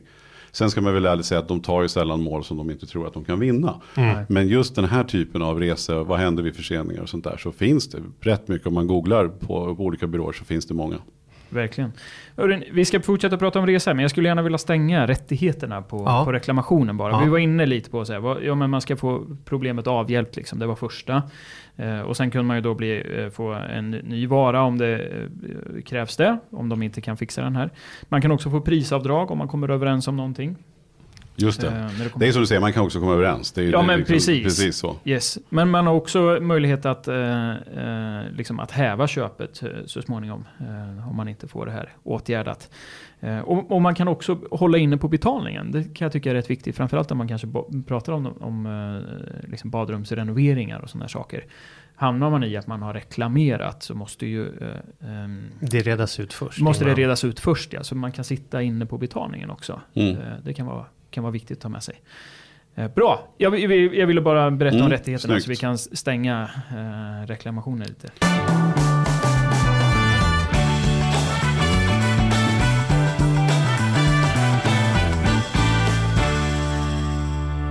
Sen 0.51 0.71
ska 0.71 0.81
man 0.81 0.93
väl 0.93 1.05
ärligt 1.05 1.25
säga 1.25 1.39
att 1.39 1.47
de 1.47 1.59
tar 1.61 1.81
ju 1.81 1.87
sällan 1.87 2.21
mål 2.21 2.43
som 2.43 2.57
de 2.57 2.69
inte 2.71 2.85
tror 2.85 3.07
att 3.07 3.13
de 3.13 3.23
kan 3.23 3.39
vinna. 3.39 3.81
Men 4.29 4.47
just 4.47 4.75
den 4.75 4.85
här 4.85 5.03
typen 5.03 5.41
av 5.41 5.59
resor, 5.59 6.03
vad 6.05 6.19
händer 6.19 6.43
vid 6.43 6.55
förseningar 6.55 7.01
och 7.01 7.09
sånt 7.09 7.23
där, 7.23 7.37
så 7.37 7.51
finns 7.51 7.89
det 7.89 7.97
rätt 8.21 8.47
mycket. 8.47 8.67
Om 8.67 8.73
man 8.73 8.87
googlar 8.87 9.27
på, 9.27 9.75
på 9.75 9.83
olika 9.83 10.07
byråer 10.07 10.33
så 10.33 10.45
finns 10.45 10.65
det 10.65 10.73
många. 10.73 10.95
Verkligen. 11.49 11.91
Vi 12.71 12.85
ska 12.85 13.01
fortsätta 13.01 13.37
prata 13.37 13.59
om 13.59 13.65
resor, 13.67 13.93
men 13.93 14.01
jag 14.01 14.11
skulle 14.11 14.27
gärna 14.29 14.41
vilja 14.41 14.57
stänga 14.57 15.07
rättigheterna 15.07 15.81
på, 15.81 16.03
Ja. 16.05 16.25
på 16.25 16.31
reklamationen 16.31 16.97
bara. 16.97 17.11
Ja. 17.11 17.19
Vi 17.23 17.29
var 17.29 17.37
inne 17.37 17.65
lite 17.65 17.89
på 17.89 18.03
vad- 18.21 18.43
ja, 18.43 18.55
man 18.55 18.81
ska 18.81 18.95
få 18.95 19.25
problemet 19.45 19.87
avhjälpt, 19.87 20.35
liksom. 20.35 20.59
det 20.59 20.65
var 20.67 20.75
första. 20.75 21.23
Eh, 21.77 21.99
och 22.01 22.17
sen 22.17 22.31
kunde 22.31 22.45
man 22.47 22.57
ju 22.57 22.61
då 22.61 22.73
bli, 22.73 23.03
eh, 23.23 23.29
få 23.29 23.51
en 23.53 23.91
ny 23.91 24.27
vara 24.27 24.61
om 24.61 24.77
det 24.77 24.99
eh, 24.99 25.81
krävs 25.85 26.17
det, 26.17 26.37
om 26.49 26.69
de 26.69 26.83
inte 26.83 27.01
kan 27.01 27.17
fixa 27.17 27.41
den 27.41 27.55
här. 27.55 27.69
Man 28.03 28.21
kan 28.21 28.31
också 28.31 28.49
få 28.49 28.61
prisavdrag 28.61 29.31
om 29.31 29.37
man 29.37 29.47
kommer 29.47 29.69
överens 29.69 30.07
om 30.07 30.15
någonting. 30.17 30.55
Just 31.41 31.61
det. 31.61 31.67
Eh, 31.67 31.73
när 31.73 32.03
det 32.03 32.11
Det 32.15 32.27
är 32.27 32.31
som 32.31 32.41
du 32.41 32.47
säger, 32.47 32.61
man 32.61 32.73
kan 32.73 32.83
också 32.83 32.99
komma 32.99 33.13
överens. 33.13 33.51
Det 33.51 33.61
är 33.63 33.71
Ja, 33.71 33.81
det, 33.81 33.87
men 33.87 33.99
liksom, 33.99 34.13
precis. 34.13 34.43
precis 34.43 34.75
så. 34.77 34.95
Yes, 35.05 35.37
men 35.49 35.69
man 35.69 35.87
har 35.87 35.93
också 35.93 36.37
möjlighet 36.41 36.85
att, 36.85 37.07
eh, 37.07 37.49
eh, 37.51 38.23
liksom 38.31 38.59
att 38.59 38.71
häva 38.71 39.07
köpet 39.07 39.63
eh, 39.63 39.69
så 39.85 40.01
småningom. 40.01 40.45
Eh, 40.59 41.09
om 41.09 41.15
man 41.15 41.27
inte 41.27 41.47
får 41.47 41.65
det 41.65 41.71
här 41.71 41.89
åtgärdat. 42.03 42.69
Eh, 43.19 43.39
och, 43.39 43.71
och 43.71 43.81
man 43.81 43.95
kan 43.95 44.07
också 44.07 44.39
hålla 44.51 44.77
inne 44.77 44.97
på 44.97 45.07
betalningen. 45.07 45.71
Det 45.71 45.83
kan 45.83 46.05
jag 46.05 46.11
tycka 46.11 46.29
är 46.29 46.33
rätt 46.33 46.49
viktigt. 46.49 46.75
Framförallt 46.75 47.11
om 47.11 47.17
man 47.17 47.27
kanske 47.27 47.47
pratar 47.87 48.13
om, 48.13 48.25
om 48.39 48.65
eh, 48.65 49.49
liksom 49.49 49.69
badrumsrenoveringar 49.69 50.79
och 50.79 50.89
sådana 50.89 51.07
saker. 51.07 51.45
Hamnar 51.95 52.29
man 52.29 52.43
i 52.43 52.57
att 52.57 52.67
man 52.67 52.81
har 52.81 52.93
reklamerat 52.93 53.83
så 53.83 53.95
måste 53.95 54.25
ju 54.25 54.47
eh, 54.47 55.09
ehm, 55.23 55.43
Det 55.59 55.81
redas 55.81 56.19
ut 56.19 56.33
först. 56.33 56.59
måste 56.61 56.85
det 56.85 56.93
redas 56.93 57.23
ut 57.23 57.39
först. 57.39 57.73
Ja, 57.73 57.83
så 57.83 57.95
man 57.95 58.11
kan 58.11 58.23
sitta 58.23 58.61
inne 58.61 58.85
på 58.85 58.97
betalningen 58.97 59.49
också. 59.49 59.81
Mm. 59.93 60.15
Eh, 60.17 60.21
Det 60.43 60.53
kan 60.53 60.65
vara, 60.65 60.85
kan 61.11 61.23
vara 61.23 61.31
viktigt 61.31 61.57
att 61.57 61.61
ta 61.61 61.69
med 61.69 61.83
sig. 61.83 62.01
Eh, 62.75 62.87
Bra, 62.87 63.27
jag, 63.37 63.51
vill- 63.51 63.93
jag 63.97 64.07
ville 64.07 64.21
bara 64.21 64.51
berätta 64.51 64.75
om 64.75 64.81
Mm, 64.81 64.91
rättigheterna 64.91 65.33
så 65.33 65.39
snyggt. 65.43 65.47
vi 65.59 65.61
kan 65.61 65.77
stänga 65.77 66.49
eh, 66.71 67.27
reklamationer 67.27 67.85
lite. 67.85 68.09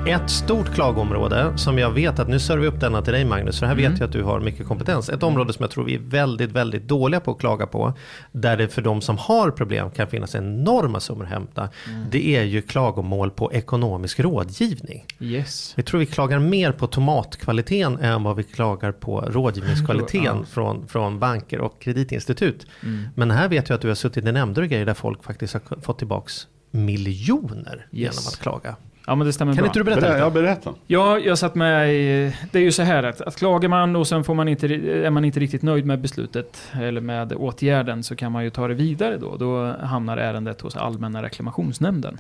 Ett 0.09 0.31
stort 0.31 0.75
klagområde 0.75 1.59
som 1.59 1.79
jag 1.79 1.91
vet 1.91 2.19
att, 2.19 2.29
nu 2.29 2.39
servar 2.39 2.61
vi 2.61 2.67
upp 2.67 2.81
denna 2.81 3.03
till 3.03 3.13
dig 3.13 3.25
Magnus, 3.25 3.59
för 3.59 3.67
här 3.67 3.73
Mm. 3.75 3.91
vet 3.91 4.01
jag 4.01 4.07
att 4.07 4.13
du 4.13 4.23
har 4.23 4.41
mycket 4.41 4.67
kompetens. 4.67 5.09
Ett 5.09 5.23
område 5.23 5.53
som 5.53 5.63
jag 5.63 5.71
tror 5.71 5.85
vi 5.85 5.95
är 5.95 5.99
väldigt, 5.99 6.51
väldigt 6.53 6.89
dåliga 6.89 7.21
på 7.21 7.31
att 7.31 7.39
klaga 7.39 7.67
på, 7.67 7.93
där 8.33 8.57
det 8.57 8.69
för 8.69 8.83
de 8.83 9.01
som 9.01 9.19
har 9.19 9.51
problem 9.51 9.91
kan 9.91 10.07
finnas 10.09 10.35
enorma 10.35 11.01
summor 11.01 11.25
att 11.25 11.31
hämta, 11.31 11.69
Mm. 11.89 12.05
det 12.11 12.37
är 12.37 12.43
ju 12.43 12.63
klagomål 12.63 13.31
på 13.31 13.53
ekonomisk 13.53 14.21
rådgivning. 14.21 15.05
Yes. 15.21 15.73
Vi 15.77 15.83
tror 15.83 16.01
vi 16.01 16.07
klagar 16.07 16.39
mer 16.39 16.73
på 16.73 16.87
tomatkvaliteten 16.87 17.99
än 17.99 18.23
vad 18.23 18.37
vi 18.37 18.43
klagar 18.43 18.93
på 18.93 19.21
rådgivningskvaliteten 19.21 20.47
från, 20.51 20.89
från 20.89 21.19
banker 21.19 21.61
och 21.61 21.81
kreditinstitut. 21.81 22.67
Mm. 22.83 23.09
Men 23.15 23.31
här 23.31 23.49
vet 23.49 23.69
jag 23.69 23.77
att 23.77 23.83
du 23.83 23.89
har 23.89 23.95
suttit 23.95 24.25
i 24.27 24.33
nämnder 24.33 24.63
och 24.63 24.69
grejer 24.69 24.87
där 24.87 24.95
folk 24.95 25.25
faktiskt 25.25 25.53
har 25.55 25.81
fått 25.81 25.99
tillbaks 25.99 26.47
miljoner 26.71 27.87
genom 27.91 28.19
att 28.29 28.39
klaga. 28.41 28.77
Ja 29.09 29.15
men 29.15 29.27
det 29.27 29.33
stämmer 29.33 29.53
Kan 29.53 29.63
bra. 29.63 29.67
inte 29.67 29.79
du 29.79 29.85
berätta 29.85 30.01
Berä, 30.01 30.19
ja, 30.19 30.31
berätta. 30.31 30.75
Ja, 30.87 31.19
jag 31.19 31.39
satt 31.39 31.55
med 31.55 31.95
i, 31.95 32.33
Det 32.51 32.59
är 32.59 32.63
ju 32.63 32.73
så 32.73 32.83
här 32.83 33.03
att, 33.03 33.21
att 33.21 33.37
klagar 33.37 33.69
man 33.69 33.97
och 33.97 34.07
sen 34.07 34.25
får 34.25 34.35
man 34.35 34.49
inte, 34.49 34.67
är 35.07 35.11
man 35.11 35.25
inte 35.25 35.41
riktigt 35.41 35.63
nöjd 35.63 35.87
med 35.87 36.01
beslutet 36.01 36.63
eller 36.73 37.01
med 37.01 37.33
åtgärden 37.33 38.03
så 38.03 38.17
kan 38.17 38.33
man 38.33 38.45
ju 38.45 38.51
ta 38.51 38.69
det 38.69 38.75
vidare 38.75 39.17
då. 39.17 39.37
Då 39.37 39.75
hamnar 39.83 40.17
ärendet 40.17 40.61
hos 40.61 40.77
Allmänna 40.77 41.23
reklamationsnämnden. 41.23 42.19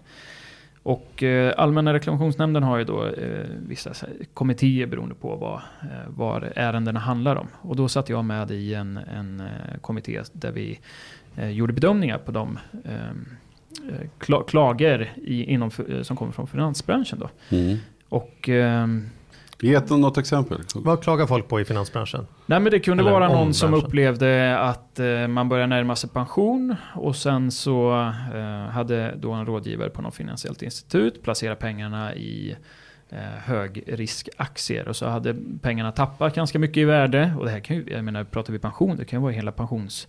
Och 0.82 1.22
eh, 1.22 1.54
Allmänna 1.56 1.92
reklamationsnämnden 1.94 2.62
har 2.62 2.78
ju 2.78 2.84
då 2.84 3.06
eh, 3.06 3.46
vissa 3.66 3.90
kommittéer 4.34 4.86
beroende 4.86 5.14
på 5.14 5.36
vad, 5.36 5.54
eh, 5.90 6.08
vad 6.08 6.44
ärendena 6.56 7.00
handlar 7.00 7.36
om. 7.36 7.46
Och 7.60 7.76
då 7.76 7.88
satt 7.88 8.08
jag 8.08 8.24
med 8.24 8.50
i 8.50 8.74
en, 8.74 8.96
en 9.16 9.40
eh, 9.40 9.78
kommitté 9.80 10.20
där 10.32 10.52
vi 10.52 10.80
eh, 11.36 11.50
gjorde 11.50 11.72
bedömningar 11.72 12.18
på 12.18 12.32
de 12.32 12.58
eh, 12.84 12.92
kla, 14.18 14.42
klager 14.42 15.12
i, 15.16 15.44
inom, 15.44 15.70
eh, 15.88 16.02
som 16.02 16.16
kommer 16.16 16.32
från 16.32 16.46
finansbranschen. 16.46 17.18
Då. 17.18 17.56
Mm. 17.56 17.76
Och 18.08 18.48
ehm, 18.48 19.10
Ge 19.60 19.74
ett, 19.74 19.90
något 19.90 20.18
exempel. 20.18 20.58
Vad 20.74 21.02
klagar 21.02 21.26
folk 21.26 21.48
på 21.48 21.60
i 21.60 21.64
finansbranschen? 21.64 22.26
Nej 22.46 22.60
men 22.60 22.72
det 22.72 22.80
kunde 22.80 23.02
Eller 23.02 23.12
vara 23.12 23.28
någon 23.28 23.54
som 23.54 23.74
upplevde 23.74 24.58
att 24.58 24.98
eh, 24.98 25.28
man 25.28 25.48
börjar 25.48 25.66
närma 25.66 25.96
sig 25.96 26.10
pension 26.10 26.76
och 26.94 27.16
sen 27.16 27.50
så 27.50 27.92
eh, 28.34 28.70
hade 28.70 29.14
då 29.16 29.32
en 29.32 29.46
rådgivare 29.46 29.90
på 29.90 30.02
något 30.02 30.14
finansiellt 30.14 30.62
institut 30.62 31.22
placerat 31.22 31.58
pengarna 31.58 32.14
i 32.14 32.56
högriskaktier 33.44 34.88
och 34.88 34.96
så 34.96 35.06
hade 35.06 35.36
pengarna 35.62 35.92
tappat 35.92 36.34
ganska 36.34 36.58
mycket 36.58 36.76
i 36.76 36.84
värde. 36.84 37.32
Och 37.38 37.44
det 37.44 37.50
här 37.50 37.60
kan 37.60 37.76
ju, 37.76 37.84
jag 37.90 38.04
menar, 38.04 38.24
pratar 38.24 38.52
vi 38.52 38.58
pension, 38.58 38.96
det 38.96 39.04
kan 39.04 39.18
ju 39.18 39.22
vara 39.22 39.32
hela 39.32 39.52
pensions... 39.52 40.08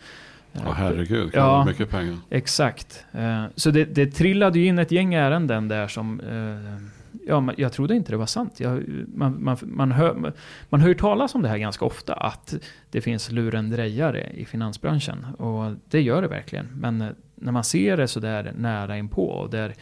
Ja, 0.54 0.72
herregud, 0.72 1.32
kan 1.34 1.42
Ja. 1.46 1.66
mycket 1.66 1.90
pengar. 1.90 2.18
Exakt. 2.30 3.06
Eh, 3.12 3.44
Så 3.56 3.72
det, 3.72 3.86
det 3.86 4.06
trillade 4.08 4.60
ju 4.60 4.66
in 4.66 4.80
ett 4.80 4.92
gäng 4.92 5.14
ärenden 5.14 5.68
där 5.68 5.88
som... 5.88 6.20
eh, 6.20 6.84
Ja, 7.28 7.54
jag 7.58 7.74
trodde 7.74 7.96
inte 7.96 8.12
det 8.12 8.18
var 8.18 8.26
sant. 8.26 8.60
Jag, 8.60 8.84
man, 9.16 9.44
man, 9.44 9.58
man, 9.62 9.92
hör, 9.92 10.34
man 10.70 10.82
hör 10.82 10.94
talas 10.94 11.36
om 11.36 11.42
det 11.42 11.50
här 11.50 11.58
ganska 11.58 11.86
ofta, 11.86 12.14
att 12.14 12.54
det 12.92 13.02
finns 13.02 13.32
lurendrejare 13.32 14.30
i 14.34 14.46
finansbranschen. 14.46 15.26
Och 15.38 15.74
det 15.90 16.02
gör 16.02 16.22
det 16.22 16.28
verkligen. 16.28 16.68
Men 16.76 17.16
när 17.36 17.52
man 17.52 17.64
ser 17.64 17.98
det 17.98 18.08
så 18.08 18.20
där 18.20 18.52
nära 18.58 18.98
inpå, 18.98 19.24
och 19.30 19.50
där, 19.50 19.74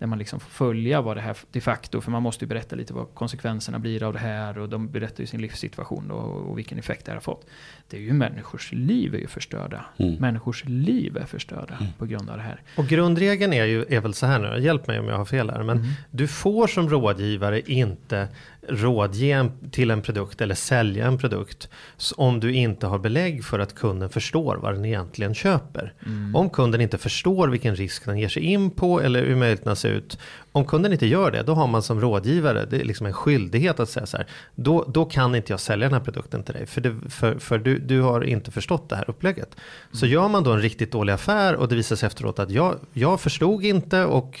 där 0.00 0.06
man 0.06 0.18
liksom 0.18 0.40
får 0.40 0.50
följa 0.50 1.00
vad 1.00 1.16
det 1.16 1.20
här 1.20 1.36
de 1.52 1.60
facto, 1.60 2.00
för 2.00 2.10
man 2.10 2.22
måste 2.22 2.44
ju 2.44 2.48
berätta 2.48 2.76
lite 2.76 2.94
vad 2.94 3.14
konsekvenserna 3.14 3.78
blir 3.78 4.02
av 4.02 4.12
det 4.12 4.18
här, 4.18 4.58
och 4.58 4.68
de 4.68 4.88
berättar 4.88 5.20
ju 5.20 5.26
sin 5.26 5.40
livssituation 5.40 6.08
då, 6.08 6.14
och 6.14 6.58
vilken 6.58 6.78
effekt 6.78 7.04
det 7.04 7.10
här 7.10 7.16
har 7.16 7.20
fått. 7.22 7.46
Det 7.88 7.96
är 7.96 8.00
ju 8.00 8.12
människors 8.12 8.72
liv 8.72 9.14
är 9.14 9.18
ju 9.18 9.26
förstörda. 9.26 9.84
Mm. 9.96 10.14
Människors 10.14 10.64
liv 10.64 11.16
är 11.16 11.26
förstörda 11.26 11.78
på 11.98 12.06
grund 12.06 12.30
av 12.30 12.36
det 12.36 12.42
här. 12.42 12.62
Och 12.76 12.86
grundregeln 12.86 13.52
är 13.52 13.64
ju 13.64 13.84
är 13.88 14.00
väl 14.00 14.14
så 14.14 14.26
här 14.26 14.38
nu, 14.38 14.64
hjälp 14.64 14.86
mig 14.86 14.98
om 14.98 15.08
jag 15.08 15.16
har 15.16 15.24
fel 15.24 15.50
här, 15.50 15.62
men 15.62 15.76
Mm. 15.78 15.90
du 16.10 16.28
får 16.28 16.66
som 16.66 16.88
rådgivare 16.88 17.60
inte 17.60 18.28
rådge 18.68 19.30
en, 19.30 19.70
till 19.70 19.90
en 19.90 20.02
produkt 20.02 20.40
eller 20.40 20.54
sälja 20.54 21.06
en 21.06 21.18
produkt 21.18 21.68
om 22.16 22.40
du 22.40 22.54
inte 22.54 22.86
har 22.86 22.98
belägg 22.98 23.44
för 23.44 23.58
att 23.58 23.74
kunden 23.74 24.10
förstår 24.10 24.56
vad 24.56 24.74
den 24.74 24.84
egentligen 24.84 25.34
köper. 25.34 25.92
Mm. 26.06 26.36
Om 26.36 26.50
kunden 26.50 26.80
inte 26.80 26.98
förstår 26.98 27.48
vilken 27.48 27.76
risk 27.76 28.04
den 28.04 28.18
ger 28.18 28.28
sig 28.28 28.42
in 28.42 28.70
på 28.70 29.00
eller 29.00 29.26
hur 29.26 29.36
möjligheterna 29.36 29.76
ser 29.76 29.90
ut. 29.90 30.18
Om 30.52 30.64
kunden 30.64 30.92
inte 30.92 31.06
gör 31.06 31.30
det, 31.30 31.42
då 31.42 31.54
har 31.54 31.66
man 31.66 31.82
som 31.82 32.00
rådgivare 32.00 32.66
det 32.70 32.80
är 32.80 32.84
liksom 32.84 33.06
en 33.06 33.12
skyldighet 33.12 33.80
att 33.80 33.90
säga 33.90 34.06
så 34.06 34.16
här. 34.16 34.26
Då, 34.54 34.84
då 34.88 35.04
kan 35.04 35.34
inte 35.34 35.52
jag 35.52 35.60
sälja 35.60 35.88
den 35.88 35.94
här 35.94 36.04
produkten 36.04 36.42
till 36.42 36.54
dig. 36.54 36.66
För, 36.66 36.80
det, 36.80 36.96
för, 37.08 37.38
för 37.38 37.58
du, 37.58 37.78
du 37.78 38.00
har 38.00 38.24
inte 38.24 38.50
förstått 38.50 38.88
det 38.88 38.96
här 38.96 39.10
upplägget. 39.10 39.56
Så 39.92 40.06
gör 40.06 40.28
man 40.28 40.44
då 40.44 40.52
en 40.52 40.62
riktigt 40.62 40.92
dålig 40.92 41.12
affär 41.12 41.54
och 41.54 41.68
det 41.68 41.74
visar 41.74 41.96
sig 41.96 42.06
efteråt 42.06 42.38
att 42.38 42.50
jag, 42.50 42.76
jag 42.92 43.20
förstod 43.20 43.64
inte 43.64 44.04
och 44.04 44.40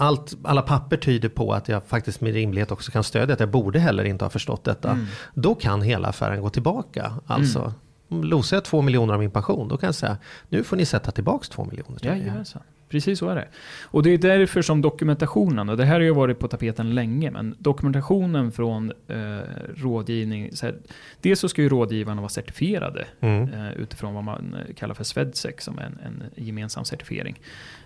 allt, 0.00 0.36
alla 0.44 0.62
papper 0.62 0.96
tyder 0.96 1.28
på 1.28 1.52
att 1.52 1.68
jag 1.68 1.84
faktiskt 1.86 2.20
med 2.20 2.32
rimlighet 2.34 2.70
också 2.70 2.92
kan 2.92 3.04
stödja 3.04 3.32
att 3.34 3.40
jag 3.40 3.50
borde 3.50 3.78
heller 3.78 4.04
inte 4.04 4.24
ha 4.24 4.30
förstått 4.30 4.64
detta. 4.64 4.98
Då 5.34 5.54
kan 5.54 5.82
hela 5.82 6.08
affären 6.08 6.40
gå 6.42 6.50
tillbaka. 6.50 7.12
Alltså, 7.26 7.72
om 8.08 8.24
losar 8.24 8.56
jag 8.56 8.64
två 8.64 8.82
miljoner 8.82 9.14
av 9.14 9.20
min 9.20 9.30
pension, 9.30 9.68
då 9.68 9.76
kan 9.76 9.86
jag 9.86 9.94
säga 9.94 10.16
nu 10.48 10.64
får 10.64 10.76
ni 10.76 10.84
sätta 10.84 11.10
tillbaka 11.10 11.46
två 11.50 11.64
miljoner. 11.64 11.98
till. 11.98 12.08
Jajamensan. 12.08 12.62
Precis 12.88 13.18
så 13.18 13.28
är 13.28 13.34
det. 13.34 13.48
Och 13.82 14.02
det 14.02 14.10
är 14.10 14.18
därför 14.18 14.62
som 14.62 14.82
dokumentationen, 14.82 15.68
och 15.68 15.76
det 15.76 15.84
här 15.84 15.94
har 15.94 16.00
ju 16.00 16.10
varit 16.14 16.38
på 16.38 16.48
tapeten 16.48 16.94
länge, 16.94 17.30
men 17.30 17.54
dokumentationen 17.58 18.52
från 18.52 18.92
eh, 19.08 19.16
rådgivning, 19.76 20.56
så 20.56 20.66
här, 20.66 20.74
dels 21.20 21.40
så 21.40 21.48
ska 21.48 21.62
ju 21.62 21.68
rådgivarna 21.68 22.20
vara 22.20 22.28
certifierade 22.28 23.06
Mm. 23.20 23.48
eh, 23.52 23.72
utifrån 23.72 24.14
vad 24.14 24.24
man 24.24 24.54
eh, 24.54 24.74
kallar 24.74 24.94
för 24.94 25.04
Swedsec, 25.04 25.54
som 25.58 25.78
är 25.78 25.82
en, 25.82 25.98
en 26.06 26.44
gemensam 26.44 26.84
certifiering. 26.84 27.40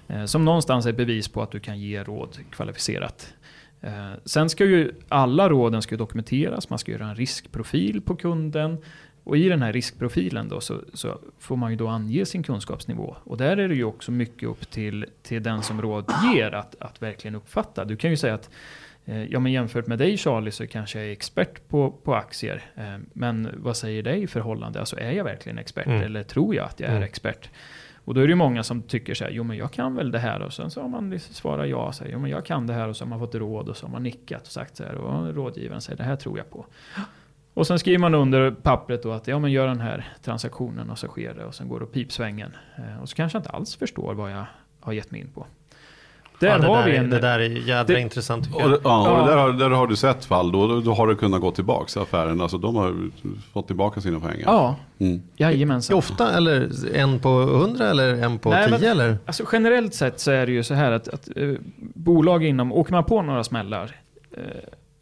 Eh, 0.09 0.25
som 0.25 0.45
någonstans 0.45 0.87
är 0.87 0.91
ett 0.91 0.97
bevis 0.97 1.29
på 1.29 1.43
att 1.43 1.51
du 1.51 1.61
kan 1.61 1.79
ge 1.81 2.03
råd 2.05 2.39
kvalificerat. 2.51 3.35
Eh, 3.81 4.11
sen 4.25 4.51
ska 4.51 4.65
ju 4.65 4.93
alla 5.09 5.49
råden 5.49 5.83
ska 5.83 5.97
dokumenteras, 5.97 6.71
man 6.71 6.79
ska 6.79 6.93
göra 6.93 7.07
en 7.07 7.17
riskprofil 7.17 8.01
på 8.01 8.17
kunden. 8.17 8.79
Och 9.25 9.37
i 9.37 9.49
den 9.49 9.63
här 9.63 9.73
riskprofilen 9.73 10.49
då 10.49 10.61
så, 10.61 10.81
så 10.95 11.19
får 11.39 11.57
man 11.57 11.71
ju 11.71 11.77
då 11.77 11.89
ange 11.89 12.25
sin 12.27 12.43
kunskapsnivå. 12.43 13.17
Och 13.25 13.37
där 13.37 13.57
är 13.57 13.69
det 13.69 13.75
ju 13.75 13.85
också 13.85 14.11
mycket 14.11 14.49
upp 14.49 14.71
till, 14.71 15.07
till 15.23 15.43
den 15.43 15.63
som 15.63 15.83
rådger 15.83 16.55
att, 16.55 16.75
att 16.81 17.03
verkligen 17.03 17.35
uppfatta. 17.35 17.85
Du 17.85 17.97
kan 17.97 18.11
ju 18.11 18.17
säga 18.17 18.35
att 18.35 18.51
eh, 19.05 19.25
Ja 19.25 19.41
men 19.41 19.53
jämfört 19.53 19.87
med 19.87 19.99
dig 19.99 20.17
Charlie 20.17 20.51
så 20.51 20.67
kanske 20.67 20.99
jag 20.99 21.09
är 21.09 21.13
expert 21.13 21.69
på, 21.69 21.91
på 21.91 22.15
aktier. 22.15 22.63
Men 23.13 23.49
vad 23.57 23.77
säger 23.77 24.03
det 24.03 24.17
i 24.17 24.27
förhållande? 24.27 24.81
Alltså 24.81 24.99
är 24.99 25.13
jag 25.13 25.25
verkligen 25.25 25.59
expert 25.59 25.87
Mm. 25.87 26.03
eller 26.03 26.23
tror 26.23 26.55
jag 26.55 26.65
att 26.67 26.81
jag 26.81 26.89
är 26.89 26.97
Mm. 26.97 27.03
expert? 27.03 27.51
Och 28.05 28.15
då 28.15 28.21
är 28.21 28.27
det 28.27 28.31
ju 28.31 28.37
många 28.37 28.63
som 28.63 28.83
tycker 28.83 29.15
så 29.15 29.25
här, 29.25 29.31
jo 29.31 29.45
men 29.45 29.57
jag 29.57 29.73
kan 29.73 29.95
väl 29.95 30.11
det 30.11 30.19
här 30.19 30.43
och 30.43 30.53
sen 30.53 30.71
så 30.71 30.81
har 30.81 30.89
man 30.89 31.11
liksom 31.11 31.35
svarat 31.35 31.69
ja, 31.69 31.93
så 31.93 32.05
här, 32.05 32.11
jo 32.11 32.19
men 32.19 32.31
jag 32.31 32.45
kan 32.45 32.67
det 32.67 32.75
här 32.75 32.89
och 32.89 32.97
så 32.97 33.05
har 33.05 33.09
man 33.09 33.19
fått 33.19 33.35
råd 33.35 33.69
och 33.69 33.77
så 33.77 33.87
har 33.87 33.93
man 33.93 34.03
nickat 34.03 34.43
och 34.43 34.53
sagt 34.53 34.77
så 34.77 34.85
här 34.85 34.95
och 34.95 35.35
rådgivaren 35.35 35.81
säger 35.81 35.97
det 35.97 36.05
här 36.05 36.17
tror 36.17 36.39
jag 36.39 36.51
på. 36.51 36.67
Och 37.55 37.67
sen 37.67 37.79
skriver 37.79 37.99
man 37.99 38.15
under 38.15 38.51
pappret 38.51 39.03
då 39.03 39.13
att 39.13 39.27
ja 39.27 39.39
men 39.39 39.53
gör 39.53 39.67
den 39.67 39.81
här 39.81 40.13
transaktionen 40.23 40.91
och 40.91 40.99
så 40.99 41.07
sker 41.07 41.35
det 41.35 41.45
och 41.45 41.55
sen 41.55 41.69
går 41.69 41.81
det 41.81 41.87
pipsvängen. 41.87 42.57
Eh, 42.77 43.03
och 43.03 43.09
så 43.09 43.17
kanske 43.17 43.37
jag 43.37 43.41
inte 43.41 43.51
alls 43.51 43.77
förstår 43.77 44.15
vad 44.15 44.33
jag 44.33 44.45
har 44.81 44.93
gett 44.93 45.11
mig 45.11 45.21
in 45.21 45.29
på. 45.29 45.47
Där 46.39 46.49
ja, 46.49 46.59
det, 46.59 46.67
har 46.67 46.85
vi 46.85 46.97
är- 46.97 47.01
en... 47.01 47.11
det 47.11 47.19
där 47.21 47.39
är 47.39 47.49
jädra 47.51 47.95
det- 47.95 48.01
intressant 48.01 48.45
tycker 48.45 48.57
Och, 48.65 48.71
jag. 48.71 48.81
ja, 48.85 49.13
och 49.13 49.19
Ja. 49.21 49.27
där, 49.31 49.37
har, 49.37 49.53
där 49.53 49.71
har 49.71 49.87
du 49.87 49.97
sett 49.97 50.25
fall, 50.25 50.53
då, 50.53 50.67
då, 50.67 50.81
då 50.81 50.93
har 50.95 51.07
det 51.09 51.15
kunnat 51.15 51.41
gå 51.41 51.51
tillbaka 51.51 52.01
affären. 52.01 52.41
Alltså 52.41 52.59
de 52.59 52.77
har 52.77 52.95
fått 53.53 53.67
tillbaka 53.67 54.01
sina 54.01 54.21
pengar. 54.21 54.43
Ja, 54.47 54.77
Mm. 54.99 55.23
jajamensan. 55.37 55.97
Ofta 55.97 56.37
eller 56.37 56.69
en 56.97 57.19
på 57.21 57.29
hundra 57.29 57.91
eller 57.91 58.23
en 58.23 58.39
på 58.39 58.51
Nej, 58.51 58.69
tio 58.69 58.79
men- 58.79 58.91
eller? 58.91 59.19
Alltså 59.27 59.45
generellt 59.53 59.95
sett 59.95 60.21
så 60.21 60.31
är 60.31 60.47
det 60.47 60.53
ju 60.53 60.63
så 60.63 60.75
här 60.75 60.93
att, 60.93 61.09
att 61.09 61.29
eh, 61.37 61.51
bolag 61.95 62.45
inom, 62.45 62.73
åker 62.73 62.93
man 62.93 63.05
på 63.05 63.23
några 63.23 63.45
smällar, 63.45 63.91
eh, 64.37 64.43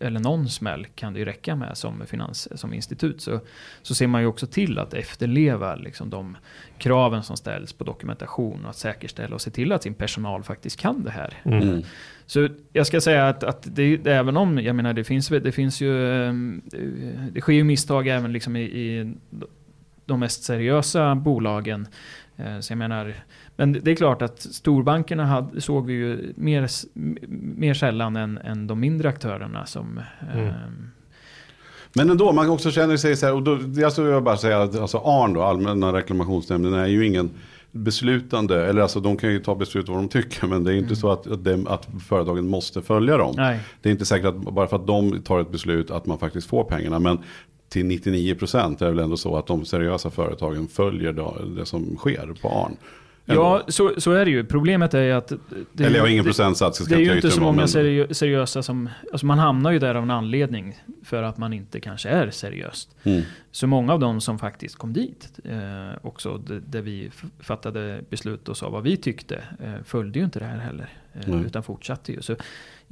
eller 0.03 0.21
någon 0.21 0.49
smäll 0.49 0.87
kan 0.95 1.13
det 1.13 1.19
ju 1.19 1.25
räcka 1.25 1.57
med 1.57 1.77
som, 1.77 2.03
finans, 2.07 2.61
som 2.61 2.75
institut, 2.75 3.21
så, 3.21 3.41
så 3.83 3.95
ser 3.95 4.07
man 4.07 4.21
ju 4.21 4.27
också 4.27 4.47
till 4.47 4.79
att 4.79 4.95
efterleva 4.95 5.75
liksom, 5.75 6.11
de 6.11 6.37
kraven 6.79 7.23
som 7.23 7.37
ställs 7.37 7.73
på 7.73 7.85
dokumentation 7.85 8.65
och 8.65 8.71
att 8.71 8.77
säkerställa 8.77 9.35
och 9.35 9.41
se 9.41 9.51
till 9.51 9.73
att 9.73 9.83
sin 9.83 9.95
personal 9.95 10.43
faktiskt 10.43 10.81
kan 10.81 11.05
det 11.05 11.11
här. 11.11 11.35
Mm. 11.45 11.83
Så 12.27 12.49
jag 12.73 12.87
ska 12.87 13.01
säga 13.01 13.29
att, 13.29 13.45
att 13.45 13.67
det, 13.77 14.07
även 14.07 14.37
om, 14.37 14.59
jag 14.59 14.77
menar 14.77 14.93
det 14.93 15.05
finns, 15.05 15.29
det 15.29 15.53
finns 15.53 15.81
ju, 15.81 16.23
eh, 16.23 16.33
det 17.33 17.41
sker 17.41 17.53
ju 17.53 17.65
misstag 17.65 18.09
även 18.09 18.33
liksom 18.33 18.57
i, 18.57 18.63
i 18.63 19.15
de 20.07 20.21
mest 20.21 20.45
seriösa 20.45 21.15
bolagen. 21.15 21.89
Eh, 22.37 22.61
Så 22.61 22.73
jag 22.73 22.79
menar, 22.79 23.15
men 23.57 23.73
det 23.73 23.91
är 23.91 23.95
klart 23.95 24.23
att 24.23 24.41
storbankerna 24.41 25.25
hade, 25.27 25.61
såg 25.61 25.87
vi 25.87 25.93
ju 25.93 26.33
mer, 26.37 26.69
mer 27.57 27.75
sällan 27.75 28.17
än, 28.17 28.39
än 28.39 28.67
de 28.67 28.81
mindre 28.81 29.09
aktörerna 29.09 29.67
som... 29.67 30.01
Mm. 30.35 30.47
eh, 30.47 30.53
Men 31.95 32.11
ändå, 32.11 32.33
man 32.33 32.51
också 32.51 32.71
känner 32.71 32.97
sig 32.97 33.17
så 33.17 33.27
här, 33.27 33.35
och 33.35 33.43
då, 33.43 33.85
alltså 33.85 34.09
jag 34.09 34.23
bara 34.25 34.37
säga 34.37 34.63
att 34.63 34.79
alltså 34.81 34.99
ARN 34.99 35.33
då, 35.33 35.43
Allmänna 35.43 35.93
reklamationsnämnden, 35.93 36.75
är 36.75 36.87
ju 36.87 37.07
ingen 37.07 37.31
beslutande, 37.75 38.67
eller 38.67 38.83
alltså 38.83 39.01
de 39.01 39.17
kan 39.17 39.33
ju 39.33 39.39
ta 39.41 39.55
beslut 39.55 39.89
vad 39.89 39.99
de 39.99 40.09
tycker, 40.09 40.47
men 40.47 40.65
det 40.65 40.73
är 40.75 40.77
inte 40.77 40.97
så 40.97 41.11
att, 41.13 41.27
att, 41.27 41.45
dem- 41.45 41.67
att 41.67 41.89
företagen 42.09 42.49
måste 42.49 42.83
följa 42.83 43.17
dem. 43.17 43.35
Nej. 43.37 43.61
Det 43.83 43.89
är 43.89 43.93
inte 43.93 44.05
säkert 44.07 44.27
att 44.27 44.37
bara 44.37 44.67
för 44.67 44.77
att 44.77 44.87
de 44.87 45.23
tar 45.23 45.41
ett 45.41 45.51
beslut 45.53 45.91
att 45.91 46.07
man 46.07 46.19
faktiskt 46.19 46.47
får 46.49 46.65
pengarna, 46.65 46.99
men 46.99 47.19
till 47.73 47.87
99% 47.87 48.83
är 48.83 48.87
det 48.87 48.91
väl 48.93 48.99
ändå 49.05 49.17
så 49.17 49.37
att 49.37 49.47
de 49.47 49.65
seriösa 49.65 50.11
företagen 50.11 50.69
följer 50.69 51.13
det 51.57 51.67
som 51.67 51.97
sker 51.97 52.35
på 52.43 52.49
ARN. 52.49 52.77
Ja, 53.25 53.63
så, 53.69 53.93
så 54.01 54.13
är 54.13 54.25
det 54.25 54.31
ju. 54.31 54.45
Problemet 54.45 54.95
är 54.95 55.03
ju 55.03 55.13
att... 55.13 55.33
Det, 55.73 55.85
Eller 55.85 55.97
jag 55.97 56.03
har 56.05 56.09
ingen 56.09 56.25
det- 56.25 56.29
procentsats, 56.29 56.85
ska 56.85 56.95
Det 56.95 57.01
är 57.03 57.05
ju 57.05 57.15
inte 57.17 57.31
så 57.31 57.41
många 57.41 57.57
men- 57.57 57.67
seriö- 57.69 58.13
seriösa 58.13 58.63
som... 58.63 58.89
Alltså 59.13 59.27
man 59.27 59.39
hamnar 59.39 59.71
ju 59.71 59.79
där 59.79 59.95
av 59.95 60.03
en 60.03 60.11
anledning. 60.11 60.83
För 61.05 61.23
att 61.23 61.39
man 61.39 61.53
inte 61.53 61.81
kanske 61.81 62.09
är 62.09 62.31
seriöst. 62.31 62.97
Mm. 63.03 63.23
Så 63.51 63.67
många 63.67 63.93
av 63.93 64.01
dem 64.01 64.21
som 64.21 64.39
faktiskt 64.39 64.77
kom 64.77 64.93
dit, 64.93 65.31
eh, 65.45 65.91
också 66.03 66.39
där 66.67 66.81
vi 66.83 67.11
fattade 67.41 68.01
beslut 68.11 68.49
och 68.49 68.57
sa 68.57 68.69
vad 68.71 68.83
vi 68.83 68.97
tyckte, 68.97 69.43
eh, 69.65 69.75
följde 69.85 70.19
ju 70.19 70.25
inte 70.25 70.39
det 70.39 70.45
här 70.45 70.59
heller. 70.59 70.89
Eh, 71.15 71.21
Nej. 71.27 71.45
utan 71.47 71.63
fortsatte 71.63 72.13
ju. 72.13 72.23
Så 72.23 72.37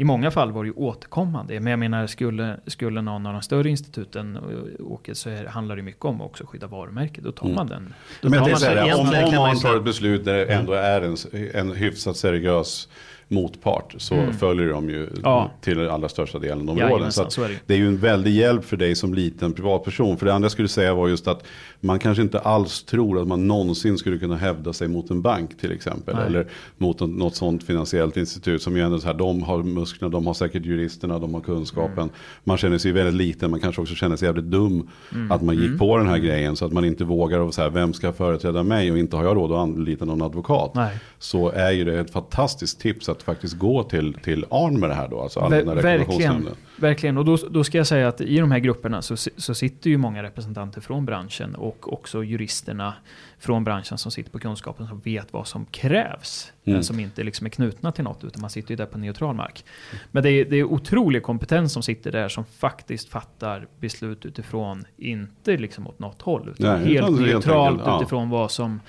i 0.00 0.04
många 0.04 0.30
fall 0.30 0.52
var 0.52 0.64
det 0.64 0.68
ju 0.68 0.74
återkommande. 0.74 1.60
Men 1.60 1.70
jag 1.70 1.78
menar, 1.78 2.06
skulle, 2.06 2.60
skulle 2.66 3.02
någon 3.02 3.26
av 3.26 3.32
de 3.32 3.42
större 3.42 3.68
instituten 3.68 4.38
åka 4.80 5.14
så 5.14 5.30
är, 5.30 5.44
handlar 5.44 5.76
det 5.76 5.82
mycket 5.82 6.04
om 6.04 6.20
att 6.20 6.26
också 6.26 6.46
skydda 6.46 6.66
varumärket. 6.66 7.24
Då 7.24 7.32
tar 7.32 7.46
Mm. 7.46 7.56
man 7.56 7.66
den. 7.66 7.94
Då 8.22 8.28
Men 8.28 8.38
tar 8.44 8.50
man 8.50 8.60
här, 8.62 8.94
om, 8.94 9.28
om 9.28 9.34
man 9.34 9.60
tar 9.60 9.76
ett 9.76 9.84
beslut 9.84 10.24
där 10.24 10.34
det 10.34 10.44
ändå 10.44 10.72
är 10.72 11.00
en, 11.02 11.16
en 11.54 11.72
hyfsat 11.76 12.16
seriös 12.16 12.88
motpart 13.30 13.94
så 13.98 14.14
Mm. 14.14 14.32
följer 14.32 14.68
de 14.68 14.90
ju 14.90 15.08
Ja. 15.22 15.50
till 15.60 15.88
allra 15.88 16.08
största 16.08 16.38
delen 16.38 16.66
de 16.66 16.78
råden. 16.80 17.12
Så 17.12 17.30
så 17.30 17.42
är 17.42 17.58
det 17.66 17.74
är 17.74 17.78
ju 17.78 17.86
en 17.88 17.96
väldig 17.98 18.30
hjälp 18.34 18.64
för 18.64 18.76
dig 18.76 18.94
som 18.94 19.14
liten 19.14 19.52
privatperson. 19.52 20.16
För 20.16 20.26
det 20.26 20.34
andra 20.34 20.44
jag 20.44 20.52
skulle 20.52 20.68
säga 20.68 20.94
var 20.94 21.08
just 21.08 21.28
att 21.28 21.44
man 21.80 21.98
kanske 21.98 22.22
inte 22.22 22.38
alls 22.38 22.82
tror 22.82 23.20
att 23.22 23.28
man 23.28 23.48
någonsin 23.48 23.98
skulle 23.98 24.18
kunna 24.18 24.36
hävda 24.36 24.72
sig 24.72 24.88
mot 24.88 25.10
en 25.10 25.22
bank 25.22 25.58
till 25.60 25.72
exempel. 25.72 26.16
Nej. 26.16 26.26
Eller 26.26 26.46
mot 26.78 27.00
något 27.00 27.36
sånt 27.36 27.62
finansiellt 27.64 28.16
institut 28.16 28.62
som 28.62 28.76
ju 28.76 28.82
ändå 28.82 28.98
så 28.98 29.06
här, 29.06 29.14
de 29.14 29.42
har 29.42 29.62
musklerna, 29.62 30.12
de 30.12 30.26
har 30.26 30.34
säkert 30.34 30.64
juristerna, 30.66 31.18
de 31.18 31.34
har 31.34 31.40
kunskapen. 31.40 31.98
Mm. 31.98 32.10
Man 32.44 32.56
känner 32.56 32.78
sig 32.78 32.92
väldigt 32.92 33.14
liten, 33.14 33.50
man 33.50 33.60
kanske 33.60 33.82
också 33.82 33.94
känner 33.94 34.16
sig 34.16 34.26
jävligt 34.28 34.44
dum 34.44 34.88
Mm. 35.12 35.30
att 35.32 35.42
man 35.42 35.56
gick 35.56 35.78
på 35.78 35.96
den 35.96 36.06
här 36.06 36.18
grejen. 36.18 36.56
Så 36.56 36.64
att 36.66 36.72
man 36.72 36.84
inte 36.84 37.04
vågar 37.04 37.38
och 37.38 37.54
så 37.54 37.62
här, 37.62 37.70
vem 37.70 37.92
ska 37.92 38.12
företräda 38.12 38.62
mig 38.62 38.92
och 38.92 38.98
inte 38.98 39.16
har 39.16 39.24
jag 39.24 39.36
råd 39.36 39.52
att 39.52 39.58
anlita 39.58 40.04
någon 40.04 40.22
advokat. 40.22 40.74
Nej. 40.74 40.96
Så 41.22 41.50
är 41.50 41.70
ju 41.70 41.84
det 41.84 42.00
ett 42.00 42.10
fantastiskt 42.10 42.80
tips 42.80 43.08
att 43.08 43.22
faktiskt 43.22 43.58
gå 43.58 43.82
till, 43.82 44.14
till 44.14 44.44
ARN 44.50 44.80
med 44.80 44.90
det 44.90 44.94
här 44.94 45.08
då? 45.08 45.20
Alltså 45.20 45.40
Ver- 45.40 45.44
Allmänna 45.44 45.74
verkligen. 45.74 46.48
Verkligen, 46.80 47.18
och 47.18 47.24
då, 47.24 47.36
då 47.50 47.64
ska 47.64 47.78
jag 47.78 47.86
säga 47.86 48.08
att 48.08 48.20
i 48.20 48.38
de 48.38 48.50
här 48.50 48.58
grupperna 48.58 49.02
så, 49.02 49.16
så 49.16 49.54
sitter 49.54 49.90
ju 49.90 49.96
många 49.96 50.22
representanter 50.22 50.80
från 50.80 51.04
branschen 51.04 51.54
och 51.54 51.92
också 51.92 52.24
juristerna 52.24 52.94
från 53.38 53.64
branschen 53.64 53.98
som 53.98 54.10
sitter 54.12 54.30
på 54.30 54.38
kunskapen 54.38 54.86
som 54.86 55.00
vet 55.00 55.32
vad 55.32 55.46
som 55.46 55.64
krävs. 55.64 56.52
Mm. 56.64 56.82
Som 56.82 57.00
inte 57.00 57.22
liksom 57.22 57.46
är 57.46 57.50
knutna 57.50 57.92
till 57.92 58.04
något 58.04 58.24
utan 58.24 58.40
man 58.40 58.50
sitter 58.50 58.70
ju 58.70 58.76
där 58.76 58.86
på 58.86 58.98
neutral 58.98 59.34
mark. 59.34 59.64
Men 60.10 60.22
det 60.22 60.30
är, 60.30 60.44
det 60.44 60.56
är 60.56 60.64
otrolig 60.64 61.22
kompetens 61.22 61.72
som 61.72 61.82
sitter 61.82 62.12
där 62.12 62.28
som 62.28 62.44
faktiskt 62.44 63.08
fattar 63.08 63.66
beslut 63.80 64.26
utifrån, 64.26 64.84
inte 64.96 65.56
liksom 65.56 65.86
åt 65.86 65.98
något 65.98 66.22
håll, 66.22 66.48
utan 66.48 66.80
Nej, 66.80 66.94
helt 66.94 67.08
utan 67.08 67.18
helt 67.18 67.32
neutralt 67.32 67.70
enkelt, 67.70 67.86
ja. 67.86 68.00
utifrån 68.00 68.30
vad 68.30 68.50
som, 68.50 68.80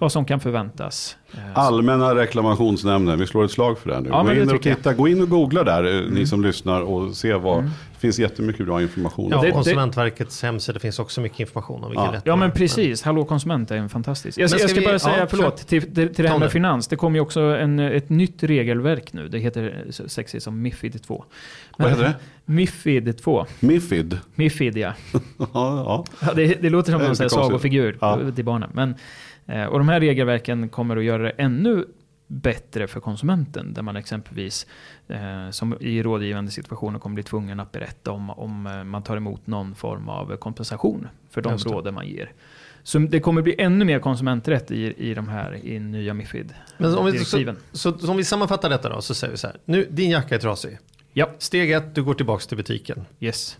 vad 0.00 0.12
som 0.12 0.24
kan 0.24 0.40
förväntas. 0.40 1.16
Eh, 1.32 1.58
Allmänna 1.58 2.14
reklamationsnämnden, 2.14 3.18
vi 3.18 3.26
slår 3.26 3.44
ett 3.44 3.50
slag 3.50 3.78
för 3.78 3.90
det 3.90 4.00
nu. 4.00 4.08
Ja, 4.08 4.22
gå 4.22 4.32
in 4.32 4.48
och 4.48 4.54
jag. 4.54 4.62
titta, 4.62 4.94
gå 4.94 5.08
in 5.08 5.22
och 5.22 5.28
googla 5.28 5.64
där, 5.64 6.02
eh, 6.02 6.10
ni 6.10 6.26
som 6.26 6.42
lyssnar 6.42 6.80
och 6.80 7.16
se 7.16 7.32
vad, 7.40 7.64
det 7.64 7.70
finns 7.98 8.18
jättemycket 8.18 8.66
bra 8.66 8.82
information. 8.82 9.30
Ja, 9.30 9.40
det- 9.40 9.46
det- 9.46 9.52
Konsumentverkets 9.52 10.42
hemsida 10.42 10.78
finns 10.78 10.98
också 10.98 11.20
mycket 11.20 11.40
information 11.40 11.84
om 11.84 11.90
vilken 11.90 12.04
Ja. 12.06 12.12
rätt 12.12 12.22
Ja 12.26 12.36
men 12.36 12.50
precis, 12.52 13.02
Hallå 13.02 13.24
konsument 13.24 13.70
är 13.70 13.76
en 13.76 13.88
fantastisk. 13.88 14.38
Jag, 14.38 14.50
Men 14.50 14.60
jag 14.60 14.70
ska 14.70 14.80
vi- 14.80 14.86
bara 14.86 14.98
säga, 14.98 15.18
ja, 15.18 15.26
förlåt, 15.30 15.56
till, 15.68 15.82
till, 15.82 16.14
till 16.14 16.22
det 16.24 16.28
här 16.28 16.38
med 16.38 16.48
det. 16.48 16.52
finans. 16.52 16.88
Det 16.88 16.96
kommer 16.96 17.16
ju 17.16 17.20
också 17.20 17.40
en, 17.40 17.78
ett 17.78 18.08
nytt 18.08 18.42
regelverk 18.42 19.12
nu. 19.12 19.28
Det 19.28 19.38
heter 19.38 19.84
sexigt 20.06 20.44
som 20.44 20.62
Mifid 20.62 21.02
2. 21.02 21.24
Vad 21.78 21.90
heter 21.90 22.02
det? 22.02 22.14
Mifid 22.44 23.18
2. 23.22 23.46
Mifid. 23.60 24.18
Mifid 24.34 24.76
ja. 24.76 24.92
ja, 25.38 25.46
ja. 25.54 26.04
ja 26.20 26.32
det, 26.34 26.62
det 26.62 26.70
låter 26.70 26.92
som 26.92 27.00
konstigt. 27.00 27.30
sagofigur 27.32 27.98
Ja. 28.00 28.18
till 28.36 28.44
barnen. 28.44 28.70
Men, 28.72 28.94
eh, 29.46 29.64
och 29.64 29.78
de 29.78 29.88
här 29.88 30.00
regelverken 30.00 30.68
kommer 30.68 30.96
att 30.96 31.04
göra 31.04 31.22
det 31.22 31.30
ännu 31.30 31.84
bättre 32.30 32.86
för 32.86 33.00
konsumenten. 33.00 33.74
Där 33.74 33.82
man 33.82 33.96
exempelvis 33.96 34.66
eh, 35.08 35.50
som 35.50 35.76
i 35.80 36.02
rådgivande 36.02 36.50
situationer 36.50 36.98
kommer 36.98 37.14
bli 37.14 37.22
tvungen 37.22 37.60
att 37.60 37.72
berätta 37.72 38.12
om, 38.12 38.30
om 38.30 38.66
eh, 38.66 38.84
man 38.84 39.02
tar 39.02 39.16
emot 39.16 39.46
någon 39.46 39.74
form 39.74 40.08
av 40.08 40.36
kompensation 40.36 41.08
för 41.30 41.42
de 41.42 41.58
råden 41.58 41.94
man 41.94 42.08
ger. 42.08 42.32
Så 42.82 42.98
det 42.98 43.20
kommer 43.20 43.42
bli 43.42 43.54
ännu 43.58 43.84
mer 43.84 43.98
konsumenträtt 43.98 44.70
i, 44.70 44.94
i 45.10 45.14
de 45.14 45.28
här 45.28 45.66
i 45.66 45.78
nya 45.78 46.14
Mifid. 46.14 46.54
Men 46.78 46.94
om 46.94 47.06
vi, 47.06 47.18
så, 47.18 47.54
så, 47.72 47.98
så 47.98 48.10
om 48.10 48.16
vi 48.16 48.24
sammanfattar 48.24 48.70
detta 48.70 48.88
då, 48.88 49.02
så 49.02 49.14
säger 49.14 49.30
vi 49.30 49.38
så 49.38 49.46
här. 49.46 49.56
Nu, 49.64 49.86
din 49.90 50.10
jacka 50.10 50.34
är 50.34 50.38
trasig. 50.38 50.78
Ja, 51.12 51.30
Steg 51.38 51.72
ett, 51.72 51.94
du 51.94 52.02
går 52.02 52.14
tillbaka 52.14 52.44
till 52.44 52.56
butiken. 52.56 53.04
yes. 53.20 53.58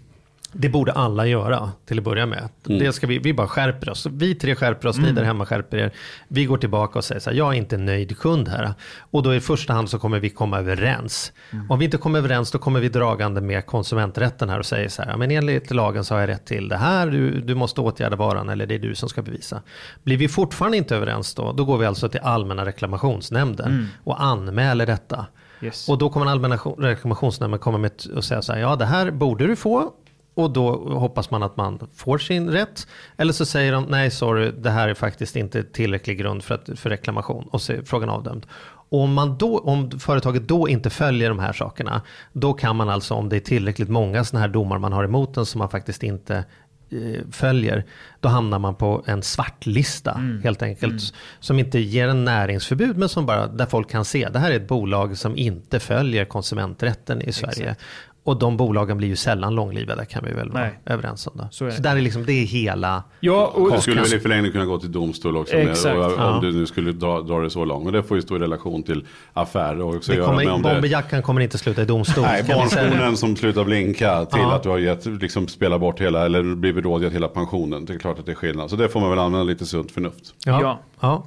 Det 0.52 0.68
borde 0.68 0.92
alla 0.92 1.26
göra 1.26 1.70
till 1.86 1.98
att 1.98 2.04
börja 2.04 2.26
med. 2.26 2.48
Det 2.64 2.92
ska 2.92 3.06
vi, 3.06 3.18
vi 3.18 3.34
bara 3.34 3.46
skärper 3.48 3.90
oss. 3.90 4.06
Vi 4.06 4.34
tre 4.34 4.54
skärper 4.54 4.88
oss, 4.88 4.98
ni 4.98 5.12
där 5.12 5.24
hemma 5.24 5.46
skärper 5.46 5.76
er. 5.76 5.90
Vi 6.28 6.44
går 6.44 6.58
tillbaka 6.58 6.98
och 6.98 7.04
säger 7.04 7.20
så 7.20 7.30
här, 7.30 7.36
jag 7.36 7.48
är 7.54 7.58
inte 7.58 7.76
nöjd 7.76 8.18
kund 8.18 8.48
här. 8.48 8.74
Och 9.00 9.22
då 9.22 9.34
i 9.34 9.40
första 9.40 9.72
hand 9.72 9.90
så 9.90 9.98
kommer 9.98 10.18
vi 10.20 10.30
komma 10.30 10.58
överens. 10.58 11.32
Om 11.68 11.78
vi 11.78 11.84
inte 11.84 11.96
kommer 11.96 12.18
överens 12.18 12.50
då 12.50 12.58
kommer 12.58 12.80
vi 12.80 12.88
dragande 12.88 13.40
med 13.40 13.66
konsumenträtten 13.66 14.48
här 14.48 14.58
och 14.58 14.66
säger 14.66 14.88
så 14.88 15.02
här, 15.02 15.10
"Ja, 15.10 15.16
men 15.16 15.30
enligt 15.30 15.70
lagen 15.70 16.04
så 16.04 16.14
har 16.14 16.20
jag 16.20 16.28
rätt 16.28 16.46
till 16.46 16.68
det 16.68 16.76
här, 16.76 17.06
du, 17.06 17.40
du 17.40 17.54
måste 17.54 17.80
åtgärda 17.80 18.16
varan 18.16 18.48
eller 18.48 18.66
det 18.66 18.74
är 18.74 18.78
du 18.78 18.94
som 18.94 19.08
ska 19.08 19.22
bevisa. 19.22 19.62
Blir 20.02 20.16
vi 20.16 20.28
fortfarande 20.28 20.76
inte 20.76 20.96
överens 20.96 21.34
då, 21.34 21.52
då 21.52 21.64
går 21.64 21.78
vi 21.78 21.86
alltså 21.86 22.08
till 22.08 22.20
allmänna 22.20 22.64
reklamationsnämnden 22.64 23.88
och 24.04 24.22
anmäler 24.22 24.86
detta. 24.86 25.26
yes. 25.62 25.88
Och 25.88 25.98
då 25.98 26.10
kommer 26.10 26.26
allmänna 26.26 26.56
reklamationsnämnden 26.78 27.60
komma 27.60 27.78
med 27.78 27.92
och 28.16 28.24
säga 28.24 28.42
så 28.42 28.52
här, 28.52 28.60
ja 28.60 28.76
det 28.76 28.84
här 28.86 29.10
borde 29.10 29.46
du 29.46 29.56
få. 29.56 29.92
Och 30.34 30.50
då 30.50 30.94
hoppas 30.98 31.30
man 31.30 31.42
att 31.42 31.56
man 31.56 31.88
får 31.94 32.18
sin 32.18 32.50
rätt. 32.50 32.86
Eller 33.16 33.32
så 33.32 33.44
säger 33.44 33.72
de, 33.72 33.84
nej 33.84 34.10
sorry, 34.10 34.50
det 34.50 34.70
här 34.70 34.88
är 34.88 34.94
faktiskt 34.94 35.36
inte 35.36 35.62
tillräcklig 35.62 36.18
grund 36.18 36.44
för, 36.44 36.54
att, 36.54 36.78
för 36.78 36.90
reklamation. 36.90 37.48
Och 37.50 37.62
så 37.62 37.72
är 37.72 37.82
frågan 37.82 38.08
avdömd. 38.08 38.46
Och 38.90 39.00
om, 39.00 39.14
man 39.14 39.38
då, 39.38 39.58
om 39.58 39.90
företaget 39.90 40.48
då 40.48 40.68
inte 40.68 40.90
följer 40.90 41.28
de 41.28 41.38
här 41.38 41.52
sakerna, 41.52 42.02
då 42.32 42.52
kan 42.52 42.76
man 42.76 42.88
alltså, 42.88 43.14
om 43.14 43.28
det 43.28 43.36
är 43.36 43.40
tillräckligt 43.40 43.88
många 43.88 44.24
sådana 44.24 44.46
här 44.46 44.52
domar 44.52 44.78
man 44.78 44.92
har 44.92 45.04
emot 45.04 45.34
den 45.34 45.46
som 45.46 45.58
man 45.58 45.68
faktiskt 45.68 46.02
inte 46.02 46.44
eh, 46.90 47.20
följer, 47.32 47.84
då 48.20 48.28
hamnar 48.28 48.58
man 48.58 48.74
på 48.74 49.02
en 49.06 49.22
svartlista 49.22 50.12
helt 50.44 50.62
enkelt. 50.62 51.14
Som 51.40 51.58
inte 51.58 51.78
ger 51.78 52.08
en 52.08 52.24
näringsförbud 52.24 52.96
men 52.96 53.08
som 53.08 53.26
bara, 53.26 53.46
där 53.46 53.66
folk 53.66 53.90
kan 53.90 54.04
se, 54.04 54.28
det 54.28 54.38
här 54.38 54.50
är 54.50 54.56
ett 54.56 54.68
bolag 54.68 55.18
som 55.18 55.36
inte 55.36 55.80
följer 55.80 56.24
konsumenträtten 56.24 57.22
i 57.22 57.32
Sverige. 57.32 57.76
Och 58.24 58.38
de 58.38 58.56
bolagen 58.56 58.96
blir 58.98 59.08
ju 59.08 59.16
sällan 59.16 59.54
långlivade 59.54 60.04
kan 60.04 60.24
vi 60.24 60.32
väl 60.32 60.50
vara 60.50 60.62
Nej. 60.62 60.78
överens 60.86 61.26
om. 61.26 61.32
Då. 61.36 61.48
Så 61.50 61.64
är 61.64 61.70
det. 61.70 61.82
där 61.82 61.96
är 61.96 62.00
liksom, 62.00 62.24
det 62.26 62.32
är 62.32 62.44
hela... 62.44 63.02
Ja, 63.20 63.46
och, 63.54 63.72
Du 63.72 63.80
skulle 63.80 64.00
väl 64.02 64.14
i 64.14 64.20
förlängningen 64.20 64.52
kunna 64.52 64.64
gå 64.64 64.78
till 64.78 64.92
domstol 64.92 65.36
också. 65.36 65.56
Med, 65.56 65.68
Exakt, 65.68 65.96
och, 65.96 66.02
ja. 66.02 66.34
Om 66.34 66.40
du 66.42 66.52
nu 66.52 66.66
skulle 66.66 66.92
dra, 66.92 67.20
dra 67.20 67.40
det 67.40 67.50
så 67.50 67.64
långt. 67.64 67.84
Men 67.84 67.92
det 67.92 68.02
får 68.02 68.16
ju 68.16 68.22
stå 68.22 68.36
i 68.36 68.38
relation 68.38 68.82
till 68.82 69.06
affärer 69.32 69.80
och 69.82 69.94
också 69.94 70.12
Det 70.12 70.18
kommer, 70.18 70.44
med 70.44 70.62
bomberjackan 70.62 71.22
kommer 71.22 71.40
inte 71.40 71.58
sluta 71.58 71.82
i 71.82 71.84
domstol. 71.84 72.24
Nej, 72.24 72.44
barnskonen 72.48 73.16
som 73.16 73.36
slutar 73.36 73.64
blinka 73.64 74.24
till 74.24 74.40
Ja. 74.40 74.52
att 74.54 74.62
du 74.62 74.68
har 74.68 74.78
gett, 74.78 75.06
liksom 75.06 75.48
spelat 75.48 75.80
bort 75.80 76.00
hela, 76.00 76.24
eller 76.24 76.54
blivit 76.54 76.84
rådgivit 76.84 77.14
hela 77.14 77.28
pensionen. 77.28 77.84
Det 77.84 77.94
är 77.94 77.98
klart 77.98 78.18
att 78.18 78.26
det 78.26 78.32
är 78.32 78.36
skillnad. 78.36 78.70
Så 78.70 78.76
det 78.76 78.88
får 78.88 79.00
man 79.00 79.10
väl 79.10 79.18
använda 79.18 79.44
lite 79.44 79.66
sunt 79.66 79.92
förnuft. 79.92 80.34
Ja. 80.44 80.78
Ja. 81.00 81.24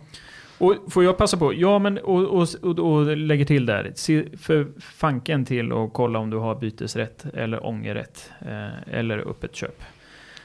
Och 0.63 0.75
får 0.87 1.03
jag 1.03 1.17
passa 1.17 1.37
på? 1.37 1.53
Ja, 1.53 1.79
men 1.79 1.97
och, 1.97 2.23
och, 2.23 2.47
och, 2.61 2.79
och 2.79 3.17
lägger 3.17 3.45
till 3.45 3.65
där. 3.65 3.91
Se 3.95 4.25
för 4.37 4.67
fanken 4.79 5.45
till 5.45 5.71
och 5.71 5.93
kolla 5.93 6.19
om 6.19 6.29
du 6.29 6.37
har 6.37 6.55
bytesrätt 6.55 7.25
eller 7.33 7.65
ångerrätt. 7.65 8.31
Eh, 8.39 8.93
eller 8.99 9.17
öppet 9.17 9.55
köp. 9.55 9.83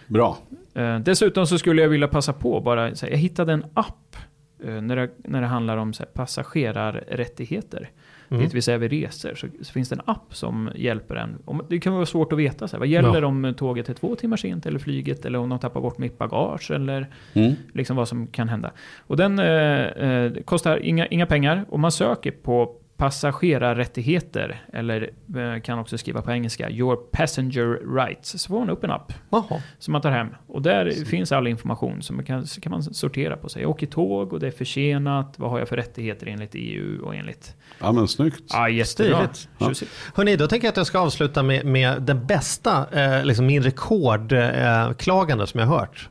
Bra. 0.07 0.39
Eh, 0.75 0.99
dessutom 0.99 1.47
så 1.47 1.59
skulle 1.59 1.83
jag 1.83 1.89
vilja 1.89 2.09
passa 2.09 2.33
på 2.33 2.61
bara. 2.61 2.95
Så 2.95 3.07
här, 3.07 3.13
jag 3.13 3.19
hittade 3.19 3.53
en 3.53 3.65
app. 3.75 4.17
Eh, 4.65 4.81
när, 4.81 4.97
det, 4.97 5.11
när 5.17 5.41
det 5.41 5.47
handlar 5.47 5.77
om 5.77 5.93
så 5.93 6.03
här, 6.03 6.11
passagerarrättigheter. 6.11 7.91
Mm. 8.31 8.43
Det 8.43 8.55
vill 8.55 8.63
säga 8.63 8.79
vid 8.79 8.91
resor. 8.91 9.35
Så, 9.35 9.47
så 9.63 9.73
finns 9.73 9.89
det 9.89 9.95
en 9.95 10.03
app 10.05 10.35
som 10.35 10.71
hjälper 10.75 11.15
en. 11.17 11.39
Om, 11.45 11.63
det 11.69 11.79
kan 11.81 11.93
vara 11.95 12.07
svårt 12.07 12.33
att 12.33 12.39
veta. 12.39 12.69
Så 12.69 12.77
här, 12.77 12.79
vad 12.79 12.89
gäller 12.89 13.23
Ja. 13.23 13.27
om 13.27 13.55
tåget 13.57 13.89
är 13.89 13.95
två 13.95 14.15
timmar 14.17 14.37
sent 14.37 14.67
eller 14.67 14.79
flyget. 14.79 15.25
Eller 15.25 15.39
om 15.39 15.49
de 15.49 15.59
tappar 15.59 15.81
bort 15.81 15.99
mitt 15.99 16.19
bagage. 16.19 16.71
Eller 16.71 17.07
Mm. 17.35 17.53
liksom 17.73 17.97
vad 17.97 18.09
som 18.09 18.27
kan 18.27 18.49
hända. 18.49 18.71
Och 18.99 19.17
den 19.17 19.39
eh, 19.39 19.83
eh, 19.85 20.33
kostar 20.45 20.79
inga, 20.85 21.07
inga 21.07 21.27
pengar 21.27 21.65
och 21.69 21.81
man 21.81 21.93
söker 21.93 22.31
på 22.31 22.75
passagerarrättigheter 22.99 24.63
eller 24.73 25.11
eh, 25.37 25.61
kan 25.61 25.79
också 25.79 25.99
skriva 25.99 26.23
på 26.23 26.33
engelska 26.33 26.71
Your 26.71 26.97
Passenger 26.97 27.95
Rights. 27.95 28.43
Så 28.43 28.49
får 28.49 28.59
man 28.59 28.71
upp 28.71 28.85
en 28.85 28.91
app 28.91 29.13
Jaha. 29.31 29.63
som 29.79 29.93
man 29.93 30.03
tar 30.03 30.11
hem. 30.11 30.29
Och 30.47 30.63
där 30.63 31.05
finns 31.05 31.33
all 31.33 31.47
information 31.47 32.03
som 32.03 32.17
man 32.17 32.25
kan, 32.25 32.47
så 32.47 32.61
kan 32.61 32.73
man 32.73 32.83
sortera 32.83 33.37
på 33.37 33.49
sig. 33.49 33.63
Jag 33.63 33.71
åker 33.71 33.87
tåg 33.87 34.33
och 34.33 34.41
det 34.41 34.47
är 34.47 34.51
försenat. 34.51 35.35
Vad 35.37 35.51
har 35.51 35.59
jag 35.59 35.69
för 35.69 35.77
rättigheter 35.77 36.27
enligt 36.27 36.51
EU 36.55 37.05
och 37.05 37.15
enligt... 37.15 37.55
Ja 37.79 37.93
men 37.93 38.09
snyggt. 38.09 38.45
Ja, 38.53 38.69
jättebra. 38.69 39.29
Ja. 39.59 39.73
Hörni, 40.15 40.37
då 40.37 40.47
tänker 40.47 40.67
jag 40.67 40.73
att 40.73 40.77
jag 40.77 40.87
ska 40.87 40.99
avsluta 40.99 41.43
med, 41.43 41.67
med 41.67 42.03
den 42.03 42.27
bästa, 42.27 42.87
eh, 42.93 43.25
liksom 43.25 43.47
min 43.47 43.63
rekordklagande 43.63 45.43
eh, 45.43 45.47
som 45.47 45.61
jag 45.61 45.67
har 45.67 45.79
hört. 45.79 46.09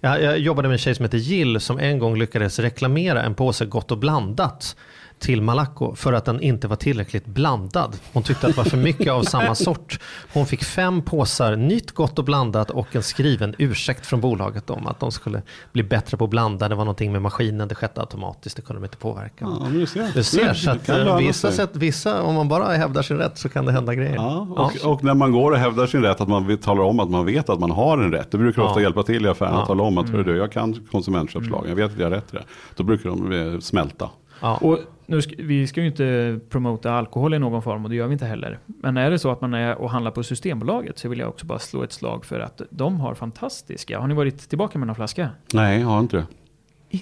Jag, 0.00 0.22
jag 0.22 0.38
jobbade 0.38 0.68
med 0.68 0.74
en 0.74 0.78
tjej 0.78 0.94
som 0.94 1.04
heter 1.04 1.18
Jill 1.18 1.60
som 1.60 1.78
en 1.78 1.98
gång 1.98 2.18
lyckades 2.18 2.58
reklamera 2.58 3.22
en 3.22 3.34
påse 3.34 3.66
Gott 3.66 3.90
och 3.90 3.98
blandat 3.98 4.76
till 5.18 5.42
Malaco 5.42 5.94
för 5.94 6.12
att 6.12 6.24
den 6.24 6.40
inte 6.40 6.68
var 6.68 6.76
tillräckligt 6.76 7.26
blandad. 7.26 7.96
Hon 8.12 8.22
tyckte 8.22 8.46
att 8.46 8.52
det 8.52 8.56
var 8.56 8.64
för 8.64 8.76
mycket 8.76 9.12
av 9.12 9.22
samma 9.22 9.54
sort. 9.66 9.98
Hon 10.32 10.46
fick 10.46 10.64
fem 10.64 11.02
påsar 11.02 11.56
nytt 11.56 11.92
Gott 11.92 12.18
och 12.18 12.24
blandat 12.24 12.70
och 12.70 12.96
en 12.96 13.02
skriven 13.02 13.54
ursäkt 13.58 14.06
från 14.06 14.20
bolaget 14.20 14.70
om 14.70 14.86
att 14.86 15.00
de 15.00 15.12
skulle 15.12 15.42
bli 15.72 15.82
bättre 15.82 16.16
på 16.16 16.24
att 16.24 16.30
blanda. 16.30 16.68
Det 16.68 16.74
var 16.74 16.84
någonting 16.84 17.12
med 17.12 17.22
maskinen, 17.22 17.68
det 17.68 17.74
skedde 17.74 18.00
automatiskt, 18.00 18.56
det 18.56 18.62
kunde 18.62 18.80
de 18.82 18.84
inte 18.84 18.96
påverka. 18.96 19.44
Ja, 19.60 19.66
du 19.70 19.86
ser. 19.86 20.10
Du 20.14 20.22
ser, 20.24 20.54
så 20.54 20.70
att 20.70 20.88
eh, 20.88 21.16
vissa, 21.16 21.52
sätt, 21.52 21.70
vissa, 21.72 22.22
om 22.22 22.34
man 22.34 22.48
bara 22.48 22.64
hävdar 22.72 23.02
sin 23.02 23.16
rätt 23.16 23.38
så 23.38 23.48
kan 23.48 23.64
det 23.64 23.72
hända 23.72 23.94
grejer. 23.94 24.14
Ja, 24.14 24.46
och, 24.84 24.92
och 24.92 25.04
när 25.04 25.14
man 25.14 25.32
går 25.32 25.50
och 25.52 25.58
hävdar 25.58 25.86
sin 25.86 26.02
rätt, 26.02 26.20
att 26.20 26.28
man 26.28 26.58
talar 26.58 26.82
om 26.82 27.00
att 27.00 27.10
man 27.10 27.26
vet 27.26 27.48
att 27.48 27.60
man 27.60 27.70
har 27.70 27.98
en 27.98 28.12
rätt. 28.12 28.30
Det 28.30 28.38
brukar 28.38 28.62
Ja. 28.62 28.68
ofta 28.68 28.80
hjälpa 28.80 29.02
till 29.02 29.26
i 29.26 29.28
affären 29.28 29.52
Ja. 29.54 29.60
att 29.60 29.66
tala 29.68 29.82
om 29.82 29.98
att 29.98 30.08
"Hörru 30.08 30.22
du, 30.24 30.36
jag 30.36 30.52
kan 30.52 30.86
konsumentköpslagen, 30.90 31.68
jag 31.68 31.76
vet 31.76 31.92
att 31.92 31.98
jag 31.98 32.06
har 32.06 32.10
rätt 32.10 32.28
till 32.28 32.38
det. 32.38 32.44
Då 32.76 32.84
brukar 32.84 33.08
de 33.10 33.32
eh, 33.54 33.60
smälta. 33.60 34.10
Ja. 34.40 34.56
Och 34.56 34.78
nu 35.06 35.22
ska, 35.22 35.34
vi 35.38 35.66
ska 35.66 35.80
ju 35.80 35.86
inte 35.86 36.38
promota 36.48 36.92
alkohol 36.92 37.34
i 37.34 37.38
någon 37.38 37.62
form 37.62 37.84
och 37.84 37.90
det 37.90 37.96
gör 37.96 38.06
vi 38.06 38.12
inte 38.12 38.26
heller. 38.26 38.58
Men 38.66 38.96
är 38.96 39.10
det 39.10 39.18
så 39.18 39.30
att 39.30 39.40
man 39.40 39.54
är 39.54 39.74
och 39.74 39.90
handlar 39.90 40.10
på 40.10 40.22
Systembolaget 40.22 40.98
så 40.98 41.08
vill 41.08 41.18
jag 41.18 41.28
också 41.28 41.46
bara 41.46 41.58
slå 41.58 41.82
ett 41.82 41.92
slag 41.92 42.24
för 42.24 42.40
att 42.40 42.62
de 42.70 43.00
har 43.00 43.14
fantastiska. 43.14 43.98
Har 43.98 44.08
ni 44.08 44.14
varit 44.14 44.48
tillbaka 44.48 44.78
med 44.78 44.86
någon 44.86 44.96
flaska? 44.96 45.30
Nej, 45.52 45.80
jag 45.80 45.86
har 45.86 46.00
inte 46.00 46.16
det. 46.16 46.26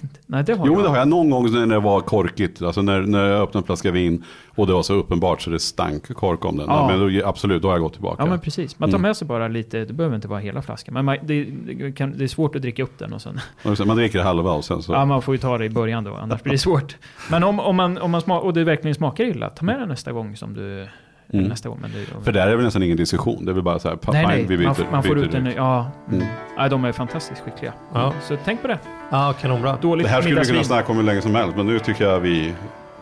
Inte? 0.03 0.21
Nej, 0.27 0.45
det 0.45 0.55
har 0.55 0.67
Jo, 0.67 0.73
jag. 0.75 0.83
det 0.83 0.89
har 0.89 0.97
jag 0.97 1.09
någon 1.09 1.31
gång 1.31 1.53
när 1.53 1.67
det 1.67 1.81
var 1.81 2.01
korkigt. 2.01 2.63
Alltså 2.63 2.83
när, 2.83 3.01
när 3.03 3.25
jag 3.29 3.41
öppnade 3.43 3.63
en 3.63 3.67
flaska 3.67 3.91
vin 3.91 4.25
och 4.57 4.67
det 4.67 4.73
var 4.73 4.83
så 4.83 4.95
uppenbart 4.95 5.43
så 5.43 5.51
det 5.51 5.59
stank 5.59 6.15
kork 6.15 6.45
om 6.45 6.57
den. 6.57 6.67
Ja. 6.69 6.87
Men 6.89 7.01
då, 7.19 7.27
absolut, 7.29 7.63
då 7.63 7.69
har 7.69 7.75
jag 7.75 7.83
gått 7.83 7.93
tillbaka. 7.93 8.23
Ja 8.23 8.27
men 8.31 8.41
precis. 8.41 8.79
Man 8.79 8.91
tar 8.91 8.99
Mm. 8.99 9.09
med 9.09 9.17
sig 9.17 9.29
bara 9.29 9.49
lite, 9.49 9.85
det 9.85 9.93
behöver 9.93 10.17
inte 10.17 10.29
vara 10.29 10.41
hela 10.41 10.63
flaskan. 10.63 10.95
Men 10.95 11.05
man, 11.05 11.17
det, 11.23 11.45
det, 11.45 11.93
kan, 11.93 12.19
det 12.19 12.25
är 12.25 12.29
svårt 12.29 12.57
att 12.57 12.63
dricka 12.63 12.83
upp 12.83 12.99
den. 12.99 13.13
Och 13.13 13.23
sen- 13.23 13.41
Man 13.87 13.97
dricker 13.97 14.23
halva 14.23 14.53
och 14.53 14.65
sen 14.65 14.83
så. 14.83 14.93
Ja 14.93 15.05
man 15.05 15.23
får 15.23 15.35
ju 15.35 15.39
ta 15.39 15.59
det 15.59 15.65
i 15.65 15.71
början 15.71 16.05
då, 16.05 16.15
annars 16.15 16.43
blir 16.43 16.53
det 16.53 16.59
svårt. 16.69 16.97
Men 17.31 17.45
om, 17.45 17.61
om 17.61 17.77
man, 17.77 17.99
om 17.99 18.11
man 18.11 18.21
smak, 18.21 18.43
och 18.45 18.53
det 18.55 18.65
verkligen 18.65 18.95
smakar 18.95 19.25
illa, 19.25 19.51
ta 19.51 19.65
med 19.65 19.81
den 19.81 19.89
nästa 19.89 20.13
gång 20.13 20.37
som 20.37 20.55
du... 20.55 20.89
Mm. 21.33 21.47
Nästa 21.47 21.69
gång. 21.69 21.79
Men 21.83 21.93
det, 21.93 22.25
För 22.25 22.33
där 22.33 22.47
är 22.47 22.57
väl 22.57 22.65
nästan 22.65 22.83
ingen 22.83 22.97
diskussion. 22.97 23.45
Det 23.45 23.53
är 23.53 23.55
väl 23.55 23.63
bara 23.63 23.79
så 23.79 23.89
här, 23.89 23.99
nej, 24.13 24.27
nej, 24.27 24.43
vi 24.49 24.57
byter. 24.57 24.67
man, 24.67 24.75
får- 24.75 24.85
man 24.91 25.03
får 25.03 25.15
byter 25.15 25.25
ut 25.25 25.35
en... 25.35 25.45
direkt. 25.45 25.57
Ja, 25.59 25.91
Mm. 26.13 26.25
ja, 26.57 26.69
de 26.69 26.85
är 26.85 26.93
fantastiskt 26.93 27.41
skickliga. 27.41 27.73
Ja. 27.95 28.13
Så 28.23 28.37
tänk 28.45 28.63
på 28.63 28.69
det. 28.69 28.79
ja, 29.11 29.35
kanonbra. 29.41 29.77
Dåligt 29.83 30.07
Det 30.07 30.11
här 30.13 30.21
skulle 30.23 30.41
vi 30.41 30.47
kunna 30.47 30.65
snacka 30.65 30.93
om 30.93 30.97
hur 30.97 31.05
länge 31.05 31.21
som 31.23 31.35
helst, 31.35 31.57
men 31.57 31.67
nu 31.67 31.79
tycker 31.79 32.05
jag 32.05 32.21
vi 32.21 32.55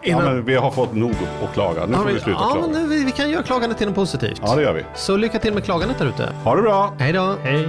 Ja, 0.05 0.19
men 0.25 0.45
vi 0.45 0.55
har 0.55 0.71
fått 0.71 0.95
nog 0.95 1.13
att 1.45 1.55
klaga. 1.55 1.87
Nu 1.87 1.93
Ja, 1.93 1.99
får 1.99 2.05
vi 2.05 2.21
sluta 2.21 2.31
ja, 2.41 2.51
klaga. 2.53 2.61
men 2.61 2.83
nu, 2.83 2.89
vi, 2.89 3.05
vi 3.05 3.11
kan 3.13 3.31
göra 3.31 3.43
klagandet 3.43 3.79
till 3.79 3.87
något 3.87 3.97
positivt. 3.97 4.41
Ja, 4.45 4.55
det 4.57 4.63
gör 4.63 4.73
vi. 4.75 4.83
Så 4.95 5.17
lycka 5.17 5.39
till 5.39 5.55
med 5.55 5.65
klagandet 5.65 5.99
där 5.99 6.07
ute. 6.07 6.33
Ha 6.45 6.57
det 6.57 6.63
bra! 6.63 6.93
Hej 6.99 7.13
då! 7.13 7.37
Hej. 7.43 7.69